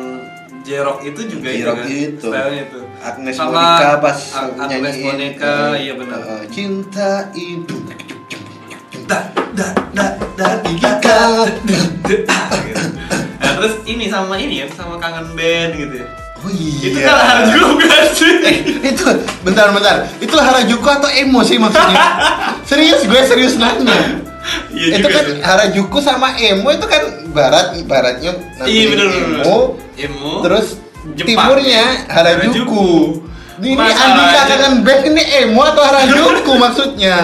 J-Rock 0.61 1.01
itu 1.03 1.21
juga 1.27 1.49
J-Rock 1.49 1.79
kan, 1.81 1.89
itu. 1.89 2.29
itu. 2.29 2.81
Agnes 2.99 3.33
Sama 3.33 3.51
Monica 3.51 3.91
pas 3.99 4.19
Ag- 4.37 4.55
Agnes 4.61 4.79
nyanyiin 4.93 5.07
Monica, 5.09 5.55
iya 5.75 5.93
benar. 5.97 6.21
eh, 6.21 6.45
cinta 6.49 7.11
itu 7.33 7.78
Da 9.09 9.19
da 9.57 9.67
da 9.91 10.07
da 10.37 10.49
da, 10.63 11.19
gitu. 11.49 12.87
Nah, 13.39 13.53
terus 13.57 13.75
ini 13.85 14.07
sama 14.07 14.37
ini 14.37 14.61
ya, 14.61 14.67
sama 14.71 14.99
kangen 14.99 15.33
band 15.33 15.73
gitu 15.75 15.95
ya. 15.97 16.07
oh 16.39 16.51
iya 16.53 16.87
Itu 16.87 16.99
kan 17.03 17.17
Harajuku 17.19 17.75
kan 17.83 18.05
sih. 18.13 18.33
eh, 18.41 18.57
itu 18.85 19.03
bentar 19.43 19.73
bentar 19.73 20.07
itu 20.19 20.31
Harajuku 20.31 20.87
atau 20.87 21.11
emo 21.11 21.41
sih 21.43 21.57
maksudnya 21.57 21.99
serius 22.63 23.03
gue 23.03 23.21
serius 23.25 23.55
nanya 23.57 24.23
Iya 24.71 24.97
itu 24.97 25.09
kan 25.09 25.23
tuh. 25.25 25.37
Harajuku 25.43 25.99
sama 25.99 26.39
emo 26.39 26.71
itu 26.71 26.87
kan 26.87 27.03
barat 27.29 27.75
baratnya 27.83 28.39
nanti 28.55 28.71
Iya 28.71 28.85
benar. 28.89 29.07
emo 29.11 29.59
Emo. 29.97 30.33
terus 30.41 30.79
Jepang. 31.11 31.27
timurnya 31.27 31.85
Harajuku, 32.07 32.87
ini 33.59 33.75
Masalahnya- 33.75 34.07
Andika 34.07 34.43
kangen 34.47 34.75
band 34.85 35.03
ini 35.09 35.23
emo 35.43 35.61
atau 35.65 35.83
Harajuku 35.83 36.53
maksudnya 36.55 37.15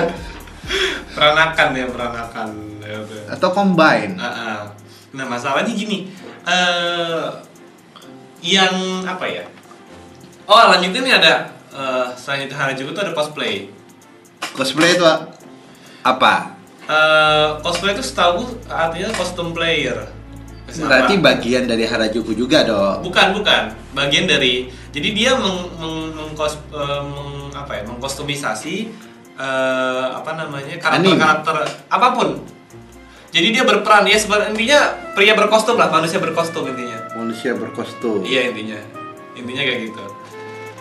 peranakan 1.12 1.68
ya 1.72 1.86
peranakan. 1.88 2.48
Ya, 2.84 3.00
atau 3.32 3.48
combine 3.50 4.14
Ah, 4.16 4.28
ah. 4.28 4.58
Nah 5.16 5.24
masalahnya 5.24 5.72
gini, 5.72 6.12
eh 6.44 7.24
yang 8.44 9.00
apa 9.02 9.24
ya? 9.24 9.44
Oh 10.44 10.60
lanjutin 10.68 11.00
nih 11.00 11.16
ada 11.16 11.48
selain 12.14 12.44
itu 12.44 12.54
Harajuku 12.54 12.92
tuh 12.92 13.02
ada 13.02 13.12
cosplay. 13.16 13.72
cosplay 14.52 14.94
itu 14.94 15.02
apa 16.04 16.52
Eh 16.84 17.48
cosplay 17.64 17.96
itu 17.96 18.04
setahu 18.04 18.44
artinya 18.68 19.08
kostum 19.16 19.56
player. 19.56 19.96
berarti 20.64 21.16
bagian 21.20 21.64
dari 21.64 21.84
Harajuku 21.84 22.32
juga 22.32 22.64
dong 22.64 23.04
bukan 23.04 23.36
bukan 23.36 23.62
bagian 23.92 24.24
dari 24.24 24.66
jadi 24.90 25.08
dia 25.12 25.30
meng, 25.36 25.70
meng, 25.76 25.96
eh, 26.34 27.02
meng- 27.04 27.52
apa 27.52 27.72
ya 27.78 27.82
mengkostumisasi 27.84 28.88
eh, 29.34 30.06
apa 30.14 30.30
namanya 30.34 30.74
karakter 30.78 31.00
Anime. 31.02 31.18
karakter 31.18 31.54
apa 31.90 32.08
pun 32.14 32.28
jadi 33.34 33.48
dia 33.50 33.62
berperan 33.66 34.06
ya 34.06 34.14
sebenarnya 34.14 34.54
intinya 34.54 34.80
pria 35.18 35.34
berkostum 35.34 35.74
lah 35.74 35.90
manusia 35.90 36.22
berkostum 36.22 36.70
intinya 36.70 36.98
manusia 37.18 37.50
berkostum 37.54 38.22
Iya 38.22 38.54
intinya, 38.54 38.78
intinya 39.34 39.62
kayak 39.66 39.80
gitu. 39.90 40.02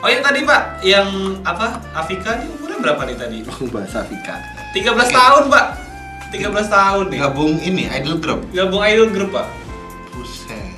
Oh 0.04 0.10
ya 0.12 0.20
tadi 0.20 0.44
pak, 0.44 0.84
yang 0.84 1.08
apa 1.48 1.80
Afika 1.96 2.36
ini 2.36 2.52
umurnya 2.60 2.78
berapa 2.84 3.02
nih 3.08 3.16
tadi? 3.16 3.38
oh, 3.48 3.70
bahasa 3.72 4.04
Vika 4.04 4.36
13 4.76 5.00
tahun 5.16 5.44
pak, 5.48 5.66
13 6.36 6.52
tahun 6.68 7.04
nih. 7.08 7.20
gabung 7.24 7.56
ini 7.64 7.88
idol 7.88 8.20
group 8.20 8.44
Gabung 8.52 8.84
idol 8.84 9.08
group 9.16 9.32
pak. 9.32 9.48
buset 10.12 10.76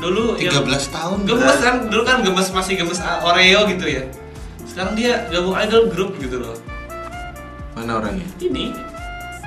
Dulu 0.00 0.40
13 0.40 0.48
yang 0.48 0.64
tahun 0.88 1.18
gemes 1.28 1.58
kan, 1.60 1.76
dulu 1.92 2.02
kan 2.02 2.16
gemes 2.24 2.48
masih 2.48 2.74
gemes 2.80 2.98
Oreo 3.22 3.60
gitu 3.68 3.86
ya. 3.86 4.08
Sekarang 4.64 4.96
dia 4.96 5.28
gabung 5.28 5.52
idol 5.52 5.92
group 5.92 6.16
gitu 6.16 6.40
loh. 6.40 6.56
Mana 7.72 7.98
orangnya 8.00 8.28
Ini, 8.40 8.76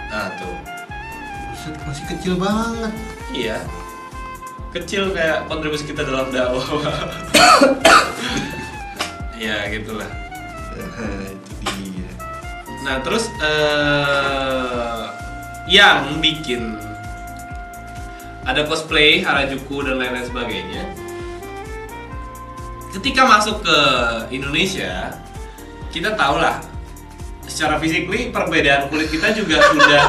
nah 0.10 0.34
tuh, 0.38 0.56
buset 1.52 1.76
masih 1.86 2.06
kecil 2.10 2.34
banget 2.38 2.94
iya. 3.36 3.58
Kecil 4.76 5.16
kayak 5.16 5.48
kontribusi 5.48 5.88
kita 5.88 6.04
dalam 6.04 6.28
dakwah. 6.36 6.68
ya 9.40 9.72
gitulah. 9.72 10.10
itu 11.32 11.64
dia 11.72 12.12
Nah 12.84 13.00
terus 13.00 13.32
eh 13.40 15.04
yang 15.72 16.20
bikin 16.20 16.76
ada 18.46 18.62
cosplay 18.68 19.26
Harajuku 19.26 19.82
dan 19.82 19.98
lain-lain 19.98 20.28
sebagainya. 20.28 20.84
Ketika 22.94 23.26
masuk 23.26 23.66
ke 23.66 23.80
Indonesia, 24.30 25.18
kita 25.90 26.14
tahu 26.14 26.38
lah 26.38 26.62
secara 27.56 27.80
physically 27.80 28.36
perbedaan 28.36 28.92
kulit 28.92 29.08
kita 29.08 29.32
juga 29.32 29.64
sudah 29.72 30.04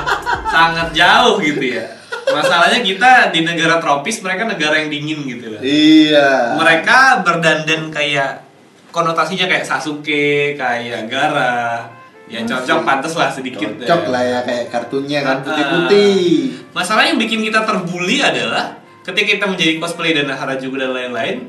sangat 0.50 0.90
jauh 0.90 1.38
gitu 1.38 1.78
ya. 1.78 1.86
Masalahnya 2.26 2.82
kita 2.82 3.30
di 3.30 3.46
negara 3.46 3.78
tropis, 3.78 4.18
mereka 4.18 4.50
negara 4.50 4.82
yang 4.82 4.90
dingin 4.90 5.22
gitu 5.22 5.54
lah. 5.54 5.62
iya 5.62 6.58
Mereka 6.58 7.22
berdandan 7.22 7.94
kayak 7.94 8.42
konotasinya 8.90 9.46
kayak 9.46 9.62
Sasuke, 9.62 10.58
kayak 10.58 11.06
Gara. 11.06 11.86
Ya 12.26 12.42
cocok 12.42 12.82
pantas 12.82 13.14
lah 13.14 13.30
sedikit. 13.30 13.78
cocok 13.78 14.02
ya. 14.02 14.10
lah 14.10 14.22
ya 14.26 14.38
kayak 14.42 14.64
kartunya 14.74 15.22
kan 15.22 15.38
Ah, 15.38 15.42
putih-putih 15.46 16.26
Masalah 16.74 17.06
yang 17.06 17.22
bikin 17.22 17.46
kita 17.46 17.62
terbully 17.62 18.18
adalah 18.18 18.82
ketika 19.06 19.38
kita 19.38 19.46
menjadi 19.46 19.78
cosplay 19.78 20.10
dan 20.10 20.26
Harajuku 20.34 20.74
dan 20.74 20.90
lain-lain, 20.90 21.46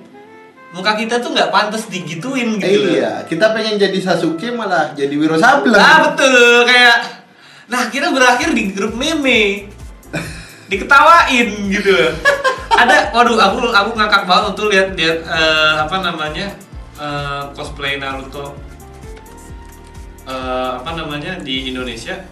muka 0.75 0.99
kita 0.99 1.23
tuh 1.23 1.31
nggak 1.31 1.47
pantas 1.47 1.87
digituin 1.87 2.59
gitu. 2.59 2.67
loh. 2.83 2.91
iya 2.91 3.11
kita 3.23 3.55
pengen 3.55 3.79
jadi 3.79 3.97
Sasuke 4.03 4.51
malah 4.51 4.91
jadi 4.91 5.15
Wiro 5.15 5.39
Sableng 5.39 5.79
Ah 5.79 6.11
betul 6.11 6.67
kayak 6.67 6.97
nah 7.71 7.87
kita 7.87 8.11
berakhir 8.11 8.51
di 8.51 8.71
grup 8.75 8.95
meme 8.95 9.71
diketawain 10.71 11.47
gitu 11.71 11.91
loh. 11.91 12.11
ada 12.77 13.09
waduh 13.15 13.39
aku 13.39 13.57
aku 13.71 13.89
ngakak 13.95 14.23
banget 14.27 14.51
tuh 14.53 14.67
lihat 14.67 14.87
lihat 14.93 15.19
eh, 15.23 15.75
apa 15.87 15.95
namanya 16.03 16.47
eh, 16.99 17.41
cosplay 17.55 17.95
Naruto 17.95 18.51
eh, 20.27 20.71
apa 20.83 20.91
namanya 20.99 21.39
di 21.39 21.71
Indonesia 21.71 22.27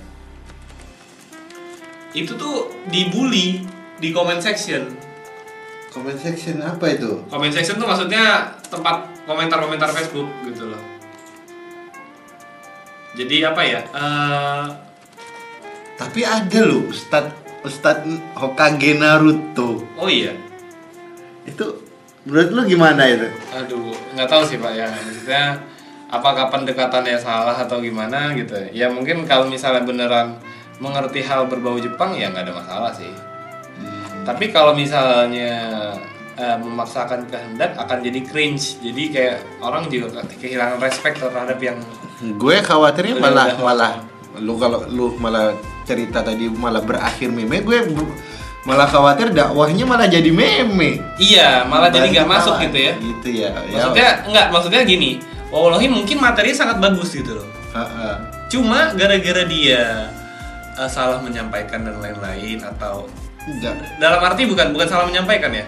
itu 2.15 2.31
tuh 2.35 2.71
dibully 2.91 3.63
di 3.99 4.11
comment 4.11 4.39
section 4.43 5.04
comment 5.95 6.19
section 6.19 6.59
apa 6.59 6.85
itu 6.91 7.23
comment 7.31 7.53
section 7.55 7.79
tuh 7.79 7.87
maksudnya 7.87 8.51
tempat 8.67 9.07
komentar-komentar 9.23 9.95
Facebook 9.95 10.27
gitu 10.43 10.67
loh 10.67 10.81
jadi 13.15 13.55
apa 13.55 13.61
ya 13.63 13.79
eh, 13.95 14.65
tapi 15.95 16.27
ada 16.27 16.59
loh 16.67 16.83
Ustad 16.91 17.31
Ustad 17.63 18.03
Hokage 18.35 18.99
Naruto 18.99 19.79
oh 19.95 20.11
iya 20.11 20.35
itu 21.47 21.63
menurut 22.25 22.49
lu 22.51 22.61
gimana 22.65 23.05
itu 23.07 23.29
Aduh, 23.53 23.93
nggak 24.17 24.27
tahu 24.27 24.43
sih 24.43 24.57
pak 24.57 24.73
ya. 24.73 24.89
Maksudnya 24.89 25.61
apakah 26.09 26.49
pendekatannya 26.49 27.15
salah 27.21 27.55
atau 27.55 27.79
gimana 27.79 28.33
gitu? 28.33 28.57
Ya 28.73 28.89
mungkin 28.89 29.23
kalau 29.29 29.47
misalnya 29.47 29.85
beneran 29.85 30.41
mengerti 30.81 31.23
hal 31.23 31.47
berbau 31.47 31.79
Jepang 31.79 32.17
ya 32.17 32.33
nggak 32.33 32.49
ada 32.49 32.53
masalah 32.57 32.91
sih. 32.91 33.13
Tapi 34.25 34.49
kalau 34.49 34.73
misalnya 34.73 35.53
eh, 36.35 36.57
memaksakan 36.57 37.29
kehendak 37.29 37.77
akan 37.77 38.01
jadi 38.01 38.19
cringe. 38.25 38.81
Jadi 38.81 39.03
kayak 39.13 39.37
orang 39.61 39.87
juga 39.87 40.25
ke- 40.25 40.41
kehilangan 40.41 40.81
respect 40.81 41.21
terhadap 41.21 41.61
yang 41.61 41.77
gue 42.15 42.57
khawatirnya 42.59 43.19
malah 43.19 43.53
udah. 43.53 43.59
malah 43.61 43.93
lu 44.39 44.55
kalau 44.55 44.83
lu 44.87 45.15
malah 45.15 45.51
cerita 45.83 46.19
tadi 46.19 46.47
malah 46.47 46.79
berakhir 46.79 47.27
meme 47.27 47.59
gue 47.61 47.79
malah 48.65 48.89
khawatir 48.89 49.29
dakwahnya 49.29 49.85
malah 49.85 50.09
jadi 50.09 50.33
meme. 50.33 50.97
Iya 51.21 51.69
malah 51.69 51.93
jadi 51.93 52.09
nggak 52.09 52.27
masuk 52.27 52.57
gitu 52.65 52.77
ya. 52.81 52.93
Gitu 52.97 53.27
ya 53.45 53.49
ya. 53.69 53.77
Maksudnya 53.77 54.09
enggak 54.25 54.45
maksudnya 54.49 54.81
gini. 54.83 55.21
Wallahi 55.53 55.87
mungkin 55.87 56.17
materinya 56.19 56.57
sangat 56.65 56.77
bagus 56.81 57.13
gitu 57.13 57.37
loh. 57.37 57.47
Ha-ha. 57.71 58.31
cuma 58.47 58.95
gara-gara 58.95 59.43
dia 59.45 60.07
eh, 60.73 60.89
salah 60.89 61.19
menyampaikan 61.19 61.83
dan 61.83 61.99
lain-lain 61.99 62.63
atau 62.63 63.03
enggak. 63.45 63.75
Dalam 63.97 64.19
arti 64.21 64.45
bukan 64.49 64.73
bukan 64.73 64.87
salah 64.89 65.05
menyampaikan 65.05 65.53
ya. 65.53 65.65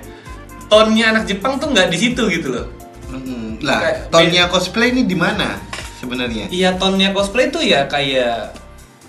Tonnya 0.67 1.15
anak 1.15 1.23
Jepang 1.29 1.55
tuh 1.61 1.71
nggak 1.71 1.87
di 1.87 1.97
situ 1.97 2.23
gitu 2.27 2.51
loh. 2.51 2.67
Mm-mm. 3.07 3.63
lah 3.63 3.79
Kayak- 3.79 4.11
tonnya 4.11 4.43
cosplay 4.51 4.91
ini 4.91 5.07
di 5.07 5.15
mana 5.15 5.55
sebenarnya? 6.03 6.51
Iya 6.51 6.75
tonnya 6.75 7.15
cosplay 7.15 7.47
tuh 7.47 7.63
ya 7.63 7.87
kayak 7.87 8.51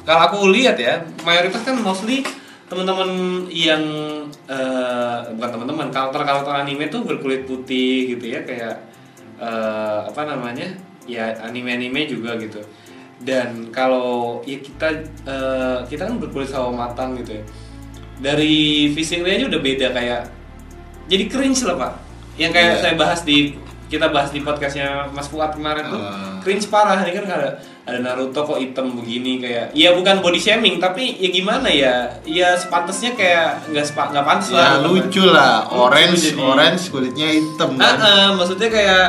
kalau 0.07 0.21
aku 0.31 0.37
lihat 0.55 0.79
ya 0.79 1.03
mayoritas 1.27 1.67
kan 1.67 1.75
mostly 1.83 2.23
teman-teman 2.71 3.11
yang 3.51 3.83
eh, 4.47 5.19
bukan 5.35 5.51
teman-teman 5.51 5.91
karakter 5.91 6.23
karakter 6.23 6.55
anime 6.63 6.87
tuh 6.89 7.03
berkulit 7.03 7.43
putih 7.45 8.15
gitu 8.15 8.25
ya 8.31 8.47
kayak 8.47 8.87
eh, 9.43 9.99
apa 10.07 10.23
namanya? 10.25 10.79
Ya 11.09 11.35
anime-anime 11.43 12.07
juga 12.07 12.39
gitu. 12.39 12.63
Dan 13.19 13.75
kalau 13.75 14.39
ya 14.47 14.63
kita 14.63 14.89
eh, 15.27 15.79
kita 15.91 16.07
kan 16.07 16.23
berkulit 16.23 16.47
sawo 16.47 16.71
matang 16.71 17.19
gitu 17.19 17.35
ya 17.35 17.45
dari 18.19 18.57
fisiknya 18.91 19.31
aja 19.33 19.47
udah 19.47 19.61
beda 19.61 19.87
kayak 19.91 20.21
jadi 21.07 21.25
cringe 21.27 21.63
lah 21.65 21.77
pak. 21.77 21.93
Yang 22.37 22.53
kayak 22.53 22.71
Iya. 22.71 22.81
saya 22.81 22.95
bahas 22.95 23.21
di 23.23 23.39
kita 23.89 24.13
bahas 24.13 24.29
di 24.29 24.41
podcastnya 24.41 25.09
Mas 25.09 25.27
Fuad 25.27 25.51
kemarin 25.51 25.89
tuh 25.89 25.97
Ah. 25.97 26.37
cringe 26.39 26.69
parah. 26.69 27.01
Ini 27.01 27.11
kan 27.11 27.25
ada 27.27 27.51
ada 27.83 27.99
Naruto 27.99 28.45
kok 28.45 28.61
hitam 28.61 28.93
begini 28.93 29.41
kayak 29.41 29.73
ya 29.73 29.97
bukan 29.97 30.21
body 30.21 30.37
shaming 30.37 30.77
tapi 30.77 31.17
ya 31.17 31.29
gimana 31.29 31.67
ya? 31.67 32.21
Ya 32.23 32.53
sepantasnya 32.53 33.17
kayak 33.17 33.73
nggak 33.73 33.83
sepa 33.83 34.13
nggak 34.13 34.23
pantas 34.23 34.53
ya 34.53 34.61
lah 34.61 34.73
lucu 34.85 35.25
lah. 35.25 35.65
Lucu 35.65 35.81
orange 35.81 36.21
jadi. 36.29 36.43
orange 36.45 36.83
kulitnya 36.91 37.29
hitam 37.33 37.71
kan? 37.75 37.97
Ah, 37.97 38.29
maksudnya 38.31 38.69
kayak 38.69 39.07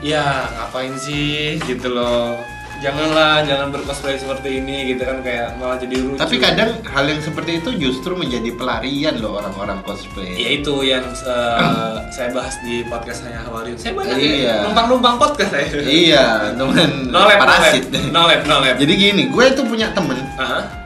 ya 0.00 0.22
ngapain 0.54 0.94
sih 0.94 1.58
gitu 1.58 1.88
loh 1.90 2.38
janganlah 2.84 3.40
jangan 3.42 3.72
bercosplay 3.72 4.14
seperti 4.14 4.60
ini 4.60 4.92
gitu 4.92 5.02
kan 5.02 5.24
kayak 5.24 5.56
malah 5.56 5.80
jadi 5.80 5.96
lucu. 5.96 6.20
Tapi 6.20 6.36
kadang 6.36 6.70
hal 6.84 7.04
yang 7.08 7.18
seperti 7.18 7.64
itu 7.64 7.70
justru 7.80 8.12
menjadi 8.12 8.52
pelarian 8.52 9.16
loh 9.18 9.40
orang-orang 9.40 9.80
cosplay. 9.80 10.36
Ya 10.36 10.48
itu 10.52 10.74
yang 10.84 11.00
eh, 11.08 11.92
saya 12.14 12.28
bahas 12.30 12.60
di 12.60 12.84
podcastnya 12.84 13.40
Hawariun 13.48 13.80
saya 13.80 13.96
banyak 13.96 14.16
Iya. 14.20 14.36
ya 14.36 14.56
numpang-numpang 14.68 15.16
podcast 15.16 15.50
saya. 15.50 15.66
Iya 16.04 16.24
teman 16.52 16.90
no 17.12 17.24
parasit. 17.24 17.84
No 18.12 18.28
lab, 18.28 18.42
no 18.44 18.56
lab. 18.60 18.76
jadi 18.76 18.92
gini 18.92 19.32
gue 19.32 19.44
itu 19.48 19.62
punya 19.64 19.88
temen. 19.96 20.20
Aha. 20.36 20.84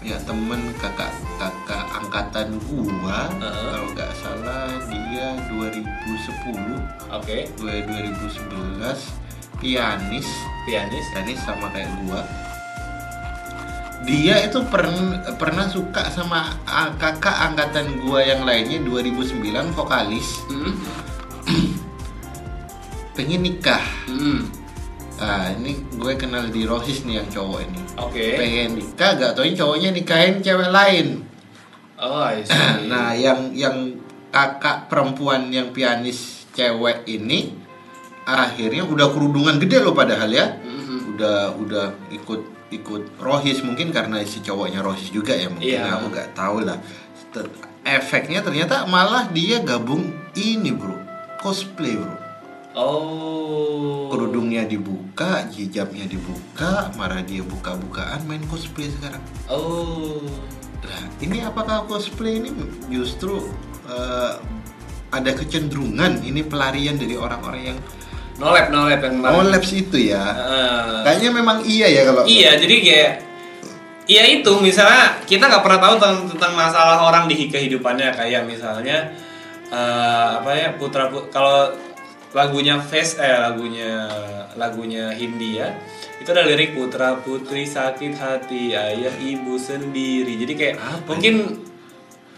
punya 0.00 0.16
temen 0.24 0.60
kakak 0.80 1.12
kakak 1.36 1.84
angkatan 1.92 2.56
gua 2.64 3.28
Heeh. 3.36 3.68
kalau 3.68 3.88
nggak 3.92 4.12
salah 4.16 4.72
dia 4.88 5.28
2010 5.52 5.76
oke. 7.12 7.36
Gue 7.60 7.74
2011 7.84 9.29
pianis. 9.60 10.26
Pianis. 10.64 11.06
Pianis 11.14 11.40
sama 11.44 11.70
kayak 11.70 11.92
gua. 12.04 12.24
Dia 14.08 14.48
itu 14.48 14.64
pern- 14.72 15.20
pernah 15.36 15.68
suka 15.68 16.08
sama 16.08 16.56
kakak 16.96 17.52
angkatan 17.52 18.00
gua 18.00 18.24
yang 18.24 18.48
lainnya 18.48 18.80
2009 18.82 19.76
vokalis. 19.76 20.40
Hmm. 20.48 20.74
pengen 23.20 23.44
nikah. 23.44 23.84
Hmm. 24.08 24.48
ah 25.20 25.52
ini 25.52 25.76
gue 26.00 26.16
kenal 26.16 26.48
di 26.48 26.64
Rosis 26.64 27.04
nih 27.04 27.20
yang 27.20 27.28
cowok 27.28 27.60
ini. 27.60 27.80
Oke. 28.00 28.40
Pengen 28.40 28.80
nikah 28.80 29.20
gak 29.20 29.36
tauin 29.36 29.52
cowoknya 29.52 29.92
nikahin 29.92 30.40
cewek 30.40 30.72
lain. 30.72 31.28
Oh 32.00 32.24
I 32.24 32.40
see. 32.40 32.56
nah 32.90 33.12
yang 33.12 33.52
yang 33.52 34.00
kakak 34.32 34.88
perempuan 34.88 35.52
yang 35.52 35.76
pianis 35.76 36.48
cewek 36.56 37.04
ini 37.04 37.59
akhirnya 38.30 38.84
udah 38.84 39.10
kerudungan 39.10 39.58
gede 39.58 39.82
loh 39.82 39.92
padahal 39.92 40.30
ya. 40.30 40.46
Mhm. 40.62 41.16
udah 41.16 41.38
udah 41.58 41.86
ikut 42.10 42.40
ikut 42.70 43.18
rohis 43.18 43.60
mungkin 43.60 43.90
karena 43.90 44.22
si 44.22 44.40
cowoknya 44.40 44.80
rohis 44.80 45.10
juga 45.10 45.34
ya 45.34 45.50
mungkin 45.50 45.74
Iya. 45.74 45.98
aku 45.98 46.06
nggak 46.08 46.30
tahu 46.32 46.56
lah. 46.62 46.78
Ter- 47.34 47.50
efeknya 47.82 48.40
ternyata 48.40 48.86
malah 48.86 49.26
dia 49.28 49.58
gabung 49.60 50.10
ini 50.32 50.70
bro. 50.70 50.94
Cosplay 51.42 51.98
bro. 51.98 52.14
Oh. 52.74 54.08
Kerudungnya 54.10 54.62
dibuka 54.64 55.46
hijabnya 55.50 56.06
dibuka 56.06 56.88
marah 56.94 57.22
dia 57.22 57.42
buka-bukaan 57.42 58.24
main 58.26 58.42
cosplay 58.46 58.86
sekarang. 58.88 59.22
Oh. 59.50 60.22
Lah, 60.80 61.04
ini 61.20 61.42
apakah 61.42 61.84
cosplay 61.84 62.38
ini 62.38 62.50
justru 62.88 63.50
eh, 63.90 64.32
ada 65.10 65.30
kecenderungan 65.34 66.22
ini 66.22 66.46
pelarian 66.46 66.94
dari 66.94 67.18
orang-orang 67.18 67.74
yang 67.74 67.78
no 68.40 68.48
lab 68.50 68.66
no 68.72 68.88
lab 68.88 69.00
yang 69.04 69.14
kemarin. 69.20 69.36
no 69.36 69.50
labs 69.52 69.70
itu 69.76 69.96
ya? 70.10 70.24
Eh, 70.32 71.00
Kayaknya 71.04 71.30
memang 71.36 71.56
iya 71.68 71.86
ya 71.92 72.02
kalau 72.08 72.22
iya 72.24 72.50
jadi 72.56 72.76
kayak 72.80 73.12
Iya 74.10 74.26
itu 74.26 74.52
misalnya 74.58 75.22
kita 75.22 75.46
nggak 75.46 75.62
pernah 75.62 75.78
tahu 75.86 75.94
tentang, 76.02 76.16
tentang 76.34 76.52
masalah 76.58 76.98
orang 76.98 77.30
di 77.30 77.46
kehidupannya 77.46 78.10
kayak 78.10 78.42
misalnya 78.42 79.14
eh, 79.70 80.28
apa 80.42 80.50
ya 80.50 80.68
putra 80.74 81.06
put 81.06 81.30
kalau 81.30 81.70
lagunya 82.34 82.82
Face 82.82 83.22
eh 83.22 83.38
lagunya 83.38 84.10
lagunya 84.58 85.14
Hindia 85.14 85.78
itu 86.18 86.26
ada 86.26 86.42
lirik 86.42 86.74
putra 86.74 87.22
putri 87.22 87.62
sakit 87.70 88.18
hati 88.18 88.74
ayah 88.74 89.14
ibu 89.14 89.54
sendiri 89.54 90.42
jadi 90.42 90.52
kayak 90.58 90.74
Apa 90.82 91.06
mungkin 91.06 91.34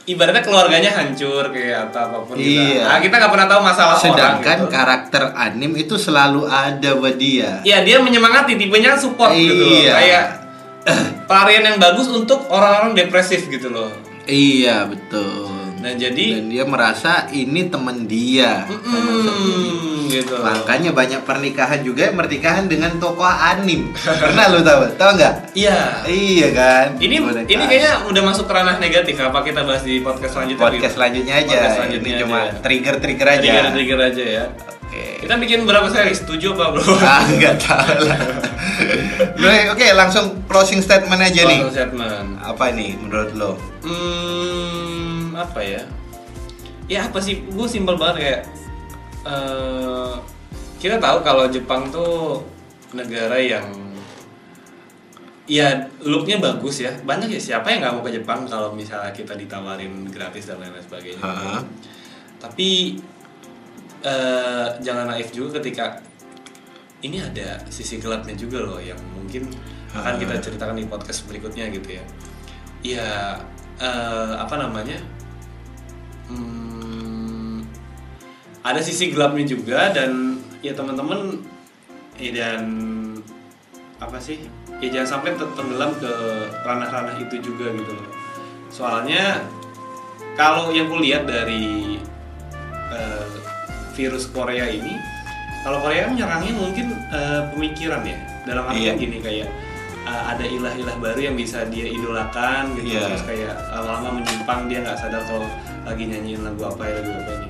ibaratnya 0.02 0.42
keluarganya 0.42 0.90
hancur 0.90 1.54
kayak 1.54 1.90
atau 1.90 2.10
apa 2.10 2.18
pun 2.26 2.34
gitu. 2.34 2.58
Iya. 2.58 2.82
Nah, 2.90 2.98
kita 2.98 3.14
nggak 3.22 3.32
pernah 3.32 3.48
tahu 3.48 3.60
masalah 3.62 3.94
orang 3.94 4.06
sedangkan 4.10 4.58
gitu. 4.58 4.70
karakter 4.70 5.22
anim 5.38 5.72
itu 5.78 5.94
selalu 5.94 6.42
ada 6.50 6.90
buat 6.98 7.16
dia. 7.16 7.62
Iya 7.62 7.86
dia 7.86 7.96
menyemangati 8.02 8.58
tipenya 8.58 8.98
support 8.98 9.30
gitu 9.30 9.62
loh. 9.62 9.70
Iya. 9.78 9.92
Kayak 9.94 10.24
pelarian 11.30 11.64
yang 11.70 11.78
bagus 11.78 12.10
untuk 12.10 12.50
orang-orang 12.50 12.98
depresif 12.98 13.46
gitu 13.46 13.70
loh. 13.70 13.94
Iya 14.26 14.90
betul. 14.90 15.61
Nah 15.82 15.92
jadi 15.92 16.26
Dan 16.38 16.46
dia 16.46 16.62
merasa 16.62 17.26
ini 17.28 17.66
temen 17.66 18.06
dia. 18.06 18.62
mm, 18.70 20.06
gitu. 20.08 20.38
Makanya 20.38 20.94
banyak 20.94 21.26
pernikahan 21.26 21.82
juga 21.82 22.06
yang 22.06 22.14
pernikahan 22.14 22.64
dengan 22.64 22.94
tokoh 22.96 23.26
anim. 23.26 23.90
Pernah 23.92 24.44
lu 24.48 24.62
tahu? 24.62 24.94
Tahu 24.94 25.10
nggak? 25.18 25.34
Iya. 25.52 26.06
Iya 26.06 26.48
kan. 26.54 26.86
Ini 26.96 27.16
Pernikahan. 27.18 27.50
ini 27.50 27.62
kayaknya 27.66 27.92
udah 28.06 28.22
masuk 28.22 28.46
ke 28.46 28.52
ranah 28.52 28.78
negatif. 28.78 29.18
Apa 29.18 29.42
kita 29.42 29.66
bahas 29.66 29.82
di 29.82 29.98
podcast 29.98 30.32
selanjutnya? 30.32 30.62
podcast 30.62 30.94
selanjutnya 30.94 31.34
aja. 31.36 31.50
Podcast 31.50 31.76
selanjutnya 31.76 32.12
ini 32.12 32.22
cuma 32.22 32.38
aja. 32.38 32.60
trigger-trigger 32.62 33.28
aja. 33.28 33.40
Trigger 33.42 33.66
trigger 33.72 33.98
aja 34.00 34.24
ya. 34.24 34.44
Oke. 34.86 35.04
Kita 35.18 35.34
bikin 35.34 35.58
berapa 35.64 35.88
seri? 35.88 36.12
Setuju 36.12 36.52
apa 36.52 36.64
bro? 36.70 36.84
Ah, 36.94 37.26
nggak 37.26 37.54
tahu 37.58 37.96
lah. 38.06 38.20
Oke, 39.42 39.60
Oke, 39.72 39.86
langsung 39.92 40.46
closing 40.46 40.78
statement 40.78 41.18
aja 41.18 41.42
nih. 41.42 41.58
Closing 41.58 41.74
statement. 41.74 42.28
Apa 42.38 42.70
nih 42.70 42.94
menurut 42.94 43.32
lo? 43.32 43.50
Hmm, 43.82 45.01
apa 45.34 45.60
ya? 45.60 45.82
Ya 46.90 47.08
apa 47.08 47.18
sih? 47.22 47.44
Gue 47.48 47.66
simpel 47.66 47.96
banget 47.96 48.16
kayak 48.22 48.42
eh, 49.26 50.14
kita 50.82 50.98
tahu 50.98 51.22
kalau 51.22 51.46
Jepang 51.46 51.88
tuh 51.94 52.42
negara 52.92 53.38
yang 53.38 53.64
ya 55.46 55.88
looknya 56.02 56.42
bagus 56.42 56.82
ya. 56.82 56.92
Banyak 57.02 57.30
ya 57.30 57.40
siapa 57.40 57.70
yang 57.70 57.86
nggak 57.86 57.94
mau 57.94 58.04
ke 58.04 58.12
Jepang 58.14 58.44
kalau 58.46 58.74
misalnya 58.74 59.14
kita 59.14 59.34
ditawarin 59.38 60.06
gratis 60.10 60.50
dan 60.50 60.58
lain-lain 60.58 60.84
sebagainya. 60.84 61.22
Hah? 61.22 61.62
Tapi 62.42 62.98
eh, 64.02 64.66
jangan 64.82 65.06
naif 65.06 65.30
juga 65.30 65.62
ketika 65.62 66.02
ini 67.02 67.18
ada 67.18 67.58
sisi 67.66 67.98
gelapnya 67.98 68.34
juga 68.38 68.62
loh 68.62 68.78
yang 68.78 68.98
mungkin 69.14 69.50
akan 69.92 70.16
kita 70.16 70.38
ceritakan 70.40 70.78
di 70.78 70.86
podcast 70.86 71.26
berikutnya 71.26 71.70
gitu 71.70 71.98
ya. 71.98 72.04
Ya 72.82 73.08
eh, 73.78 74.32
apa 74.34 74.58
namanya? 74.58 74.98
Hmm, 76.32 77.62
ada 78.62 78.80
sisi 78.80 79.10
gelapnya 79.10 79.44
juga 79.44 79.90
dan 79.90 80.38
ya 80.62 80.72
teman-teman 80.72 81.42
ya 82.16 82.30
dan 82.32 82.62
apa 83.98 84.18
sih? 84.18 84.38
Ya 84.82 84.90
jangan 84.90 85.22
sampai 85.22 85.38
tenggelam 85.38 85.94
ke 85.96 86.10
ranah-ranah 86.66 87.14
itu 87.18 87.38
juga 87.38 87.70
gitu 87.70 87.92
loh. 87.92 88.08
Soalnya 88.66 89.46
kalau 90.34 90.74
yang 90.74 90.90
kulihat 90.90 91.22
dari 91.24 91.98
eh, 92.90 93.24
virus 93.94 94.26
Korea 94.26 94.66
ini 94.66 94.96
kalau 95.62 95.78
Korea 95.78 96.10
kan 96.10 96.18
menyerangnya 96.18 96.52
mungkin 96.56 96.86
eh, 97.14 97.42
pemikiran 97.54 98.02
ya 98.02 98.18
dalam 98.42 98.66
artian 98.66 98.96
Iya. 98.96 98.98
gini 98.98 99.16
kayak 99.22 99.48
eh, 100.02 100.22
ada 100.34 100.42
ilah-ilah 100.42 100.96
baru 100.98 101.30
yang 101.30 101.36
bisa 101.38 101.62
dia 101.70 101.86
idolakan 101.86 102.74
gitu 102.74 102.96
Iya. 102.98 103.06
terus 103.06 103.22
kayak 103.22 103.54
lama-lama 103.70 104.18
menyimpang 104.18 104.66
dia 104.66 104.82
nggak 104.82 104.98
sadar 104.98 105.22
kalau 105.30 105.46
lagi 105.82 106.04
nyanyiin 106.06 106.42
lagu 106.46 106.62
apa 106.66 106.82
ya 106.86 106.92
lagu 107.02 107.10
apa 107.10 107.30
ini. 107.38 107.48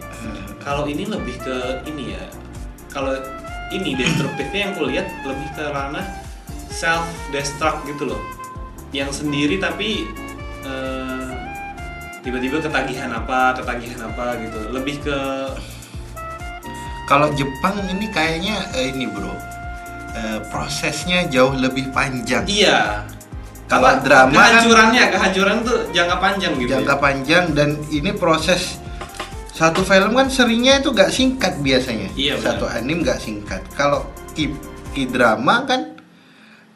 Kalau 0.62 0.82
ini 0.88 1.04
lebih 1.04 1.36
ke 1.42 1.56
ini 1.90 2.16
ya 2.16 2.24
kalau 2.92 3.16
ini 3.72 3.96
destruktifnya 3.96 4.68
yang 4.68 4.74
kulihat 4.76 5.06
lebih 5.24 5.48
ke 5.56 5.64
ranah 5.72 6.06
self 6.68 7.04
destruct 7.32 7.84
gitu 7.88 8.12
loh. 8.12 8.22
Yang 8.92 9.24
sendiri 9.24 9.56
tapi 9.56 10.04
eh, 10.64 11.30
tiba-tiba 12.20 12.60
ketagihan 12.60 13.12
apa 13.12 13.56
ketagihan 13.56 14.00
apa 14.08 14.36
gitu. 14.40 14.58
Lebih 14.72 14.96
ke 15.04 15.18
Kalau 17.10 17.28
Jepang 17.36 17.76
ini 17.92 18.08
kayaknya 18.08 18.72
eh, 18.72 18.88
ini 18.88 19.04
bro, 19.10 19.34
eh, 20.16 20.40
prosesnya 20.48 21.28
jauh 21.28 21.52
lebih 21.52 21.92
panjang. 21.92 22.46
iya 22.48 23.04
Kalau 23.72 23.88
drama 24.04 24.36
kan 24.36 24.40
kehancurannya 24.60 25.04
kehancuran 25.08 25.56
tuh 25.64 25.78
jangka 25.96 26.16
panjang 26.20 26.52
gitu 26.60 26.70
jangka 26.76 26.94
ya? 26.94 27.00
panjang 27.00 27.44
dan 27.56 27.68
ini 27.88 28.10
proses 28.12 28.76
satu 29.52 29.80
film 29.80 30.12
kan 30.12 30.28
seringnya 30.28 30.80
itu 30.80 30.92
gak 30.92 31.12
singkat 31.12 31.56
biasanya. 31.60 32.08
Iya, 32.12 32.36
benar. 32.40 32.56
Satu 32.56 32.64
anim 32.68 33.00
gak 33.00 33.20
singkat. 33.20 33.62
Kalau 33.76 34.08
ki, 34.36 34.52
ki 34.96 35.08
drama 35.08 35.64
kan 35.64 35.96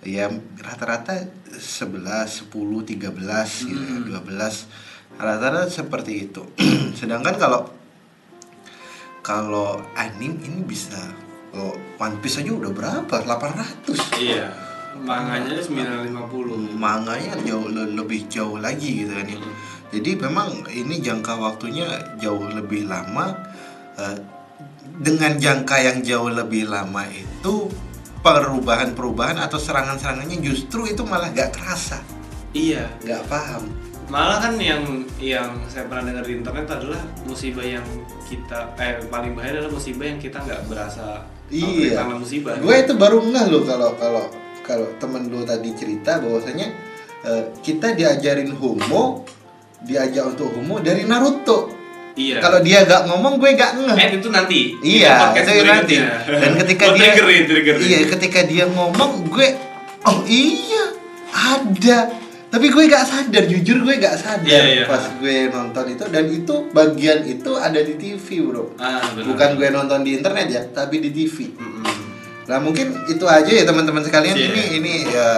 ya 0.05 0.29
rata-rata 0.61 1.25
11, 1.57 2.49
10, 2.49 2.53
13, 2.53 3.65
gitu, 3.65 3.93
Hmm. 3.97 4.09
12 4.13 4.69
rata-rata 5.17 5.69
seperti 5.69 6.33
itu. 6.33 6.45
Sedangkan 7.01 7.37
kalau 7.37 7.69
kalau 9.21 9.83
anim 9.99 10.39
ini 10.39 10.63
bisa 10.63 11.01
oh, 11.57 11.75
One 11.99 12.21
Piece 12.23 12.41
aja 12.45 12.53
udah 12.53 12.71
berapa? 12.71 13.15
800. 13.25 14.21
iya 14.23 14.66
manganya 15.03 15.59
950 15.59 16.75
manganya 16.75 17.35
jauh 17.43 17.67
le- 17.67 17.93
lebih 17.93 18.25
jauh 18.27 18.57
lagi 18.57 19.05
gitu 19.05 19.13
kan 19.13 19.27
ya. 19.27 19.39
Jadi 19.87 20.11
memang 20.19 20.49
ini 20.69 20.99
jangka 20.99 21.37
waktunya 21.37 21.87
jauh 22.17 22.43
lebih 22.49 22.85
lama 22.85 23.37
eh, 23.95 24.17
dengan 24.97 25.37
jangka 25.37 25.77
yang 25.79 25.99
jauh 26.01 26.29
lebih 26.29 26.67
lama 26.67 27.05
itu 27.07 27.69
perubahan-perubahan 28.21 29.39
atau 29.39 29.57
serangan-serangannya 29.57 30.41
justru 30.41 30.85
itu 30.85 31.03
malah 31.03 31.31
gak 31.31 31.53
kerasa, 31.53 32.03
iya 32.51 32.91
gak 33.01 33.23
paham. 33.27 33.71
malah 34.07 34.39
kan 34.39 34.55
yang 34.57 34.83
yang 35.17 35.51
saya 35.67 35.87
pernah 35.87 36.11
dengar 36.11 36.23
di 36.23 36.35
internet 36.37 36.67
adalah 36.69 37.03
musibah 37.23 37.63
yang 37.63 37.83
kita 38.23 38.71
eh 38.77 39.03
paling 39.05 39.35
bahaya 39.35 39.59
adalah 39.59 39.71
musibah 39.73 40.07
yang 40.07 40.19
kita 40.19 40.39
nggak 40.39 40.63
berasa 40.67 41.27
Iya. 41.47 42.03
karena 42.03 42.15
musibah 42.17 42.55
Gue 42.59 42.75
itu 42.81 42.95
baru 42.95 43.19
ngeh 43.21 43.47
loh 43.47 43.63
kalau 43.63 43.91
kalau 43.95 44.25
kalau 44.67 44.91
temen 44.97 45.27
lu 45.27 45.41
tadi 45.43 45.71
cerita 45.73 46.19
bahwasanya 46.19 46.67
eh, 47.23 47.43
kita 47.61 47.95
diajarin 47.95 48.51
homo, 48.53 49.23
diajak 49.81 50.27
untuk 50.29 50.51
homo 50.53 50.79
dari 50.79 51.03
Naruto. 51.03 51.71
iya 52.15 52.41
Kalau 52.41 52.59
dia 52.59 52.83
gak 52.83 53.07
ngomong 53.07 53.37
gue 53.37 53.55
gak 53.55 53.77
ngeh. 53.77 53.95
eh 53.95 54.09
itu 54.15 54.29
nanti 54.29 54.73
Iya, 54.81 55.37
Itu 55.37 55.63
nanti. 55.63 55.97
Dan 56.27 56.53
ketika 56.59 56.85
Oh, 56.87 56.95
dia 56.95 57.13
triggerin, 57.13 57.43
triggerin. 57.45 57.81
Iya, 57.81 57.99
ketika 58.09 58.41
dia 58.43 58.65
ngomong 58.67 59.29
gue 59.29 59.49
oh 60.03 60.19
iya, 60.25 60.85
ada. 61.31 61.99
Tapi 62.47 62.73
gue 62.73 62.85
gak 62.87 63.05
sadar, 63.05 63.45
jujur 63.45 63.85
gue 63.85 63.95
gak 63.99 64.17
sadar 64.17 64.49
Iya, 64.49 64.63
iya. 64.65 64.85
pas 64.89 65.03
gue 65.13 65.51
nonton 65.51 65.85
itu 65.89 66.05
dan 66.09 66.25
itu 66.25 66.55
bagian 66.71 67.21
itu 67.23 67.51
ada 67.53 67.79
di 67.79 67.95
TV, 67.95 68.27
Bro. 68.41 68.79
ah. 68.79 69.03
Bukan 69.13 69.51
gue 69.55 69.69
nonton 69.69 70.01
di 70.01 70.17
internet 70.17 70.47
ya, 70.49 70.63
tapi 70.67 70.99
di 70.99 71.11
TV. 71.11 71.53
Mm-mm. 71.53 71.85
Nah, 72.47 72.59
mungkin 72.63 72.95
itu 73.11 73.27
aja 73.27 73.51
ya 73.51 73.65
teman-teman 73.67 74.03
sekalian. 74.07 74.35
Iya. 74.39 74.47
Ini 74.51 74.63
ini 74.79 74.95
ya 75.11 75.29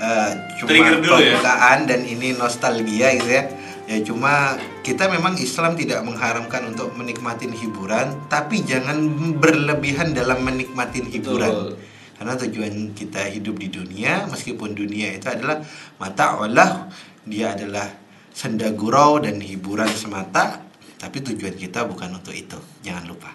eh, 0.00 0.30
cuma 0.60 0.68
Trigger 0.72 0.96
dulu 1.04 1.16
ya. 1.20 1.36
pembukaan 1.36 1.78
dan 1.84 2.00
ini 2.04 2.28
nostalgia 2.36 3.08
gitu 3.16 3.30
ya. 3.30 3.44
Ya 3.86 4.02
cuma 4.02 4.58
kita 4.82 5.06
memang 5.06 5.38
Islam 5.38 5.78
tidak 5.78 6.02
mengharamkan 6.02 6.74
untuk 6.74 6.90
menikmatin 6.98 7.54
hiburan, 7.54 8.26
tapi 8.26 8.66
jangan 8.66 8.98
berlebihan 9.38 10.10
dalam 10.10 10.42
menikmatin 10.42 11.06
hiburan. 11.06 11.54
Betul. 11.54 11.70
Karena 12.18 12.34
tujuan 12.34 12.74
kita 12.98 13.30
hidup 13.30 13.62
di 13.62 13.68
dunia, 13.70 14.26
meskipun 14.26 14.74
dunia 14.74 15.14
itu 15.14 15.30
adalah 15.30 15.62
mata 16.02 16.34
Allah, 16.34 16.90
dia 17.22 17.54
adalah 17.54 17.86
senda 18.34 18.74
gurau 18.74 19.22
dan 19.22 19.38
hiburan 19.38 19.86
semata, 19.94 20.65
tapi 20.96 21.20
tujuan 21.20 21.54
kita 21.56 21.84
bukan 21.84 22.16
untuk 22.16 22.32
itu. 22.32 22.56
Jangan 22.80 23.04
lupa. 23.08 23.30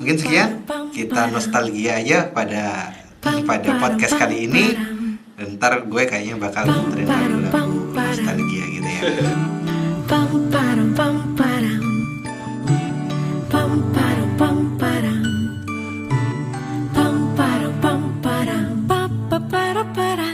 Mungkin 0.00 0.16
sekian 0.20 0.64
kita 0.92 1.32
nostalgia 1.32 2.00
aja 2.00 2.28
pada 2.28 2.92
pada 3.20 3.70
podcast 3.80 4.14
kali 4.20 4.48
ini. 4.48 4.76
Dan 5.36 5.60
ntar 5.60 5.84
gue 5.84 6.02
kayaknya 6.08 6.40
bakal 6.40 6.64
muterin 6.64 7.04
lagu-lagu 7.04 7.92
nostalgia 7.92 8.64
gitu 8.72 8.88
ya. 8.88 9.02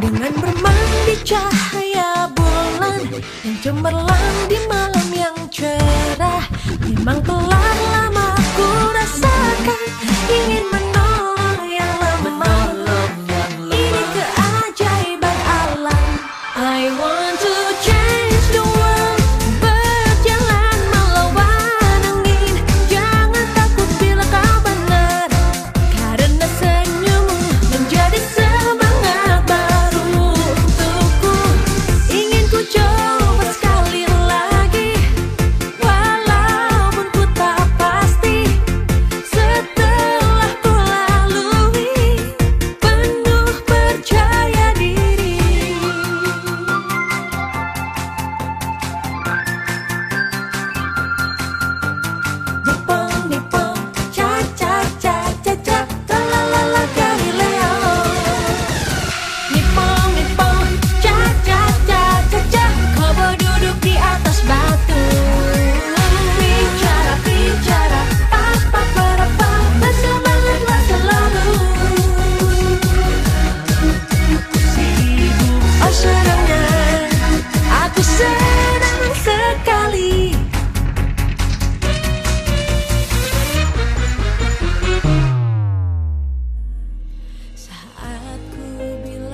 Dengan 0.00 0.32
bermain 0.36 1.00
di 1.08 1.16
cahaya 1.24 2.28
bulan 2.36 3.00
Yang 3.40 3.56
cemerlang 3.64 4.36
di 4.52 4.58
malam 4.68 4.89